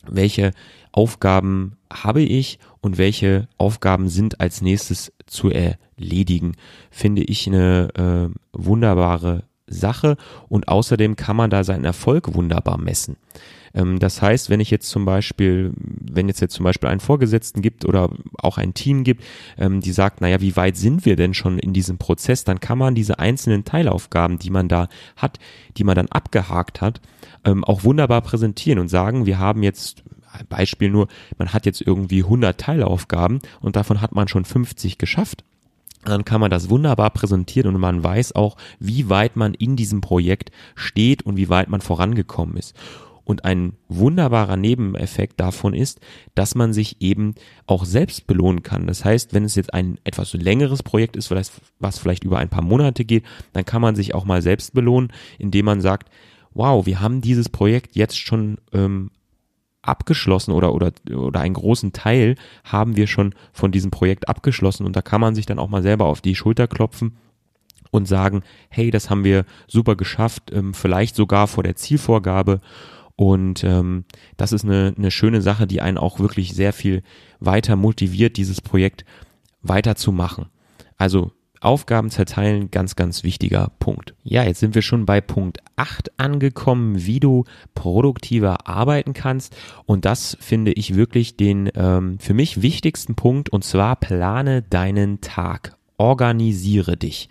welche 0.08 0.52
Aufgaben 0.92 1.76
habe 1.92 2.22
ich 2.22 2.58
und 2.84 2.98
welche 2.98 3.48
Aufgaben 3.56 4.08
sind 4.08 4.40
als 4.40 4.60
nächstes 4.60 5.12
zu 5.26 5.50
erledigen, 5.50 6.52
finde 6.90 7.22
ich 7.22 7.46
eine 7.46 7.88
äh, 8.32 8.38
wunderbare 8.52 9.44
Sache 9.66 10.16
und 10.48 10.68
außerdem 10.68 11.16
kann 11.16 11.36
man 11.36 11.48
da 11.48 11.64
seinen 11.64 11.84
Erfolg 11.84 12.34
wunderbar 12.34 12.76
messen. 12.76 13.16
Ähm, 13.72 13.98
das 13.98 14.20
heißt, 14.20 14.50
wenn 14.50 14.60
ich 14.60 14.70
jetzt 14.70 14.90
zum 14.90 15.06
Beispiel, 15.06 15.72
wenn 15.76 16.28
es 16.28 16.40
jetzt 16.40 16.54
zum 16.54 16.64
Beispiel 16.64 16.90
einen 16.90 17.00
Vorgesetzten 17.00 17.62
gibt 17.62 17.86
oder 17.86 18.10
auch 18.36 18.58
ein 18.58 18.74
Team 18.74 19.02
gibt, 19.02 19.24
ähm, 19.56 19.80
die 19.80 19.92
sagt, 19.92 20.20
naja, 20.20 20.42
wie 20.42 20.56
weit 20.56 20.76
sind 20.76 21.06
wir 21.06 21.16
denn 21.16 21.32
schon 21.32 21.58
in 21.58 21.72
diesem 21.72 21.96
Prozess, 21.96 22.44
dann 22.44 22.60
kann 22.60 22.76
man 22.76 22.94
diese 22.94 23.18
einzelnen 23.18 23.64
Teilaufgaben, 23.64 24.38
die 24.38 24.50
man 24.50 24.68
da 24.68 24.88
hat, 25.16 25.38
die 25.78 25.84
man 25.84 25.96
dann 25.96 26.08
abgehakt 26.08 26.82
hat, 26.82 27.00
ähm, 27.46 27.64
auch 27.64 27.82
wunderbar 27.82 28.20
präsentieren 28.20 28.78
und 28.78 28.88
sagen, 28.88 29.24
wir 29.24 29.38
haben 29.38 29.62
jetzt 29.62 30.02
Beispiel 30.48 30.90
nur, 30.90 31.08
man 31.38 31.52
hat 31.52 31.66
jetzt 31.66 31.80
irgendwie 31.80 32.22
100 32.22 32.58
Teilaufgaben 32.58 33.40
und 33.60 33.76
davon 33.76 34.00
hat 34.00 34.14
man 34.14 34.28
schon 34.28 34.44
50 34.44 34.98
geschafft. 34.98 35.44
Dann 36.04 36.24
kann 36.24 36.40
man 36.40 36.50
das 36.50 36.68
wunderbar 36.68 37.10
präsentieren 37.10 37.74
und 37.74 37.80
man 37.80 38.02
weiß 38.02 38.34
auch, 38.34 38.56
wie 38.78 39.08
weit 39.08 39.36
man 39.36 39.54
in 39.54 39.76
diesem 39.76 40.00
Projekt 40.00 40.50
steht 40.74 41.22
und 41.22 41.36
wie 41.36 41.48
weit 41.48 41.68
man 41.68 41.80
vorangekommen 41.80 42.56
ist. 42.56 42.74
Und 43.24 43.46
ein 43.46 43.72
wunderbarer 43.88 44.58
Nebeneffekt 44.58 45.40
davon 45.40 45.72
ist, 45.72 45.98
dass 46.34 46.54
man 46.54 46.74
sich 46.74 47.00
eben 47.00 47.34
auch 47.66 47.86
selbst 47.86 48.26
belohnen 48.26 48.62
kann. 48.62 48.86
Das 48.86 49.02
heißt, 49.02 49.32
wenn 49.32 49.44
es 49.44 49.54
jetzt 49.54 49.72
ein 49.72 49.98
etwas 50.04 50.34
längeres 50.34 50.82
Projekt 50.82 51.16
ist, 51.16 51.30
was 51.30 51.98
vielleicht 51.98 52.24
über 52.24 52.38
ein 52.38 52.50
paar 52.50 52.62
Monate 52.62 53.06
geht, 53.06 53.24
dann 53.54 53.64
kann 53.64 53.80
man 53.80 53.96
sich 53.96 54.14
auch 54.14 54.26
mal 54.26 54.42
selbst 54.42 54.74
belohnen, 54.74 55.10
indem 55.38 55.64
man 55.64 55.80
sagt, 55.80 56.10
wow, 56.52 56.84
wir 56.84 57.00
haben 57.00 57.22
dieses 57.22 57.48
Projekt 57.48 57.96
jetzt 57.96 58.18
schon 58.18 58.58
ähm, 58.72 59.10
abgeschlossen 59.86 60.52
oder, 60.52 60.74
oder, 60.74 60.92
oder 61.14 61.40
einen 61.40 61.54
großen 61.54 61.92
Teil 61.92 62.36
haben 62.64 62.96
wir 62.96 63.06
schon 63.06 63.34
von 63.52 63.72
diesem 63.72 63.90
Projekt 63.90 64.28
abgeschlossen 64.28 64.86
und 64.86 64.96
da 64.96 65.02
kann 65.02 65.20
man 65.20 65.34
sich 65.34 65.46
dann 65.46 65.58
auch 65.58 65.68
mal 65.68 65.82
selber 65.82 66.06
auf 66.06 66.20
die 66.20 66.34
Schulter 66.34 66.66
klopfen 66.66 67.16
und 67.90 68.06
sagen, 68.06 68.42
hey, 68.68 68.90
das 68.90 69.10
haben 69.10 69.24
wir 69.24 69.44
super 69.68 69.96
geschafft, 69.96 70.50
ähm, 70.52 70.74
vielleicht 70.74 71.14
sogar 71.16 71.46
vor 71.46 71.62
der 71.62 71.76
Zielvorgabe 71.76 72.60
und 73.16 73.62
ähm, 73.62 74.04
das 74.36 74.52
ist 74.52 74.64
eine, 74.64 74.94
eine 74.96 75.10
schöne 75.10 75.40
Sache, 75.40 75.66
die 75.66 75.80
einen 75.80 75.98
auch 75.98 76.18
wirklich 76.18 76.54
sehr 76.54 76.72
viel 76.72 77.02
weiter 77.38 77.76
motiviert, 77.76 78.36
dieses 78.36 78.60
Projekt 78.60 79.04
weiterzumachen. 79.62 80.46
Also 80.96 81.32
Aufgaben 81.64 82.10
zerteilen, 82.10 82.70
ganz, 82.70 82.96
ganz 82.96 83.24
wichtiger 83.24 83.72
Punkt. 83.78 84.14
Ja, 84.22 84.44
jetzt 84.44 84.60
sind 84.60 84.74
wir 84.74 84.82
schon 84.82 85.06
bei 85.06 85.20
Punkt 85.20 85.58
8 85.76 86.18
angekommen, 86.18 87.06
wie 87.06 87.20
du 87.20 87.44
produktiver 87.74 88.68
arbeiten 88.68 89.12
kannst. 89.12 89.56
Und 89.86 90.04
das 90.04 90.36
finde 90.40 90.72
ich 90.72 90.94
wirklich 90.94 91.36
den 91.36 91.70
ähm, 91.74 92.18
für 92.18 92.34
mich 92.34 92.62
wichtigsten 92.62 93.14
Punkt. 93.14 93.48
Und 93.48 93.64
zwar 93.64 93.96
plane 93.96 94.62
deinen 94.62 95.20
Tag 95.20 95.76
organisiere 95.96 96.96
dich. 96.96 97.28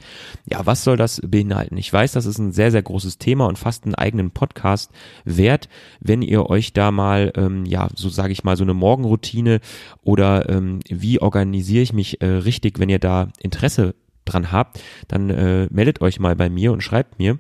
Ja, 0.49 0.65
was 0.65 0.83
soll 0.83 0.95
das 0.95 1.21
beinhalten? 1.25 1.77
Ich 1.77 1.91
weiß, 1.91 2.13
das 2.13 2.25
ist 2.25 2.37
ein 2.37 2.53
sehr, 2.53 2.71
sehr 2.71 2.81
großes 2.81 3.17
Thema 3.17 3.45
und 3.47 3.59
fast 3.59 3.83
einen 3.83 3.95
eigenen 3.95 4.31
Podcast 4.31 4.91
wert, 5.25 5.67
wenn 5.99 6.21
ihr 6.21 6.49
euch 6.49 6.71
da 6.71 6.91
mal, 6.91 7.33
ähm, 7.35 7.65
ja, 7.65 7.89
so 7.95 8.09
sage 8.09 8.31
ich 8.31 8.43
mal, 8.43 8.55
so 8.55 8.63
eine 8.63 8.73
Morgenroutine 8.73 9.59
oder 10.01 10.49
ähm, 10.49 10.79
wie 10.87 11.21
organisiere 11.21 11.83
ich 11.83 11.93
mich 11.93 12.21
äh, 12.21 12.25
richtig, 12.25 12.79
wenn 12.79 12.89
ihr 12.89 12.99
da 12.99 13.29
Interesse 13.41 13.95
dran 14.25 14.51
habt, 14.51 14.81
dann 15.07 15.29
äh, 15.29 15.67
meldet 15.71 16.01
euch 16.01 16.19
mal 16.19 16.36
bei 16.36 16.49
mir 16.49 16.71
und 16.71 16.81
schreibt 16.81 17.19
mir. 17.19 17.39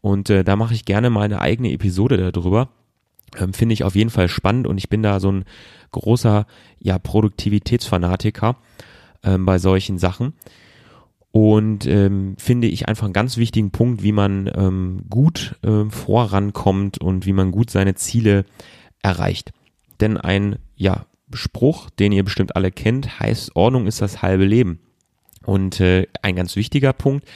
Und 0.00 0.30
äh, 0.30 0.44
da 0.44 0.56
mache 0.56 0.74
ich 0.74 0.84
gerne 0.84 1.10
mal 1.10 1.22
eine 1.22 1.40
eigene 1.40 1.72
Episode 1.72 2.32
darüber. 2.32 2.68
Ähm, 3.36 3.52
Finde 3.52 3.72
ich 3.72 3.84
auf 3.84 3.94
jeden 3.94 4.10
Fall 4.10 4.28
spannend 4.28 4.66
und 4.66 4.78
ich 4.78 4.88
bin 4.88 5.02
da 5.02 5.20
so 5.20 5.30
ein 5.30 5.44
großer 5.90 6.46
ja, 6.78 6.98
Produktivitätsfanatiker 6.98 8.56
ähm, 9.22 9.46
bei 9.46 9.58
solchen 9.58 9.98
Sachen. 9.98 10.34
Und 11.30 11.86
ähm, 11.86 12.34
finde 12.38 12.68
ich 12.68 12.88
einfach 12.88 13.04
einen 13.04 13.14
ganz 13.14 13.38
wichtigen 13.38 13.70
Punkt, 13.70 14.02
wie 14.02 14.12
man 14.12 14.50
ähm, 14.54 15.04
gut 15.08 15.56
ähm, 15.62 15.90
vorankommt 15.90 16.98
und 16.98 17.24
wie 17.24 17.32
man 17.32 17.52
gut 17.52 17.70
seine 17.70 17.94
Ziele 17.94 18.44
erreicht. 19.02 19.52
Denn 20.00 20.18
ein 20.18 20.56
ja, 20.76 21.06
Spruch, 21.32 21.88
den 21.88 22.12
ihr 22.12 22.22
bestimmt 22.22 22.54
alle 22.54 22.70
kennt, 22.70 23.18
heißt, 23.18 23.56
Ordnung 23.56 23.86
ist 23.86 24.02
das 24.02 24.20
halbe 24.20 24.44
Leben. 24.44 24.80
Und 25.44 25.80
äh, 25.80 26.06
ein 26.22 26.36
ganz 26.36 26.56
wichtiger 26.56 26.92
Punkt. 26.92 27.26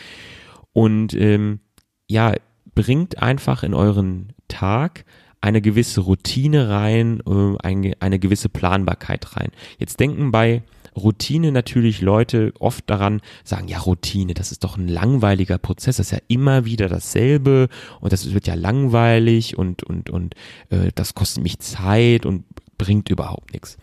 Und 0.72 1.14
ähm, 1.14 1.60
ja, 2.08 2.34
bringt 2.74 3.22
einfach 3.22 3.62
in 3.62 3.74
euren 3.74 4.32
Tag 4.48 5.04
eine 5.40 5.60
gewisse 5.60 6.00
Routine 6.00 6.68
rein, 6.68 7.20
äh, 7.26 7.56
eine, 7.62 7.94
eine 8.00 8.18
gewisse 8.18 8.48
Planbarkeit 8.48 9.36
rein. 9.36 9.50
Jetzt 9.78 10.00
denken 10.00 10.30
bei 10.30 10.62
Routine 10.96 11.52
natürlich 11.52 12.00
Leute 12.00 12.52
oft 12.58 12.88
daran, 12.88 13.20
sagen, 13.44 13.68
ja, 13.68 13.78
Routine, 13.78 14.34
das 14.34 14.50
ist 14.50 14.64
doch 14.64 14.76
ein 14.76 14.88
langweiliger 14.88 15.58
Prozess, 15.58 15.98
das 15.98 16.06
ist 16.06 16.12
ja 16.12 16.18
immer 16.28 16.64
wieder 16.64 16.88
dasselbe 16.88 17.68
und 18.00 18.12
das 18.12 18.32
wird 18.32 18.46
ja 18.46 18.54
langweilig 18.54 19.58
und, 19.58 19.82
und, 19.82 20.10
und 20.10 20.34
äh, 20.70 20.90
das 20.94 21.14
kostet 21.14 21.42
mich 21.42 21.58
Zeit 21.58 22.24
und 22.24 22.44
bringt 22.78 23.10
überhaupt 23.10 23.52
nichts. 23.52 23.76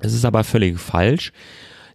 Es 0.00 0.12
ist 0.12 0.24
aber 0.24 0.44
völlig 0.44 0.78
falsch, 0.80 1.32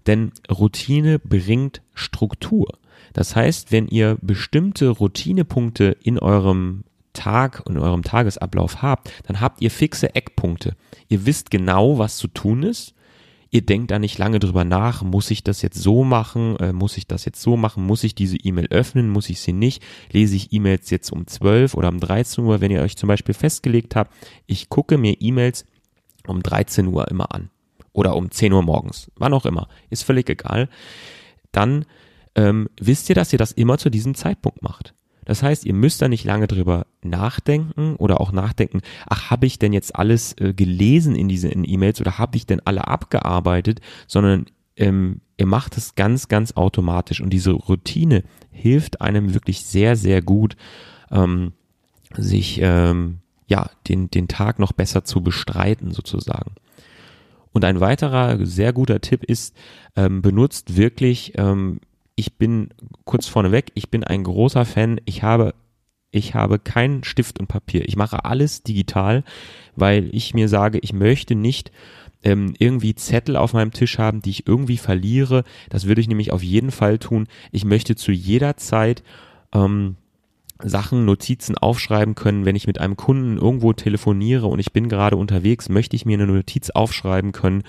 denn 0.08 0.32
Routine 0.50 1.20
bringt 1.20 1.82
Struktur. 1.94 2.78
Das 3.14 3.36
heißt, 3.36 3.72
wenn 3.72 3.88
ihr 3.88 4.18
bestimmte 4.22 4.90
Routinepunkte 4.90 5.96
in 6.04 6.20
eurem 6.20 6.84
Tag 7.14 7.64
und 7.66 7.78
eurem 7.78 8.04
Tagesablauf 8.04 8.82
habt, 8.82 9.10
dann 9.26 9.40
habt 9.40 9.62
ihr 9.62 9.72
fixe 9.72 10.14
Eckpunkte. 10.16 10.76
Ihr 11.08 11.26
wisst 11.26 11.50
genau, 11.50 11.98
was 11.98 12.18
zu 12.18 12.28
tun 12.28 12.64
ist. 12.64 12.94
Ihr 13.52 13.62
denkt 13.62 13.92
da 13.92 14.00
nicht 14.00 14.18
lange 14.18 14.40
drüber 14.40 14.66
nach, 14.66 15.02
muss 15.02 15.32
ich 15.32 15.42
das 15.42 15.62
jetzt 15.62 15.82
so 15.82 16.04
machen, 16.04 16.58
äh, 16.58 16.74
muss 16.74 16.98
ich 16.98 17.08
das 17.08 17.24
jetzt 17.24 17.42
so 17.42 17.56
machen, 17.56 17.86
muss 17.86 18.04
ich 18.04 18.14
diese 18.14 18.36
E-Mail 18.36 18.68
öffnen, 18.70 19.10
muss 19.10 19.30
ich 19.30 19.40
sie 19.40 19.54
nicht, 19.54 19.82
lese 20.12 20.36
ich 20.36 20.52
E-Mails 20.52 20.90
jetzt 20.90 21.10
um 21.12 21.26
12 21.26 21.74
oder 21.74 21.88
um 21.88 22.02
13 22.02 22.44
Uhr, 22.44 22.60
wenn 22.60 22.72
ihr 22.72 22.82
euch 22.82 22.98
zum 22.98 23.08
Beispiel 23.08 23.34
festgelegt 23.34 23.96
habt, 23.96 24.14
ich 24.46 24.68
gucke 24.68 24.98
mir 24.98 25.22
E-Mails 25.22 25.66
um 26.28 26.44
13 26.44 26.88
Uhr 26.88 27.08
immer 27.08 27.34
an 27.34 27.50
oder 27.96 28.16
um 28.16 28.30
10 28.30 28.54
Uhr 28.54 28.62
morgens, 28.62 29.10
wann 29.16 29.34
auch 29.34 29.46
immer, 29.46 29.68
ist 29.90 30.04
völlig 30.04 30.30
egal, 30.30 30.70
dann 31.52 31.86
ähm, 32.36 32.68
wisst 32.80 33.10
ihr, 33.10 33.16
dass 33.16 33.32
ihr 33.32 33.40
das 33.40 33.54
immer 33.54 33.78
zu 33.78 33.90
diesem 33.90 34.16
Zeitpunkt 34.16 34.62
macht. 34.62 34.94
Das 35.24 35.42
heißt, 35.42 35.66
ihr 35.66 35.74
müsst 35.74 36.02
da 36.02 36.08
nicht 36.08 36.26
lange 36.26 36.46
drüber 36.46 36.86
nachdenken 37.02 37.96
oder 37.96 38.22
auch 38.22 38.32
nachdenken, 38.32 38.82
ach, 39.08 39.32
habe 39.32 39.48
ich 39.48 39.58
denn 39.58 39.74
jetzt 39.74 39.96
alles 39.96 40.34
äh, 40.34 40.54
gelesen 40.54 41.16
in 41.16 41.28
diesen 41.28 41.64
E-Mails 41.68 42.00
oder 42.02 42.20
habe 42.20 42.38
ich 42.38 42.46
denn 42.46 42.62
alle 42.66 42.88
abgearbeitet, 42.88 43.80
sondern 44.08 44.46
ähm, 44.76 45.22
ihr 45.38 45.48
macht 45.48 45.78
es 45.78 45.96
ganz, 45.96 46.28
ganz 46.28 46.52
automatisch 46.52 47.22
und 47.22 47.32
diese 47.32 47.54
Routine 47.54 48.24
hilft 48.52 49.02
einem 49.02 49.34
wirklich 49.34 49.66
sehr, 49.66 49.96
sehr 49.96 50.22
gut, 50.22 50.58
ähm, 51.10 51.54
sich 52.16 52.60
ähm, 52.62 53.20
ja 53.48 53.70
den, 53.88 54.12
den 54.12 54.28
Tag 54.28 54.60
noch 54.60 54.74
besser 54.74 55.06
zu 55.06 55.24
bestreiten 55.24 55.92
sozusagen. 55.92 56.56
Und 57.56 57.64
ein 57.64 57.80
weiterer 57.80 58.46
sehr 58.46 58.74
guter 58.74 59.00
Tipp 59.00 59.24
ist, 59.24 59.56
ähm, 59.96 60.22
benutzt 60.22 60.76
wirklich, 60.76 61.32
ähm, 61.38 61.80
ich 62.18 62.38
bin 62.38 62.68
kurz 63.06 63.28
vorneweg, 63.28 63.72
ich 63.76 63.90
bin 63.90 64.04
ein 64.04 64.26
großer 64.26 64.66
Fan, 64.66 65.00
ich 65.06 65.24
habe 65.24 65.54
Ich 66.12 66.34
habe 66.34 66.60
keinen 66.60 67.04
Stift 67.04 67.40
und 67.40 67.48
Papier. 67.48 67.88
Ich 67.88 67.96
mache 67.96 68.26
alles 68.26 68.62
digital, 68.64 69.24
weil 69.76 70.10
ich 70.14 70.34
mir 70.34 70.48
sage, 70.50 70.80
ich 70.80 70.92
möchte 70.94 71.36
nicht 71.36 71.72
ähm, 72.24 72.54
irgendwie 72.60 72.96
Zettel 72.96 73.36
auf 73.38 73.54
meinem 73.54 73.72
Tisch 73.72 74.00
haben, 74.00 74.22
die 74.22 74.32
ich 74.32 74.48
irgendwie 74.48 74.78
verliere. 74.78 75.44
Das 75.70 75.86
würde 75.86 76.02
ich 76.02 76.08
nämlich 76.10 76.32
auf 76.32 76.44
jeden 76.44 76.72
Fall 76.72 77.00
tun. 77.00 77.28
Ich 77.52 77.64
möchte 77.64 77.96
zu 77.96 78.12
jeder 78.12 78.58
Zeit 78.58 79.04
ähm, 79.54 79.96
Sachen, 80.64 81.06
Notizen 81.06 81.58
aufschreiben 81.58 82.16
können, 82.16 82.46
wenn 82.46 82.56
ich 82.56 82.68
mit 82.68 82.80
einem 82.80 82.96
Kunden 82.96 83.38
irgendwo 83.38 83.74
telefoniere 83.74 84.48
und 84.48 84.60
ich 84.60 84.72
bin 84.72 84.88
gerade 84.88 85.18
unterwegs, 85.18 85.70
möchte 85.70 85.96
ich 85.96 86.06
mir 86.06 86.14
eine 86.14 86.28
Notiz 86.28 86.70
aufschreiben 86.70 87.34
können 87.34 87.64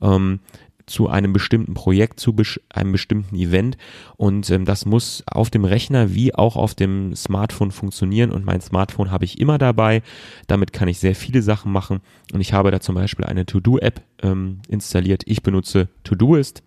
ähm, 0.00 0.40
zu 0.86 1.08
einem 1.08 1.32
bestimmten 1.32 1.74
Projekt, 1.74 2.18
zu 2.18 2.32
bes 2.32 2.60
einem 2.68 2.92
bestimmten 2.92 3.36
Event 3.36 3.76
und 4.16 4.50
ähm, 4.50 4.64
das 4.64 4.84
muss 4.84 5.22
auf 5.26 5.50
dem 5.50 5.64
Rechner 5.64 6.14
wie 6.14 6.34
auch 6.34 6.56
auf 6.56 6.74
dem 6.74 7.14
Smartphone 7.14 7.70
funktionieren 7.70 8.32
und 8.32 8.44
mein 8.44 8.60
Smartphone 8.60 9.12
habe 9.12 9.24
ich 9.24 9.40
immer 9.40 9.58
dabei. 9.58 10.02
Damit 10.48 10.72
kann 10.72 10.88
ich 10.88 10.98
sehr 10.98 11.14
viele 11.14 11.42
Sachen 11.42 11.70
machen 11.70 12.00
und 12.32 12.40
ich 12.40 12.52
habe 12.52 12.72
da 12.72 12.80
zum 12.80 12.96
Beispiel 12.96 13.24
eine 13.24 13.46
To-Do-App 13.46 14.02
ähm, 14.22 14.60
installiert. 14.68 15.22
Ich 15.26 15.42
benutze 15.42 15.88
To-Doist 16.02 16.64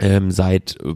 ähm, 0.00 0.30
seit, 0.30 0.76
äh, 0.80 0.94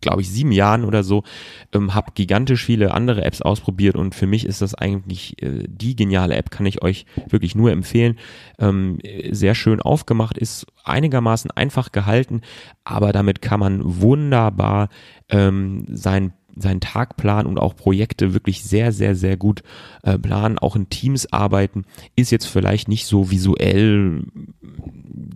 glaube 0.00 0.22
ich, 0.22 0.30
sieben 0.30 0.52
Jahren 0.52 0.84
oder 0.84 1.02
so, 1.02 1.24
ähm, 1.72 1.94
habe 1.94 2.12
gigantisch 2.14 2.64
viele 2.64 2.92
andere 2.92 3.24
Apps 3.24 3.42
ausprobiert 3.42 3.96
und 3.96 4.14
für 4.14 4.26
mich 4.26 4.46
ist 4.46 4.62
das 4.62 4.74
eigentlich 4.74 5.42
äh, 5.42 5.64
die 5.66 5.96
geniale 5.96 6.36
App, 6.36 6.50
kann 6.50 6.66
ich 6.66 6.82
euch 6.82 7.06
wirklich 7.28 7.54
nur 7.54 7.70
empfehlen. 7.70 8.18
Ähm, 8.58 8.98
sehr 9.30 9.54
schön 9.54 9.80
aufgemacht, 9.80 10.38
ist 10.38 10.66
einigermaßen 10.84 11.50
einfach 11.50 11.92
gehalten, 11.92 12.42
aber 12.84 13.12
damit 13.12 13.42
kann 13.42 13.60
man 13.60 13.80
wunderbar 13.82 14.88
ähm, 15.28 15.84
sein 15.88 16.32
seinen 16.56 16.80
Tagplan 16.80 17.46
und 17.46 17.58
auch 17.58 17.76
Projekte 17.76 18.34
wirklich 18.34 18.62
sehr, 18.62 18.92
sehr, 18.92 19.14
sehr 19.14 19.36
gut 19.36 19.62
äh, 20.02 20.18
planen, 20.18 20.58
auch 20.58 20.76
in 20.76 20.88
Teams 20.88 21.32
arbeiten, 21.32 21.84
ist 22.16 22.30
jetzt 22.30 22.46
vielleicht 22.46 22.88
nicht 22.88 23.06
so 23.06 23.30
visuell 23.30 24.24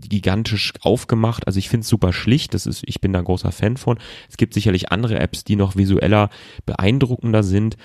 gigantisch 0.08 0.72
aufgemacht. 0.80 1.46
Also 1.46 1.58
ich 1.58 1.68
finde 1.68 1.82
es 1.82 1.88
super 1.88 2.12
schlicht. 2.12 2.54
Das 2.54 2.66
ist, 2.66 2.82
ich 2.86 3.00
bin 3.00 3.12
da 3.12 3.20
ein 3.20 3.24
großer 3.24 3.52
Fan 3.52 3.76
von. 3.76 3.98
Es 4.28 4.36
gibt 4.36 4.54
sicherlich 4.54 4.92
andere 4.92 5.18
Apps, 5.18 5.44
die 5.44 5.56
noch 5.56 5.76
visueller 5.76 6.30
beeindruckender 6.66 7.42
sind. 7.42 7.76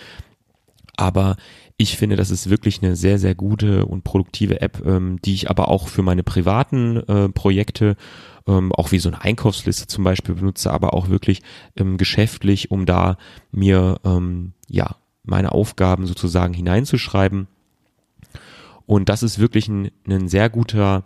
Aber 0.97 1.37
ich 1.81 1.95
finde, 1.95 2.17
das 2.17 2.29
ist 2.29 2.49
wirklich 2.49 2.83
eine 2.83 2.97
sehr, 2.97 3.17
sehr 3.19 3.35
gute 3.35 3.85
und 3.85 4.03
produktive 4.03 4.59
App, 4.59 4.85
ähm, 4.85 5.17
die 5.23 5.33
ich 5.33 5.49
aber 5.49 5.69
auch 5.69 5.87
für 5.87 6.01
meine 6.01 6.23
privaten 6.23 6.97
äh, 6.97 7.29
Projekte, 7.29 7.95
ähm, 8.47 8.73
auch 8.73 8.91
wie 8.91 8.99
so 8.99 9.07
eine 9.07 9.21
Einkaufsliste 9.21 9.87
zum 9.87 10.03
Beispiel 10.03 10.35
benutze, 10.35 10.71
aber 10.73 10.93
auch 10.93 11.07
wirklich 11.07 11.41
ähm, 11.77 11.97
geschäftlich, 11.97 12.69
um 12.69 12.85
da 12.85 13.17
mir 13.53 14.01
ähm, 14.03 14.51
ja 14.67 14.97
meine 15.23 15.53
Aufgaben 15.53 16.05
sozusagen 16.05 16.53
hineinzuschreiben. 16.53 17.47
Und 18.85 19.07
das 19.07 19.23
ist 19.23 19.39
wirklich 19.39 19.69
ein, 19.69 19.89
ein 20.05 20.27
sehr 20.27 20.49
guter 20.49 21.05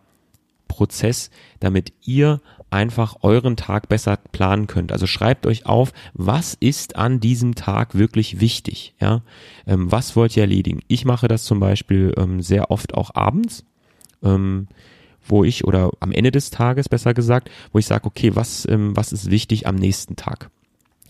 Prozess, 0.67 1.29
damit 1.59 1.93
ihr 2.01 2.41
einfach 2.73 3.17
euren 3.21 3.55
Tag 3.55 3.88
besser 3.88 4.17
planen 4.31 4.65
könnt. 4.67 4.91
Also 4.91 5.05
schreibt 5.05 5.45
euch 5.45 5.67
auf, 5.67 5.93
was 6.13 6.55
ist 6.55 6.95
an 6.95 7.19
diesem 7.19 7.53
Tag 7.53 7.95
wirklich 7.95 8.39
wichtig, 8.39 8.95
ja? 8.99 9.21
Ähm, 9.67 9.91
was 9.91 10.15
wollt 10.15 10.36
ihr 10.36 10.43
erledigen? 10.43 10.81
Ich 10.88 11.05
mache 11.05 11.27
das 11.27 11.43
zum 11.43 11.59
Beispiel 11.59 12.13
ähm, 12.17 12.41
sehr 12.41 12.71
oft 12.71 12.95
auch 12.95 13.12
abends, 13.13 13.63
ähm, 14.23 14.67
wo 15.25 15.43
ich, 15.43 15.65
oder 15.65 15.91
am 15.99 16.12
Ende 16.12 16.31
des 16.31 16.49
Tages 16.49 16.89
besser 16.89 17.13
gesagt, 17.13 17.49
wo 17.71 17.79
ich 17.79 17.86
sage, 17.86 18.05
okay, 18.05 18.36
was, 18.36 18.67
ähm, 18.67 18.97
was 18.97 19.13
ist 19.13 19.29
wichtig 19.29 19.67
am 19.67 19.75
nächsten 19.75 20.15
Tag? 20.15 20.49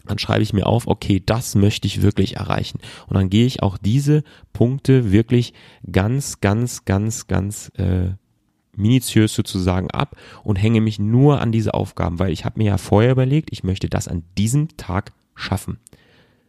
Dann 0.05 0.19
schreibe 0.19 0.43
ich 0.43 0.51
mir 0.51 0.67
auf, 0.67 0.87
okay, 0.87 1.23
das 1.25 1.55
möchte 1.55 1.87
ich 1.87 2.01
wirklich 2.01 2.35
erreichen. 2.35 2.79
Und 3.07 3.15
dann 3.15 3.29
gehe 3.29 3.45
ich 3.45 3.63
auch 3.63 3.77
diese 3.77 4.23
Punkte 4.51 5.13
wirklich 5.13 5.53
ganz, 5.89 6.41
ganz, 6.41 6.83
ganz, 6.83 7.27
ganz 7.27 7.71
äh, 7.77 8.09
minutiös 8.75 9.33
sozusagen 9.33 9.91
ab 9.91 10.15
und 10.43 10.55
hänge 10.55 10.81
mich 10.81 10.99
nur 10.99 11.41
an 11.41 11.51
diese 11.51 11.73
Aufgaben, 11.73 12.19
weil 12.19 12.31
ich 12.31 12.45
habe 12.45 12.59
mir 12.59 12.65
ja 12.65 12.77
vorher 12.77 13.11
überlegt, 13.11 13.49
ich 13.51 13.63
möchte 13.63 13.89
das 13.89 14.07
an 14.07 14.23
diesem 14.37 14.75
Tag 14.77 15.13
schaffen. 15.35 15.79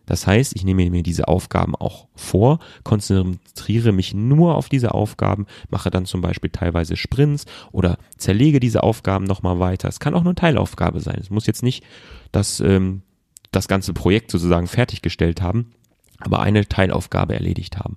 Das 0.07 0.27
heißt, 0.27 0.55
ich 0.55 0.65
nehme 0.65 0.91
mir 0.91 1.03
diese 1.03 1.29
Aufgaben 1.29 1.75
auch 1.75 2.09
vor, 2.15 2.59
konzentriere 2.83 3.93
mich 3.93 4.13
nur 4.13 4.55
auf 4.55 4.69
diese 4.69 4.93
Aufgaben, 4.93 5.47
mache 5.71 5.91
dann 5.91 6.05
zum 6.05 6.21
Beispiel 6.21 6.51
teilweise 6.51 6.97
Sprints 6.97 7.47
oder 7.73 7.97
zerlege 8.19 8.61
diese 8.61 8.83
Aufgaben 8.83 9.25
nochmal 9.25 9.61
weiter. 9.61 9.89
Es 9.89 10.01
kann 10.01 10.15
auch 10.15 10.23
nur 10.23 10.33
eine 10.33 10.35
Teilaufgabe 10.35 11.01
sein. 11.01 11.19
Es 11.21 11.31
muss 11.31 11.47
jetzt 11.47 11.63
nicht 11.63 11.85
das, 12.33 12.61
ähm, 12.61 13.03
das 13.51 13.67
ganze 13.67 13.95
Projekt 13.95 14.31
sozusagen 14.31 14.67
fertiggestellt 14.67 15.41
haben, 15.41 15.71
aber 16.19 16.41
eine 16.41 16.67
Teilaufgabe 16.67 17.35
erledigt 17.35 17.79
haben. 17.79 17.97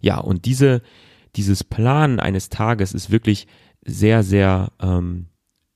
Ja, 0.00 0.18
und 0.18 0.44
diese, 0.44 0.82
dieses 1.36 1.64
Planen 1.64 2.20
eines 2.20 2.48
Tages 2.48 2.94
ist 2.94 3.10
wirklich 3.10 3.46
sehr, 3.84 4.22
sehr, 4.22 4.72
ähm, 4.80 5.26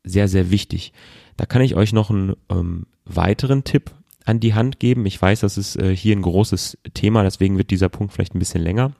sehr, 0.04 0.28
sehr 0.28 0.50
wichtig. 0.50 0.92
Da 1.36 1.46
kann 1.46 1.62
ich 1.62 1.74
euch 1.74 1.92
noch 1.92 2.10
einen 2.10 2.34
ähm, 2.48 2.86
weiteren 3.04 3.64
Tipp 3.64 3.90
an 4.24 4.40
die 4.40 4.54
Hand 4.54 4.80
geben. 4.80 5.06
Ich 5.06 5.20
weiß, 5.20 5.40
das 5.40 5.58
ist 5.58 5.76
äh, 5.76 5.94
hier 5.94 6.16
ein 6.16 6.22
großes 6.22 6.78
Thema, 6.94 7.22
deswegen 7.22 7.58
wird 7.58 7.70
dieser 7.70 7.88
Punkt 7.88 8.12
vielleicht 8.12 8.34
ein 8.34 8.40
bisschen 8.40 8.62
länger. 8.62 8.92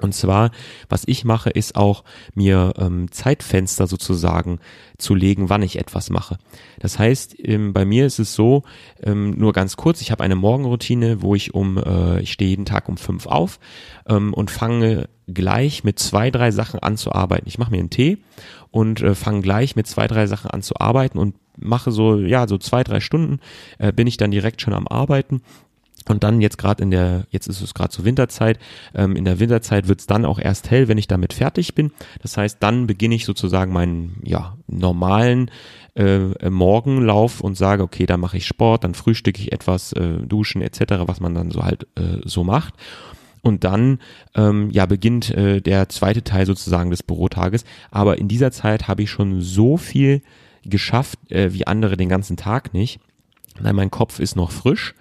Und 0.00 0.14
zwar, 0.14 0.50
was 0.88 1.04
ich 1.06 1.24
mache, 1.24 1.50
ist 1.50 1.76
auch 1.76 2.04
mir 2.34 2.74
ähm, 2.78 3.10
Zeitfenster 3.12 3.86
sozusagen 3.86 4.58
zu 4.98 5.14
legen, 5.14 5.48
wann 5.50 5.62
ich 5.62 5.78
etwas 5.78 6.10
mache. 6.10 6.38
Das 6.80 6.98
heißt, 6.98 7.36
ähm, 7.38 7.72
bei 7.72 7.84
mir 7.84 8.06
ist 8.06 8.18
es 8.18 8.34
so, 8.34 8.64
ähm, 9.02 9.30
nur 9.32 9.52
ganz 9.52 9.76
kurz, 9.76 10.00
ich 10.00 10.10
habe 10.10 10.24
eine 10.24 10.36
Morgenroutine, 10.36 11.22
wo 11.22 11.34
ich 11.34 11.54
um, 11.54 11.78
äh, 11.78 12.20
ich 12.20 12.32
stehe 12.32 12.50
jeden 12.50 12.64
Tag 12.64 12.88
um 12.88 12.96
fünf 12.96 13.26
auf 13.26 13.60
ähm, 14.08 14.34
und 14.34 14.50
fange 14.50 15.08
gleich 15.26 15.84
mit 15.84 15.98
zwei, 15.98 16.30
drei 16.30 16.50
Sachen 16.50 16.80
an 16.80 16.96
zu 16.96 17.12
arbeiten. 17.12 17.48
Ich 17.48 17.58
mache 17.58 17.70
mir 17.70 17.78
einen 17.78 17.90
Tee 17.90 18.18
und 18.70 19.00
äh, 19.00 19.14
fange 19.14 19.40
gleich 19.40 19.76
mit 19.76 19.86
zwei, 19.86 20.06
drei 20.06 20.26
Sachen 20.26 20.50
an 20.50 20.62
zu 20.62 20.76
arbeiten 20.76 21.18
und 21.18 21.36
mache 21.56 21.92
so, 21.92 22.18
ja, 22.18 22.48
so 22.48 22.58
zwei, 22.58 22.82
drei 22.82 23.00
Stunden 23.00 23.40
äh, 23.78 23.92
bin 23.92 24.06
ich 24.06 24.16
dann 24.16 24.30
direkt 24.30 24.60
schon 24.60 24.74
am 24.74 24.88
Arbeiten 24.88 25.42
und 26.08 26.22
dann 26.22 26.40
jetzt 26.40 26.58
gerade 26.58 26.82
in 26.82 26.90
der, 26.90 27.26
jetzt 27.30 27.46
ist 27.46 27.62
es 27.62 27.72
gerade 27.72 27.90
zur 27.90 28.04
Winterzeit, 28.04 28.58
ähm, 28.94 29.16
in 29.16 29.24
der 29.24 29.40
Winterzeit 29.40 29.88
wird 29.88 30.00
es 30.00 30.06
dann 30.06 30.24
auch 30.24 30.38
erst 30.38 30.70
hell, 30.70 30.88
wenn 30.88 30.98
ich 30.98 31.08
damit 31.08 31.32
fertig 31.32 31.74
bin. 31.74 31.92
Das 32.22 32.36
heißt, 32.36 32.58
dann 32.60 32.86
beginne 32.86 33.14
ich 33.14 33.24
sozusagen 33.24 33.72
meinen 33.72 34.20
ja, 34.22 34.56
normalen 34.66 35.50
äh, 35.94 36.50
Morgenlauf 36.50 37.40
und 37.40 37.56
sage, 37.56 37.82
okay, 37.82 38.04
dann 38.04 38.20
mache 38.20 38.36
ich 38.36 38.46
Sport, 38.46 38.84
dann 38.84 38.94
frühstücke 38.94 39.40
ich 39.40 39.52
etwas, 39.52 39.92
äh, 39.92 40.18
duschen 40.18 40.60
etc., 40.60 41.04
was 41.06 41.20
man 41.20 41.34
dann 41.34 41.50
so 41.50 41.64
halt 41.64 41.86
äh, 41.96 42.20
so 42.24 42.44
macht. 42.44 42.74
Und 43.40 43.64
dann 43.64 43.98
ähm, 44.34 44.70
ja 44.70 44.86
beginnt 44.86 45.30
äh, 45.30 45.60
der 45.60 45.88
zweite 45.90 46.24
Teil 46.24 46.46
sozusagen 46.46 46.90
des 46.90 47.02
Bürotages. 47.02 47.64
Aber 47.90 48.18
in 48.18 48.26
dieser 48.26 48.50
Zeit 48.52 48.88
habe 48.88 49.02
ich 49.02 49.10
schon 49.10 49.42
so 49.42 49.76
viel 49.76 50.22
geschafft 50.64 51.18
äh, 51.30 51.52
wie 51.52 51.66
andere 51.66 51.98
den 51.98 52.08
ganzen 52.08 52.38
Tag 52.38 52.72
nicht. 52.72 53.00
Nein, 53.60 53.76
mein 53.76 53.90
Kopf 53.90 54.18
ist 54.18 54.34
noch 54.34 54.50
frisch 54.50 54.94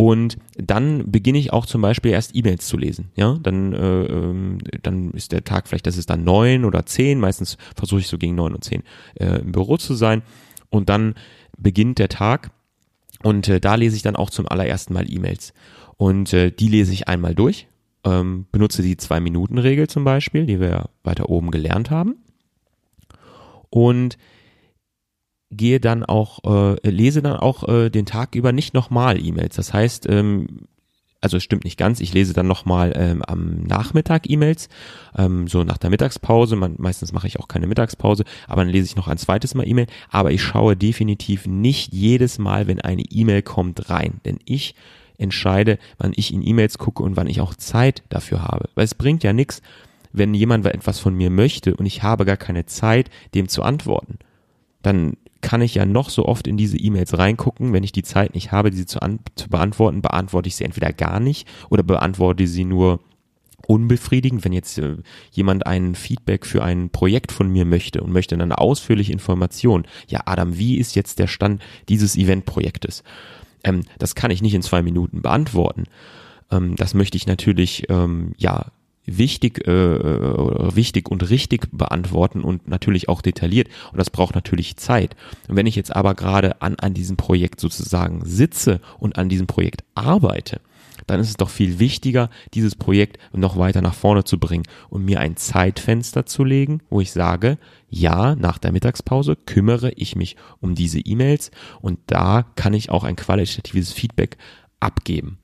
und 0.00 0.38
dann 0.56 1.10
beginne 1.10 1.36
ich 1.36 1.52
auch 1.52 1.66
zum 1.66 1.82
Beispiel 1.82 2.12
erst 2.12 2.34
E-Mails 2.34 2.66
zu 2.66 2.78
lesen. 2.78 3.10
Ja, 3.16 3.38
dann, 3.42 3.74
äh, 3.74 4.04
ähm, 4.06 4.56
dann 4.80 5.10
ist 5.10 5.30
der 5.30 5.44
Tag 5.44 5.68
vielleicht, 5.68 5.86
das 5.86 5.98
ist 5.98 6.08
dann 6.08 6.24
neun 6.24 6.64
oder 6.64 6.86
zehn. 6.86 7.20
Meistens 7.20 7.58
versuche 7.76 8.00
ich 8.00 8.06
so 8.06 8.16
gegen 8.16 8.34
neun 8.34 8.54
und 8.54 8.64
zehn 8.64 8.82
äh, 9.16 9.40
im 9.40 9.52
Büro 9.52 9.76
zu 9.76 9.92
sein. 9.92 10.22
Und 10.70 10.88
dann 10.88 11.16
beginnt 11.58 11.98
der 11.98 12.08
Tag 12.08 12.50
und 13.22 13.46
äh, 13.48 13.60
da 13.60 13.74
lese 13.74 13.94
ich 13.94 14.00
dann 14.00 14.16
auch 14.16 14.30
zum 14.30 14.48
allerersten 14.48 14.94
Mal 14.94 15.04
E-Mails. 15.06 15.52
Und 15.98 16.32
äh, 16.32 16.50
die 16.50 16.68
lese 16.68 16.94
ich 16.94 17.06
einmal 17.06 17.34
durch, 17.34 17.66
ähm, 18.04 18.46
benutze 18.52 18.80
die 18.80 18.96
Zwei-Minuten-Regel 18.96 19.86
zum 19.86 20.04
Beispiel, 20.04 20.46
die 20.46 20.60
wir 20.60 20.88
weiter 21.04 21.28
oben 21.28 21.50
gelernt 21.50 21.90
haben. 21.90 22.16
Und 23.68 24.16
gehe 25.50 25.80
dann 25.80 26.04
auch, 26.04 26.40
äh, 26.44 26.88
lese 26.88 27.22
dann 27.22 27.36
auch 27.36 27.68
äh, 27.68 27.90
den 27.90 28.06
Tag 28.06 28.34
über 28.34 28.52
nicht 28.52 28.74
nochmal 28.74 29.18
E-Mails. 29.24 29.56
Das 29.56 29.72
heißt, 29.74 30.08
ähm, 30.08 30.66
also 31.20 31.36
es 31.36 31.42
stimmt 31.42 31.64
nicht 31.64 31.76
ganz, 31.76 32.00
ich 32.00 32.14
lese 32.14 32.32
dann 32.32 32.46
nochmal 32.46 32.92
ähm, 32.96 33.22
am 33.22 33.62
Nachmittag 33.64 34.28
E-Mails, 34.28 34.68
ähm, 35.16 35.48
so 35.48 35.64
nach 35.64 35.78
der 35.78 35.90
Mittagspause, 35.90 36.56
man, 36.56 36.76
meistens 36.78 37.12
mache 37.12 37.26
ich 37.26 37.38
auch 37.38 37.48
keine 37.48 37.66
Mittagspause, 37.66 38.24
aber 38.46 38.64
dann 38.64 38.72
lese 38.72 38.86
ich 38.86 38.96
noch 38.96 39.08
ein 39.08 39.18
zweites 39.18 39.54
Mal 39.54 39.68
E-Mail, 39.68 39.86
aber 40.10 40.30
ich 40.30 40.42
schaue 40.42 40.76
definitiv 40.76 41.46
nicht 41.46 41.92
jedes 41.92 42.38
Mal, 42.38 42.66
wenn 42.66 42.80
eine 42.80 43.02
E-Mail 43.02 43.42
kommt, 43.42 43.90
rein, 43.90 44.20
denn 44.24 44.38
ich 44.46 44.74
entscheide, 45.18 45.78
wann 45.98 46.12
ich 46.16 46.32
in 46.32 46.46
E-Mails 46.46 46.78
gucke 46.78 47.02
und 47.02 47.16
wann 47.16 47.26
ich 47.26 47.42
auch 47.42 47.54
Zeit 47.54 48.02
dafür 48.08 48.42
habe, 48.42 48.70
weil 48.74 48.84
es 48.84 48.94
bringt 48.94 49.22
ja 49.22 49.34
nichts, 49.34 49.60
wenn 50.12 50.32
jemand 50.32 50.64
etwas 50.64 50.98
von 50.98 51.14
mir 51.14 51.30
möchte 51.30 51.76
und 51.76 51.84
ich 51.84 52.02
habe 52.02 52.24
gar 52.24 52.38
keine 52.38 52.64
Zeit, 52.64 53.10
dem 53.34 53.48
zu 53.48 53.62
antworten. 53.62 54.18
Dann 54.82 55.18
kann 55.40 55.62
ich 55.62 55.74
ja 55.74 55.86
noch 55.86 56.10
so 56.10 56.26
oft 56.26 56.46
in 56.46 56.56
diese 56.56 56.76
E-Mails 56.76 57.16
reingucken. 57.16 57.72
Wenn 57.72 57.84
ich 57.84 57.92
die 57.92 58.02
Zeit 58.02 58.34
nicht 58.34 58.52
habe, 58.52 58.70
diese 58.70 58.86
zu, 58.86 59.00
an, 59.00 59.20
zu 59.36 59.48
beantworten, 59.48 60.02
beantworte 60.02 60.48
ich 60.48 60.56
sie 60.56 60.64
entweder 60.64 60.92
gar 60.92 61.20
nicht 61.20 61.48
oder 61.70 61.82
beantworte 61.82 62.46
sie 62.46 62.64
nur 62.64 63.00
unbefriedigend, 63.66 64.44
wenn 64.44 64.52
jetzt 64.52 64.78
äh, 64.78 64.96
jemand 65.30 65.66
ein 65.66 65.94
Feedback 65.94 66.46
für 66.46 66.64
ein 66.64 66.90
Projekt 66.90 67.30
von 67.30 67.48
mir 67.50 67.64
möchte 67.64 68.00
und 68.00 68.12
möchte 68.12 68.36
dann 68.36 68.52
ausführliche 68.52 69.12
Informationen. 69.12 69.84
Ja, 70.08 70.22
Adam, 70.24 70.58
wie 70.58 70.78
ist 70.78 70.96
jetzt 70.96 71.18
der 71.18 71.26
Stand 71.26 71.62
dieses 71.88 72.16
Eventprojektes? 72.16 73.04
Ähm, 73.64 73.82
das 73.98 74.14
kann 74.14 74.30
ich 74.30 74.42
nicht 74.42 74.54
in 74.54 74.62
zwei 74.62 74.82
Minuten 74.82 75.22
beantworten. 75.22 75.84
Ähm, 76.50 76.74
das 76.76 76.94
möchte 76.94 77.16
ich 77.16 77.26
natürlich 77.26 77.84
ähm, 77.88 78.32
ja 78.38 78.72
wichtig, 79.06 79.66
äh, 79.66 79.70
äh, 79.70 80.76
wichtig 80.76 81.10
und 81.10 81.28
richtig 81.30 81.68
beantworten 81.72 82.42
und 82.42 82.68
natürlich 82.68 83.08
auch 83.08 83.22
detailliert. 83.22 83.68
Und 83.92 83.98
das 83.98 84.10
braucht 84.10 84.34
natürlich 84.34 84.76
Zeit. 84.76 85.16
Und 85.48 85.56
wenn 85.56 85.66
ich 85.66 85.76
jetzt 85.76 85.94
aber 85.94 86.14
gerade 86.14 86.60
an, 86.62 86.76
an 86.76 86.94
diesem 86.94 87.16
Projekt 87.16 87.60
sozusagen 87.60 88.24
sitze 88.24 88.80
und 88.98 89.18
an 89.18 89.28
diesem 89.28 89.46
Projekt 89.46 89.84
arbeite, 89.94 90.60
dann 91.06 91.18
ist 91.18 91.28
es 91.28 91.36
doch 91.36 91.50
viel 91.50 91.78
wichtiger, 91.78 92.30
dieses 92.54 92.76
Projekt 92.76 93.18
noch 93.32 93.58
weiter 93.58 93.82
nach 93.82 93.94
vorne 93.94 94.22
zu 94.22 94.38
bringen 94.38 94.64
und 94.90 95.04
mir 95.04 95.18
ein 95.18 95.36
Zeitfenster 95.36 96.24
zu 96.24 96.44
legen, 96.44 96.82
wo 96.88 97.00
ich 97.00 97.10
sage, 97.10 97.58
ja, 97.88 98.36
nach 98.36 98.58
der 98.58 98.70
Mittagspause 98.70 99.34
kümmere 99.34 99.90
ich 99.96 100.14
mich 100.14 100.36
um 100.60 100.76
diese 100.76 101.00
E-Mails 101.00 101.50
und 101.80 101.98
da 102.06 102.44
kann 102.54 102.74
ich 102.74 102.90
auch 102.90 103.02
ein 103.02 103.16
qualitatives 103.16 103.92
Feedback 103.92 104.36
abgeben. 104.78 105.39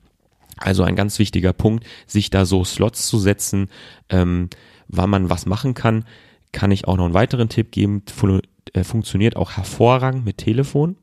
Also 0.57 0.83
ein 0.83 0.95
ganz 0.95 1.19
wichtiger 1.19 1.53
Punkt, 1.53 1.85
sich 2.05 2.29
da 2.29 2.45
so 2.45 2.63
Slots 2.63 3.07
zu 3.07 3.19
setzen, 3.19 3.69
ähm, 4.09 4.49
wann 4.87 5.09
man 5.09 5.29
was 5.29 5.45
machen 5.45 5.73
kann, 5.73 6.05
kann 6.51 6.71
ich 6.71 6.87
auch 6.87 6.97
noch 6.97 7.05
einen 7.05 7.13
weiteren 7.13 7.49
Tipp 7.49 7.71
geben. 7.71 8.03
Fun 8.13 8.41
äh, 8.73 8.83
funktioniert 8.83 9.35
auch 9.35 9.51
hervorragend 9.51 10.25
mit 10.25 10.37
Telefon, 10.37 10.97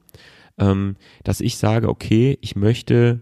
ähm, 0.59 0.97
dass 1.23 1.41
ich 1.41 1.57
sage, 1.57 1.89
okay, 1.89 2.39
ich 2.41 2.57
möchte 2.57 3.21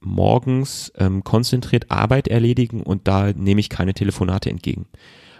morgens 0.00 0.92
ähm, 0.96 1.24
konzentriert 1.24 1.90
Arbeit 1.90 2.28
erledigen 2.28 2.82
und 2.82 3.08
da 3.08 3.32
nehme 3.32 3.60
ich 3.60 3.68
keine 3.68 3.94
Telefonate 3.94 4.50
entgegen. 4.50 4.86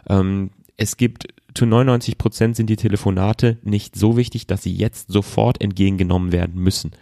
Ähm, 0.08 0.50
es 0.76 0.96
gibt 0.96 1.28
zu 1.54 1.66
99 1.66 2.18
Prozent 2.18 2.56
sind 2.56 2.70
die 2.70 2.76
Telefonate 2.76 3.58
nicht 3.62 3.96
so 3.96 4.16
wichtig, 4.16 4.46
dass 4.46 4.62
sie 4.62 4.74
jetzt 4.74 5.10
sofort 5.10 5.60
entgegengenommen 5.60 6.32
werden 6.32 6.60
müssen. 6.62 6.92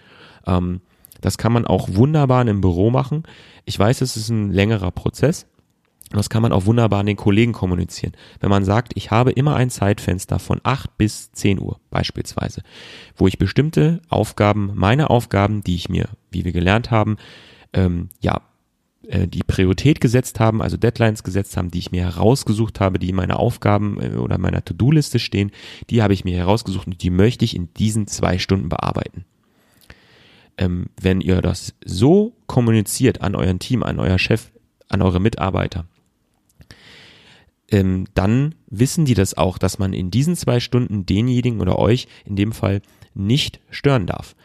Ähm, 0.47 0.81
das 1.27 1.39
kann 1.39 1.53
man 1.53 1.67
auch 1.67 1.89
wunderbar 1.93 2.47
im 2.47 2.61
Büro 2.61 2.89
machen. 2.89 3.25
Ich 3.65 3.77
weiß, 3.77 4.01
es 4.01 4.17
ist 4.17 4.29
ein 4.29 4.53
längerer 4.53 4.93
Prozess. 4.93 5.49
Das 6.11 6.31
kann 6.31 6.41
man 6.41 6.53
auch 6.53 6.67
wunderbar 6.67 7.01
an 7.01 7.07
den 7.07 7.17
Kollegen 7.17 7.53
kommunizieren. 7.53 8.13
Wenn 8.39 8.49
man 8.49 8.65
sagt, 8.65 8.93
ich 8.95 9.11
habe 9.11 9.33
immer 9.33 9.57
ein 9.57 9.69
Zeitfenster 9.69 10.39
von 10.39 10.61
8 10.63 10.97
bis 10.97 11.33
10 11.33 11.59
Uhr 11.59 11.81
beispielsweise, 11.91 12.63
wo 13.17 13.27
ich 13.27 13.39
bestimmte 13.39 14.03
Aufgaben, 14.09 14.71
meine 14.77 15.11
Aufgaben, 15.11 15.65
die 15.65 15.75
ich 15.75 15.89
mir, 15.89 16.11
wie 16.31 16.45
wir 16.45 16.53
gelernt 16.53 16.93
haben, 16.93 17.17
ähm, 17.73 18.11
ja, 18.21 18.43
äh, 19.09 19.27
die 19.27 19.43
Priorität 19.43 20.01
gesetzt 20.01 20.39
haben, 20.39 20.63
also 20.63 20.77
Deadlines 20.77 21.25
gesetzt 21.25 21.57
haben, 21.57 21.73
die 21.73 21.81
ich 21.81 21.91
mir 21.91 22.05
herausgesucht 22.05 22.79
habe, 22.79 23.01
die 23.01 23.11
in 23.11 23.17
meiner 23.17 23.41
Aufgaben 23.41 24.01
äh, 24.01 24.15
oder 24.15 24.39
meiner 24.39 24.65
To-Do-Liste 24.65 25.19
stehen, 25.19 25.51
die 25.91 26.05
habe 26.05 26.15
ich 26.15 26.25
mir 26.25 26.37
herausgesucht 26.37 26.87
und 26.87 27.03
die 27.03 27.11
möchte 27.11 27.45
ich 27.45 27.57
in 27.57 27.75
diesen 27.75 28.07
zwei 28.07 28.39
Stunden 28.39 28.69
bearbeiten 28.69 29.25
ähm, 30.59 30.87
wenn 31.01 31.21
ihr 31.21 31.43
das 31.43 31.75
so 31.85 32.35
kommuniziert 32.47 33.21
an 33.21 33.35
euren 33.35 33.59
Team, 33.59 33.83
an 33.83 33.99
euer 33.99 34.19
Chef, 34.19 34.51
an 34.89 35.03
eure 35.03 35.21
Mitarbeiter, 35.21 35.87
ähm, 37.71 38.07
dann 38.15 38.55
wissen 38.69 39.05
die 39.05 39.15
das 39.15 39.37
auch, 39.37 39.59
dass 39.59 39.79
man 39.79 39.93
in 39.93 40.11
diesen 40.11 40.37
zwei 40.37 40.61
Stunden 40.61 41.07
denjenigen 41.07 41.61
oder 41.61 41.79
euch 41.79 42.07
in 42.25 42.37
dem 42.37 42.53
Fall 42.53 42.81
nicht 43.15 43.61
stören 43.71 44.07
darf. 44.07 44.37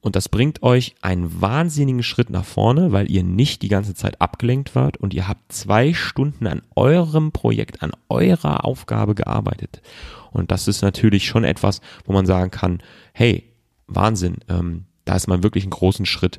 Und 0.00 0.14
das 0.14 0.28
bringt 0.28 0.62
euch 0.62 0.94
einen 1.02 1.40
wahnsinnigen 1.40 2.04
Schritt 2.04 2.30
nach 2.30 2.44
vorne, 2.44 2.92
weil 2.92 3.10
ihr 3.10 3.24
nicht 3.24 3.62
die 3.62 3.68
ganze 3.68 3.94
Zeit 3.94 4.20
abgelenkt 4.20 4.74
wart 4.76 4.96
und 4.96 5.12
ihr 5.12 5.26
habt 5.26 5.52
zwei 5.52 5.92
Stunden 5.92 6.46
an 6.46 6.62
eurem 6.76 7.32
Projekt, 7.32 7.82
an 7.82 7.90
eurer 8.08 8.64
Aufgabe 8.64 9.16
gearbeitet. 9.16 9.82
Und 10.30 10.52
das 10.52 10.68
ist 10.68 10.82
natürlich 10.82 11.26
schon 11.26 11.42
etwas, 11.42 11.80
wo 12.04 12.12
man 12.12 12.26
sagen 12.26 12.50
kann, 12.50 12.80
hey, 13.12 13.52
Wahnsinn, 13.88 14.36
ähm, 14.48 14.84
da 15.08 15.16
ist 15.16 15.26
man 15.26 15.42
wirklich 15.42 15.64
einen 15.64 15.70
großen 15.70 16.04
Schritt 16.04 16.38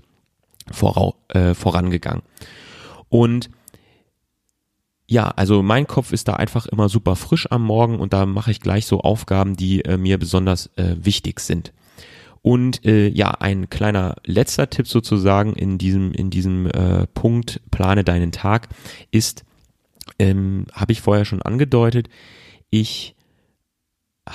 vorau, 0.72 1.16
äh, 1.30 1.56
vorangegangen. 1.56 2.22
Und 3.10 3.50
ja, 5.08 5.30
also 5.30 5.64
mein 5.64 5.88
Kopf 5.88 6.14
ist 6.14 6.28
da 6.28 6.34
einfach 6.34 6.68
immer 6.68 6.88
super 6.88 7.16
frisch 7.16 7.52
am 7.52 7.64
Morgen 7.64 8.00
und 8.00 8.14
da 8.14 8.28
mache 8.28 8.52
ich 8.52 8.60
gleich 8.60 8.86
so 8.86 9.02
Aufgaben, 9.02 9.56
die 9.56 9.84
äh, 9.86 9.98
mir 9.98 10.20
besonders 10.20 10.68
äh, 10.76 10.96
wichtig 11.00 11.40
sind. 11.40 11.74
Und 12.44 12.86
äh, 12.86 13.08
ja, 13.08 13.32
ein 13.32 13.72
kleiner 13.72 14.18
letzter 14.24 14.70
Tipp 14.70 14.88
sozusagen 14.88 15.54
in 15.54 15.80
diesem 15.80 16.12
in 16.12 16.30
diesem 16.30 16.68
äh, 16.68 17.08
Punkt 17.08 17.62
plane 17.72 18.04
deinen 18.04 18.32
Tag 18.32 18.70
ist, 19.10 19.46
ähm, 20.20 20.68
habe 20.74 20.92
ich 20.92 21.02
vorher 21.02 21.26
schon 21.26 21.42
angedeutet, 21.42 22.08
ich 22.70 23.16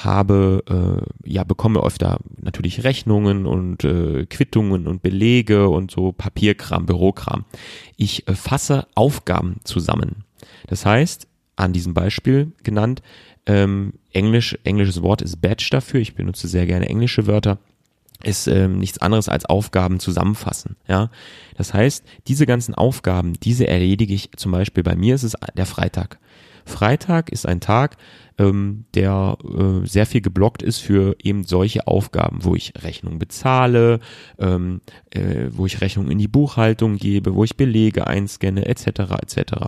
habe, 0.05 0.63
äh, 1.25 1.31
ja, 1.31 1.45
bekomme 1.45 1.81
öfter 1.81 2.19
natürlich 2.41 2.85
Rechnungen 2.85 3.47
und 3.47 3.85
äh, 3.85 4.27
Quittungen 4.27 4.87
und 4.87 5.03
Belege 5.03 5.69
und 5.69 5.91
so 5.91 6.13
Papierkram, 6.13 6.87
Bürokram. 6.87 7.45
Ich 7.97 8.29
äh, 8.29 8.35
fasse 8.35 8.87
Aufgaben 8.95 9.61
zusammen. 9.65 10.25
Das 10.67 10.87
heißt, 10.87 11.27
an 11.57 11.73
diesem 11.73 11.95
Beispiel 11.95 12.53
genannt, 12.63 13.03
ähm, 13.47 13.95
Englisch, 14.13 14.59
englisches 14.65 15.03
Wort 15.03 15.23
ist 15.23 15.41
Badge 15.41 15.69
dafür. 15.71 16.01
Ich 16.01 16.15
benutze 16.15 16.49
sehr 16.49 16.67
gerne 16.67 16.89
englische 16.89 17.27
Wörter 17.27 17.59
ist 18.23 18.47
ähm, 18.47 18.79
nichts 18.79 18.99
anderes 18.99 19.29
als 19.29 19.45
Aufgaben 19.45 20.01
zusammenfassen. 20.01 20.77
Ja, 20.89 21.11
das 21.57 21.75
heißt, 21.75 22.05
diese 22.27 22.47
ganzen 22.47 22.75
Aufgaben, 22.75 23.35
diese 23.35 23.67
erledige 23.67 24.15
ich 24.15 24.31
zum 24.37 24.53
Beispiel 24.53 24.83
bei 24.83 24.97
mir 24.97 25.15
ist 25.15 25.25
es 25.25 25.35
der 25.57 25.67
Freitag. 25.67 26.19
Freitag 26.65 27.31
ist 27.31 27.47
ein 27.47 27.61
Tag, 27.61 27.97
ähm, 28.39 28.85
der 28.95 29.39
äh, 29.45 29.87
sehr 29.87 30.07
viel 30.07 30.21
geblockt 30.21 30.63
ist 30.63 30.79
für 30.79 31.17
eben 31.23 31.45
solche 31.45 31.87
Aufgaben, 31.87 32.45
wo 32.45 32.55
ich 32.55 32.73
Rechnung 32.83 33.19
bezahle, 33.19 34.01
ähm, 34.39 34.81
äh, 35.11 35.49
wo 35.51 35.67
ich 35.67 35.81
Rechnung 35.81 36.11
in 36.11 36.19
die 36.19 36.29
Buchhaltung 36.29 36.97
gebe, 36.97 37.35
wo 37.35 37.45
ich 37.45 37.57
Belege 37.57 38.07
einscanne, 38.07 38.67
etc. 38.67 38.87
etc. 39.23 39.67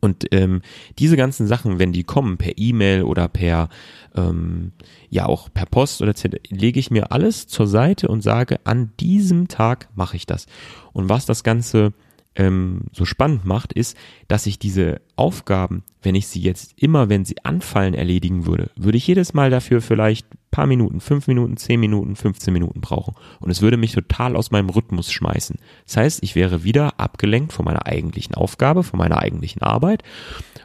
Und 0.00 0.26
ähm, 0.32 0.62
diese 0.98 1.16
ganzen 1.16 1.46
Sachen, 1.46 1.78
wenn 1.78 1.92
die 1.92 2.04
kommen 2.04 2.38
per 2.38 2.56
E-Mail 2.56 3.02
oder 3.02 3.28
per 3.28 3.68
ähm, 4.16 4.72
ja 5.10 5.26
auch 5.26 5.52
per 5.52 5.66
Post 5.66 6.00
oder 6.00 6.10
etc., 6.12 6.36
lege 6.48 6.80
ich 6.80 6.90
mir 6.90 7.12
alles 7.12 7.48
zur 7.48 7.66
Seite 7.66 8.08
und 8.08 8.22
sage, 8.22 8.60
an 8.64 8.92
diesem 8.98 9.48
Tag 9.48 9.88
mache 9.94 10.16
ich 10.16 10.26
das. 10.26 10.46
Und 10.92 11.08
was 11.08 11.26
das 11.26 11.44
Ganze 11.44 11.92
ähm, 12.36 12.82
so 12.92 13.04
spannend 13.04 13.44
macht, 13.44 13.72
ist, 13.72 13.96
dass 14.28 14.46
ich 14.46 14.58
diese 14.58 15.00
Aufgaben, 15.16 15.82
wenn 16.02 16.14
ich 16.14 16.28
sie 16.28 16.40
jetzt 16.40 16.80
immer, 16.80 17.08
wenn 17.08 17.24
sie 17.24 17.36
anfallen, 17.44 17.94
erledigen 17.94 18.46
würde, 18.46 18.70
würde 18.76 18.98
ich 18.98 19.06
jedes 19.06 19.34
Mal 19.34 19.50
dafür 19.50 19.80
vielleicht 19.80 20.26
paar 20.50 20.66
Minuten, 20.66 21.00
fünf 21.00 21.26
Minuten, 21.26 21.56
zehn 21.56 21.78
Minuten, 21.78 22.16
15 22.16 22.52
Minuten 22.52 22.80
brauchen. 22.80 23.14
Und 23.40 23.50
es 23.50 23.62
würde 23.62 23.76
mich 23.76 23.92
total 23.92 24.36
aus 24.36 24.50
meinem 24.50 24.68
Rhythmus 24.68 25.12
schmeißen. 25.12 25.56
Das 25.86 25.96
heißt, 25.96 26.22
ich 26.22 26.34
wäre 26.34 26.64
wieder 26.64 26.98
abgelenkt 26.98 27.52
von 27.52 27.64
meiner 27.64 27.86
eigentlichen 27.86 28.34
Aufgabe, 28.34 28.82
von 28.82 28.98
meiner 28.98 29.18
eigentlichen 29.18 29.62
Arbeit. 29.62 30.02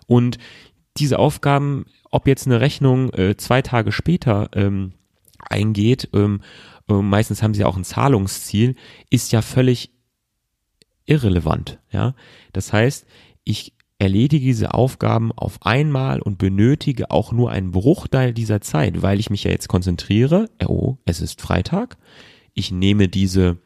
Und 0.08 0.38
diese 0.98 1.20
Aufgaben, 1.20 1.86
ob 2.10 2.28
jetzt 2.28 2.48
eine 2.48 2.62
Rechnung 2.62 3.12
äh, 3.14 3.38
zwei 3.38 3.62
Tage 3.62 3.92
später 3.92 4.50
ähm, 4.54 4.94
eingeht, 5.38 6.10
ähm, 6.14 6.42
äh, 6.90 6.94
meistens 6.94 7.44
haben 7.44 7.54
sie 7.54 7.66
auch 7.66 7.78
ein 7.78 7.84
Zahlungsziel, 7.84 8.76
ist 9.10 9.32
ja 9.32 9.42
völlig 9.42 9.92
irrelevant. 11.06 11.80
Ja, 11.92 12.16
das 12.54 12.74
heißt, 12.74 13.06
ich 13.44 13.74
erledige 13.98 14.46
diese 14.46 14.74
Aufgaben 14.74 15.32
auf 15.32 15.66
einmal 15.66 16.22
und 16.22 16.38
benötige 16.38 17.12
auch 17.12 17.32
nur 17.32 17.52
einen 17.52 17.72
Bruchteil 17.72 18.34
dieser 18.34 18.60
Zeit, 18.62 19.02
weil 19.02 19.20
ich 19.20 19.30
mich 19.30 19.46
ja 19.46 19.52
jetzt 19.52 19.70
konzentriere. 19.70 20.50
Oh, 20.66 20.98
es 21.06 21.22
ist 21.22 21.42
Freitag. 21.42 21.98
Ich 22.54 22.72
nehme 22.72 23.08
diese 23.08 23.58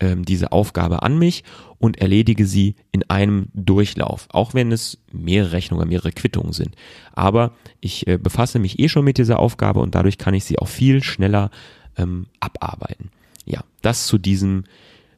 ähm, 0.00 0.24
diese 0.24 0.52
Aufgabe 0.52 1.02
an 1.02 1.18
mich 1.18 1.44
und 1.78 1.98
erledige 1.98 2.46
sie 2.46 2.76
in 2.92 3.08
einem 3.10 3.48
Durchlauf, 3.54 4.26
auch 4.30 4.54
wenn 4.54 4.72
es 4.72 4.98
mehrere 5.12 5.52
Rechnungen, 5.52 5.88
mehrere 5.88 6.12
Quittungen 6.12 6.52
sind. 6.52 6.74
Aber 7.12 7.54
ich 7.80 8.06
äh, 8.06 8.18
befasse 8.18 8.58
mich 8.58 8.78
eh 8.78 8.88
schon 8.88 9.04
mit 9.04 9.18
dieser 9.18 9.38
Aufgabe 9.38 9.80
und 9.80 9.94
dadurch 9.94 10.18
kann 10.18 10.34
ich 10.34 10.44
sie 10.44 10.58
auch 10.58 10.68
viel 10.68 11.02
schneller 11.02 11.50
ähm, 11.96 12.26
abarbeiten. 12.40 13.10
Ja, 13.44 13.62
das 13.82 14.06
zu 14.06 14.18
diesem 14.18 14.64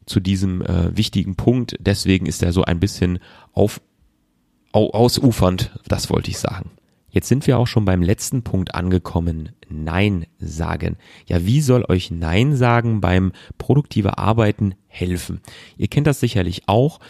zu 0.07 0.21
diesem 0.21 0.63
äh, 0.63 0.97
wichtigen 0.97 1.37
Punkt. 1.37 1.77
Deswegen 1.81 2.27
ist 2.27 2.43
er 2.43 2.53
so 2.53 2.63
ein 2.63 2.81
bisschen 2.81 3.19
auf, 3.53 3.81
au, 4.73 4.91
ausufernd, 4.91 5.79
das 5.87 6.11
wollte 6.11 6.31
ich 6.31 6.39
sagen. 6.39 6.71
Jetzt 7.17 7.29
sind 7.29 7.47
wir 7.47 7.59
auch 7.59 7.67
schon 7.67 7.87
beim 7.87 8.03
letzten 8.03 8.43
Punkt 8.43 8.75
angekommen. 8.75 9.53
Nein 9.71 10.27
sagen. 10.39 10.97
Ja, 11.27 11.47
wie 11.47 11.63
soll 11.63 11.85
euch 11.89 12.11
Nein 12.11 12.55
sagen 12.55 13.01
beim 13.01 13.33
produktive 13.57 14.19
Arbeiten 14.19 14.75
helfen? 14.87 15.41
Ihr 15.79 15.89
kennt 15.89 16.07
das 16.07 16.21
sicherlich 16.21 16.65
auch. 16.67 17.01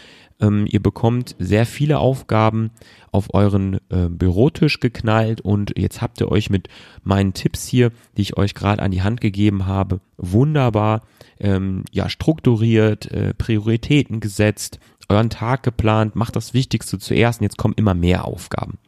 Ähm, 0.40 0.66
ihr 0.68 0.82
bekommt 0.82 1.34
sehr 1.38 1.66
viele 1.66 1.98
Aufgaben 1.98 2.70
auf 3.10 3.32
euren 3.32 3.78
äh, 3.88 4.08
Bürotisch 4.08 4.80
geknallt 4.80 5.40
und 5.40 5.72
jetzt 5.78 6.02
habt 6.02 6.20
ihr 6.20 6.30
euch 6.30 6.50
mit 6.50 6.68
meinen 7.02 7.32
Tipps 7.32 7.66
hier, 7.66 7.90
die 8.16 8.22
ich 8.22 8.36
euch 8.36 8.54
gerade 8.54 8.82
an 8.82 8.90
die 8.90 9.02
Hand 9.02 9.20
gegeben 9.20 9.66
habe, 9.66 10.00
wunderbar 10.18 11.02
ähm, 11.38 11.84
ja 11.90 12.08
strukturiert, 12.08 13.10
äh, 13.10 13.32
Prioritäten 13.34 14.20
gesetzt, 14.20 14.78
euren 15.08 15.30
Tag 15.30 15.62
geplant, 15.62 16.16
macht 16.16 16.36
das 16.36 16.52
Wichtigste 16.52 16.98
zuerst 16.98 17.40
und 17.40 17.44
jetzt 17.44 17.58
kommen 17.58 17.74
immer 17.76 17.94
mehr 17.94 18.24
Aufgaben. 18.24 18.78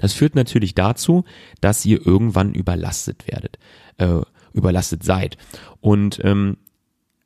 Das 0.00 0.12
führt 0.12 0.34
natürlich 0.34 0.74
dazu, 0.74 1.24
dass 1.60 1.84
ihr 1.84 2.04
irgendwann 2.04 2.54
überlastet 2.54 3.26
werdet, 3.28 3.58
äh, 3.98 4.20
überlastet 4.52 5.04
seid. 5.04 5.36
Und 5.80 6.20
ähm, 6.24 6.56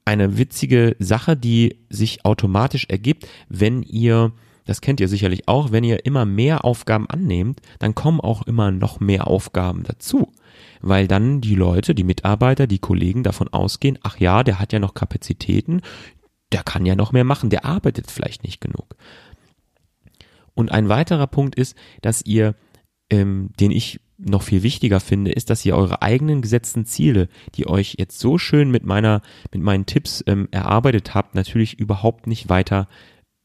eine 0.07 0.39
witzige 0.39 0.97
Sache, 0.99 1.37
die 1.37 1.81
sich 1.91 2.25
automatisch 2.25 2.87
ergibt, 2.89 3.29
wenn 3.49 3.83
ihr 3.83 4.33
das 4.67 4.81
kennt 4.81 5.01
ihr 5.01 5.09
sicherlich 5.09 5.47
auch, 5.47 5.71
wenn 5.71 5.85
ihr 5.85 6.05
immer 6.05 6.25
mehr 6.25 6.65
Aufgaben 6.65 7.09
annehmt, 7.09 7.61
dann 7.79 7.95
kommen 7.95 8.21
auch 8.21 8.43
immer 8.43 8.73
noch 8.73 8.99
mehr 9.01 9.29
Aufgaben 9.29 9.85
dazu. 9.85 10.33
Weil 10.81 11.07
dann 11.07 11.41
die 11.41 11.55
Leute, 11.55 11.95
die 11.95 12.05
Mitarbeiter, 12.05 12.67
die 12.67 12.81
Kollegen 12.81 13.23
davon 13.23 13.49
ausgehen, 13.49 13.97
ach 14.03 14.19
ja, 14.19 14.43
der 14.43 14.59
hat 14.59 14.73
ja 14.73 14.81
noch 14.81 14.95
Kapazitäten, 14.95 15.83
der 16.53 16.65
kann 16.65 16.85
ja 16.85 16.97
noch 16.97 17.13
mehr 17.13 17.25
machen, 17.25 17.49
der 17.49 17.65
arbeitet 17.65 18.11
vielleicht 18.11 18.43
nicht 18.43 18.61
genug. 18.61 18.97
Und 20.55 20.73
ein 20.73 20.89
weiterer 20.89 21.29
Punkt 21.29 21.55
ist, 21.55 21.77
dass 22.03 22.23
ihr, 22.23 22.57
ähm, 23.09 23.51
den 23.61 23.71
ich 23.71 24.01
noch 24.19 24.43
viel 24.43 24.62
wichtiger 24.62 25.01
finde, 25.01 25.33
ist, 25.33 25.51
dass 25.51 25.64
ihr 25.64 25.77
eure 25.77 26.03
eigenen 26.03 26.43
gesetzten 26.43 26.87
Ziele, 26.87 27.29
die 27.55 27.67
euch 27.67 27.97
jetzt 27.99 28.19
so 28.19 28.39
schön 28.39 28.71
mit 28.71 28.85
meiner, 28.85 29.23
mit 29.53 29.62
meinen 29.62 29.87
Tipps 29.87 30.25
ähm, 30.27 30.49
erarbeitet 30.51 31.14
habt, 31.14 31.35
natürlich 31.35 31.79
überhaupt 31.79 32.27
nicht 32.27 32.49
weiter 32.49 32.89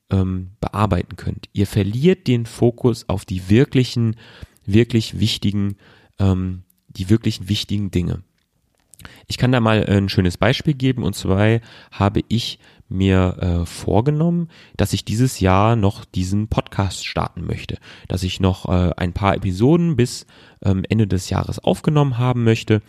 ähm, 0.10 0.52
bearbeiten 0.60 1.16
könnt. 1.16 1.50
Ihr 1.54 1.68
verliert 1.68 2.28
den 2.28 2.46
Fokus 2.46 3.10
auf 3.10 3.26
die 3.26 3.50
wirklichen, 3.50 4.16
wirklich 4.66 5.20
wichtigen, 5.20 5.76
ähm, 6.20 6.64
die 6.88 7.10
wirklichen 7.10 7.50
wichtigen 7.50 7.92
Dinge. 7.92 8.24
Ich 9.28 9.38
kann 9.38 9.52
da 9.52 9.60
mal 9.60 9.86
ein 9.86 10.10
schönes 10.10 10.38
Beispiel 10.38 10.74
geben 10.74 11.04
und 11.04 11.16
zwar 11.16 11.60
habe 11.92 12.22
ich 12.28 12.60
mir 12.92 13.38
äh, 13.40 13.66
vorgenommen, 13.66 14.50
dass 14.78 14.94
ich 14.94 15.06
dieses 15.06 15.40
Jahr 15.40 15.76
noch 15.76 16.06
diesen 16.06 16.48
Podcast 16.48 17.06
starten 17.06 17.46
möchte, 17.46 17.78
dass 18.08 18.24
ich 18.24 18.40
noch 18.40 18.68
äh, 18.68 18.92
ein 18.98 19.14
paar 19.14 19.36
Episoden 19.36 19.96
bis 19.96 20.26
ähm, 20.64 20.84
Ende 20.90 21.08
des 21.08 21.30
Jahres 21.30 21.60
aufgenommen 21.60 22.18
haben 22.18 22.44
möchte, 22.44 22.82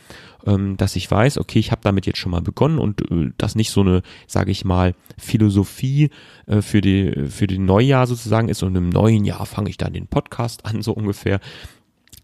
ähm, 0.47 0.77
dass 0.77 0.97
ich 0.97 1.11
weiß, 1.11 1.39
okay, 1.39 1.59
ich 1.59 1.71
habe 1.71 1.83
damit 1.83 2.07
jetzt 2.07 2.19
schon 2.19 2.33
mal 2.33 2.43
begonnen 2.43 2.79
und 2.79 3.01
äh, 3.11 3.31
das 3.39 3.55
nicht 3.55 3.71
so 3.71 3.81
eine, 3.81 4.03
sage 4.27 4.51
ich 4.51 4.65
mal, 4.65 4.95
Philosophie 5.17 6.11
äh, 6.47 6.63
für 6.63 6.81
die 6.81 7.29
für 7.29 7.47
die 7.47 7.59
Neujahr 7.59 8.07
sozusagen 8.07 8.49
ist 8.49 8.63
und 8.63 8.75
im 8.77 8.89
neuen 8.89 9.25
Jahr 9.25 9.47
fange 9.47 9.71
ich 9.71 9.77
dann 9.77 9.93
den 9.93 10.09
Podcast 10.09 10.67
an 10.67 10.83
so 10.83 10.93
ungefähr, 10.93 11.41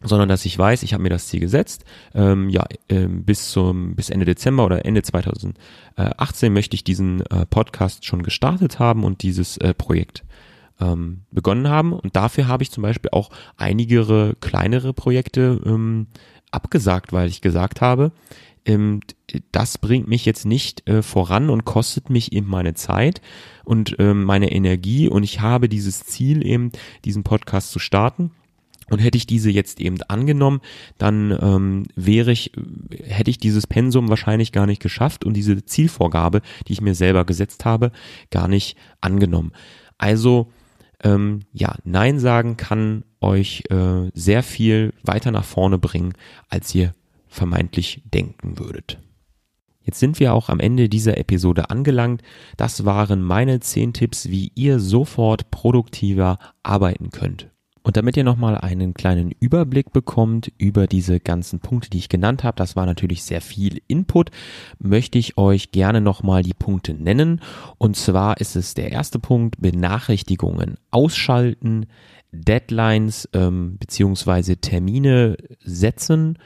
sondern 0.00 0.28
dass 0.28 0.44
ich 0.44 0.58
weiß, 0.58 0.82
ich 0.82 0.94
habe 0.94 1.02
mir 1.02 1.08
das 1.08 1.26
Ziel 1.26 1.40
gesetzt, 1.40 1.84
ähm, 2.14 2.48
ja, 2.48 2.64
ähm, 2.88 3.24
bis 3.24 3.50
zum 3.50 3.94
bis 3.94 4.10
Ende 4.10 4.26
Dezember 4.26 4.64
oder 4.64 4.84
Ende 4.84 5.02
2018 5.02 6.52
möchte 6.52 6.74
ich 6.74 6.84
diesen 6.84 7.24
äh, 7.26 7.46
Podcast 7.46 8.04
schon 8.04 8.22
gestartet 8.22 8.78
haben 8.78 9.04
und 9.04 9.22
dieses 9.22 9.56
äh, 9.58 9.74
Projekt 9.74 10.24
ähm, 10.80 11.22
begonnen 11.30 11.68
haben. 11.68 11.92
Und 11.92 12.14
dafür 12.16 12.46
habe 12.46 12.62
ich 12.62 12.70
zum 12.70 12.82
Beispiel 12.82 13.10
auch 13.12 13.30
einige 13.56 14.36
kleinere 14.40 14.92
Projekte 14.92 15.60
ähm, 15.64 16.06
abgesagt, 16.50 17.12
weil 17.12 17.28
ich 17.28 17.40
gesagt 17.40 17.80
habe, 17.80 18.12
ähm, 18.64 19.00
das 19.50 19.78
bringt 19.78 20.08
mich 20.08 20.24
jetzt 20.24 20.46
nicht 20.46 20.88
äh, 20.88 21.02
voran 21.02 21.50
und 21.50 21.64
kostet 21.64 22.10
mich 22.10 22.32
eben 22.32 22.48
meine 22.48 22.74
Zeit 22.74 23.20
und 23.64 23.96
ähm, 23.98 24.24
meine 24.24 24.52
Energie. 24.52 25.08
Und 25.08 25.24
ich 25.24 25.40
habe 25.40 25.68
dieses 25.68 26.04
Ziel 26.04 26.46
eben, 26.46 26.70
diesen 27.04 27.24
Podcast 27.24 27.70
zu 27.70 27.78
starten 27.78 28.30
und 28.90 28.98
hätte 28.98 29.18
ich 29.18 29.26
diese 29.26 29.50
jetzt 29.50 29.80
eben 29.80 30.00
angenommen, 30.08 30.60
dann 30.98 31.36
ähm, 31.40 31.86
wäre 31.94 32.32
ich, 32.32 32.52
hätte 33.04 33.30
ich 33.30 33.38
dieses 33.38 33.66
Pensum 33.66 34.08
wahrscheinlich 34.08 34.52
gar 34.52 34.66
nicht 34.66 34.82
geschafft 34.82 35.24
und 35.24 35.34
diese 35.34 35.64
Zielvorgabe, 35.64 36.42
die 36.66 36.72
ich 36.72 36.80
mir 36.80 36.94
selber 36.94 37.24
gesetzt 37.24 37.64
habe, 37.64 37.92
gar 38.30 38.48
nicht 38.48 38.76
angenommen. 39.00 39.52
Also 39.98 40.50
ähm, 41.02 41.40
ja, 41.52 41.76
Nein 41.84 42.18
sagen 42.18 42.56
kann 42.56 43.04
euch 43.20 43.64
äh, 43.70 44.10
sehr 44.14 44.42
viel 44.42 44.92
weiter 45.02 45.30
nach 45.30 45.44
vorne 45.44 45.78
bringen, 45.78 46.14
als 46.48 46.74
ihr 46.74 46.92
vermeintlich 47.28 48.02
denken 48.12 48.58
würdet. 48.58 48.98
Jetzt 49.82 50.00
sind 50.00 50.20
wir 50.20 50.34
auch 50.34 50.50
am 50.50 50.60
Ende 50.60 50.88
dieser 50.88 51.16
Episode 51.16 51.70
angelangt. 51.70 52.22
Das 52.58 52.84
waren 52.84 53.22
meine 53.22 53.60
zehn 53.60 53.94
Tipps, 53.94 54.28
wie 54.28 54.52
ihr 54.54 54.80
sofort 54.80 55.50
produktiver 55.50 56.38
arbeiten 56.62 57.10
könnt. 57.10 57.50
Und 57.82 57.96
damit 57.96 58.16
ihr 58.16 58.24
nochmal 58.24 58.56
einen 58.58 58.94
kleinen 58.94 59.32
Überblick 59.40 59.92
bekommt 59.92 60.52
über 60.58 60.86
diese 60.86 61.20
ganzen 61.20 61.60
Punkte, 61.60 61.90
die 61.90 61.98
ich 61.98 62.08
genannt 62.08 62.44
habe, 62.44 62.56
das 62.56 62.76
war 62.76 62.86
natürlich 62.86 63.22
sehr 63.22 63.40
viel 63.40 63.80
Input, 63.86 64.30
möchte 64.78 65.18
ich 65.18 65.38
euch 65.38 65.70
gerne 65.70 66.00
nochmal 66.00 66.42
die 66.42 66.54
Punkte 66.54 66.94
nennen. 66.94 67.40
Und 67.78 67.96
zwar 67.96 68.38
ist 68.40 68.56
es 68.56 68.74
der 68.74 68.92
erste 68.92 69.18
Punkt, 69.18 69.60
Benachrichtigungen 69.60 70.76
ausschalten, 70.90 71.86
Deadlines 72.32 73.28
ähm, 73.32 73.76
beziehungsweise 73.78 74.58
Termine 74.58 75.36
setzen, 75.64 76.38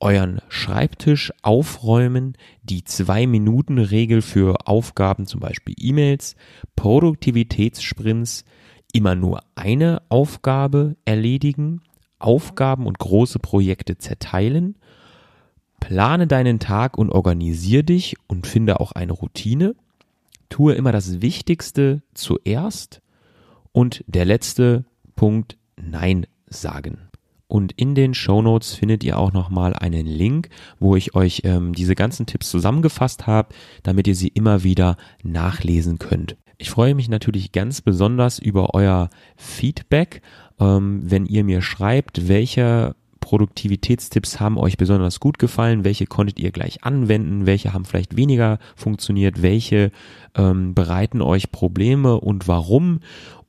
euren 0.00 0.40
Schreibtisch 0.48 1.32
aufräumen, 1.42 2.34
die 2.62 2.84
Zwei-Minuten-Regel 2.84 4.22
für 4.22 4.66
Aufgaben, 4.66 5.26
zum 5.26 5.40
Beispiel 5.40 5.74
E-Mails, 5.76 6.36
Produktivitätssprints, 6.76 8.44
immer 8.92 9.14
nur 9.14 9.40
eine 9.54 10.02
Aufgabe 10.08 10.96
erledigen, 11.04 11.82
Aufgaben 12.18 12.86
und 12.86 12.98
große 12.98 13.38
Projekte 13.38 13.98
zerteilen, 13.98 14.76
plane 15.80 16.26
deinen 16.26 16.58
Tag 16.58 16.98
und 16.98 17.10
organisier 17.10 17.82
dich 17.82 18.16
und 18.26 18.46
finde 18.46 18.80
auch 18.80 18.92
eine 18.92 19.12
Routine, 19.12 19.74
tue 20.48 20.74
immer 20.74 20.92
das 20.92 21.20
Wichtigste 21.20 22.02
zuerst 22.14 23.00
und 23.72 24.04
der 24.06 24.24
letzte 24.24 24.84
Punkt 25.14 25.56
Nein 25.76 26.26
sagen. 26.48 27.08
Und 27.46 27.72
in 27.72 27.94
den 27.94 28.12
Show 28.12 28.42
Notes 28.42 28.74
findet 28.74 29.02
ihr 29.04 29.18
auch 29.18 29.32
nochmal 29.32 29.74
einen 29.74 30.06
Link, 30.06 30.50
wo 30.78 30.96
ich 30.96 31.14
euch 31.14 31.42
ähm, 31.44 31.72
diese 31.72 31.94
ganzen 31.94 32.26
Tipps 32.26 32.50
zusammengefasst 32.50 33.26
habe, 33.26 33.54
damit 33.82 34.06
ihr 34.06 34.14
sie 34.14 34.28
immer 34.28 34.64
wieder 34.64 34.96
nachlesen 35.22 35.98
könnt. 35.98 36.36
Ich 36.60 36.70
freue 36.70 36.96
mich 36.96 37.08
natürlich 37.08 37.52
ganz 37.52 37.80
besonders 37.80 38.40
über 38.40 38.74
euer 38.74 39.10
Feedback, 39.36 40.22
ähm, 40.58 41.00
wenn 41.04 41.24
ihr 41.24 41.44
mir 41.44 41.62
schreibt, 41.62 42.26
welche 42.26 42.96
Produktivitätstipps 43.20 44.40
haben 44.40 44.58
euch 44.58 44.76
besonders 44.76 45.20
gut 45.20 45.38
gefallen, 45.38 45.84
welche 45.84 46.06
konntet 46.06 46.40
ihr 46.40 46.50
gleich 46.50 46.82
anwenden, 46.82 47.46
welche 47.46 47.72
haben 47.72 47.84
vielleicht 47.84 48.16
weniger 48.16 48.58
funktioniert, 48.74 49.40
welche 49.40 49.92
ähm, 50.34 50.74
bereiten 50.74 51.22
euch 51.22 51.52
Probleme 51.52 52.20
und 52.20 52.48
warum. 52.48 53.00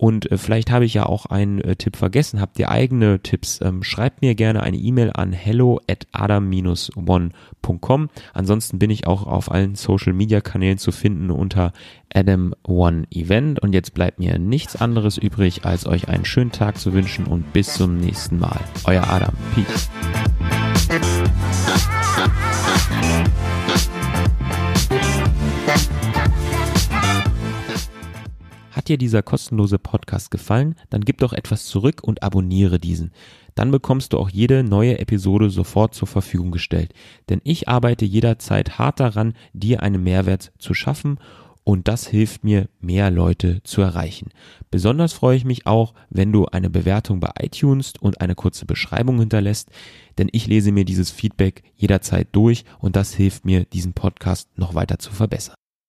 Und 0.01 0.31
äh, 0.31 0.37
vielleicht 0.37 0.71
habe 0.71 0.85
ich 0.85 0.93
ja 0.93 1.05
auch 1.05 1.25
einen 1.25 1.59
äh, 1.59 1.75
Tipp 1.75 1.97
vergessen. 1.97 2.39
Habt 2.39 2.57
ihr 2.57 2.71
eigene 2.71 3.19
Tipps? 3.21 3.59
Ähm, 3.61 3.83
schreibt 3.83 4.21
mir 4.21 4.33
gerne 4.33 4.63
eine 4.63 4.77
E-Mail 4.77 5.11
an 5.13 5.33
hello 5.33 5.81
at 5.89 6.07
adam-one.com. 6.13 8.09
Ansonsten 8.33 8.79
bin 8.79 8.91
ich 8.91 9.07
auch 9.07 9.27
auf 9.27 9.51
allen 9.51 9.75
Social 9.75 10.13
Media 10.13 10.39
Kanälen 10.39 10.77
zu 10.77 10.93
finden 10.93 11.29
unter 11.29 11.73
Adam 12.13 12.55
One 12.63 13.07
Event. 13.11 13.59
Und 13.59 13.73
jetzt 13.73 13.93
bleibt 13.93 14.19
mir 14.19 14.39
nichts 14.39 14.77
anderes 14.77 15.17
übrig, 15.17 15.65
als 15.65 15.85
euch 15.85 16.07
einen 16.07 16.23
schönen 16.23 16.53
Tag 16.53 16.77
zu 16.77 16.93
wünschen 16.93 17.25
und 17.25 17.51
bis 17.51 17.73
zum 17.73 17.97
nächsten 17.97 18.39
Mal. 18.39 18.61
Euer 18.85 19.05
Adam. 19.09 19.33
Peace. 19.53 19.89
Dir 28.89 28.97
dieser 28.97 29.21
kostenlose 29.21 29.79
Podcast 29.79 30.31
gefallen, 30.31 30.75
dann 30.89 31.01
gib 31.01 31.19
doch 31.19 31.33
etwas 31.33 31.65
zurück 31.65 32.01
und 32.03 32.23
abonniere 32.23 32.79
diesen. 32.79 33.11
Dann 33.55 33.71
bekommst 33.71 34.13
du 34.13 34.17
auch 34.17 34.29
jede 34.29 34.63
neue 34.63 34.99
Episode 34.99 35.49
sofort 35.49 35.93
zur 35.93 36.07
Verfügung 36.07 36.51
gestellt. 36.51 36.93
Denn 37.29 37.41
ich 37.43 37.67
arbeite 37.67 38.05
jederzeit 38.05 38.77
hart 38.77 38.99
daran, 38.99 39.33
dir 39.53 39.83
einen 39.83 40.03
Mehrwert 40.03 40.51
zu 40.57 40.73
schaffen 40.73 41.19
und 41.63 41.87
das 41.87 42.07
hilft 42.07 42.43
mir, 42.43 42.67
mehr 42.79 43.11
Leute 43.11 43.61
zu 43.63 43.81
erreichen. 43.81 44.31
Besonders 44.71 45.13
freue 45.13 45.37
ich 45.37 45.45
mich 45.45 45.67
auch, 45.67 45.93
wenn 46.09 46.31
du 46.31 46.47
eine 46.47 46.69
Bewertung 46.69 47.19
bei 47.19 47.29
iTunes 47.39 47.93
und 47.99 48.21
eine 48.21 48.33
kurze 48.33 48.65
Beschreibung 48.65 49.19
hinterlässt, 49.19 49.69
denn 50.17 50.29
ich 50.31 50.47
lese 50.47 50.71
mir 50.71 50.83
dieses 50.83 51.11
Feedback 51.11 51.61
jederzeit 51.75 52.29
durch 52.31 52.65
und 52.79 52.95
das 52.95 53.13
hilft 53.13 53.45
mir, 53.45 53.65
diesen 53.65 53.93
Podcast 53.93 54.49
noch 54.57 54.73
weiter 54.73 54.97
zu 54.97 55.11
verbessern. 55.11 55.58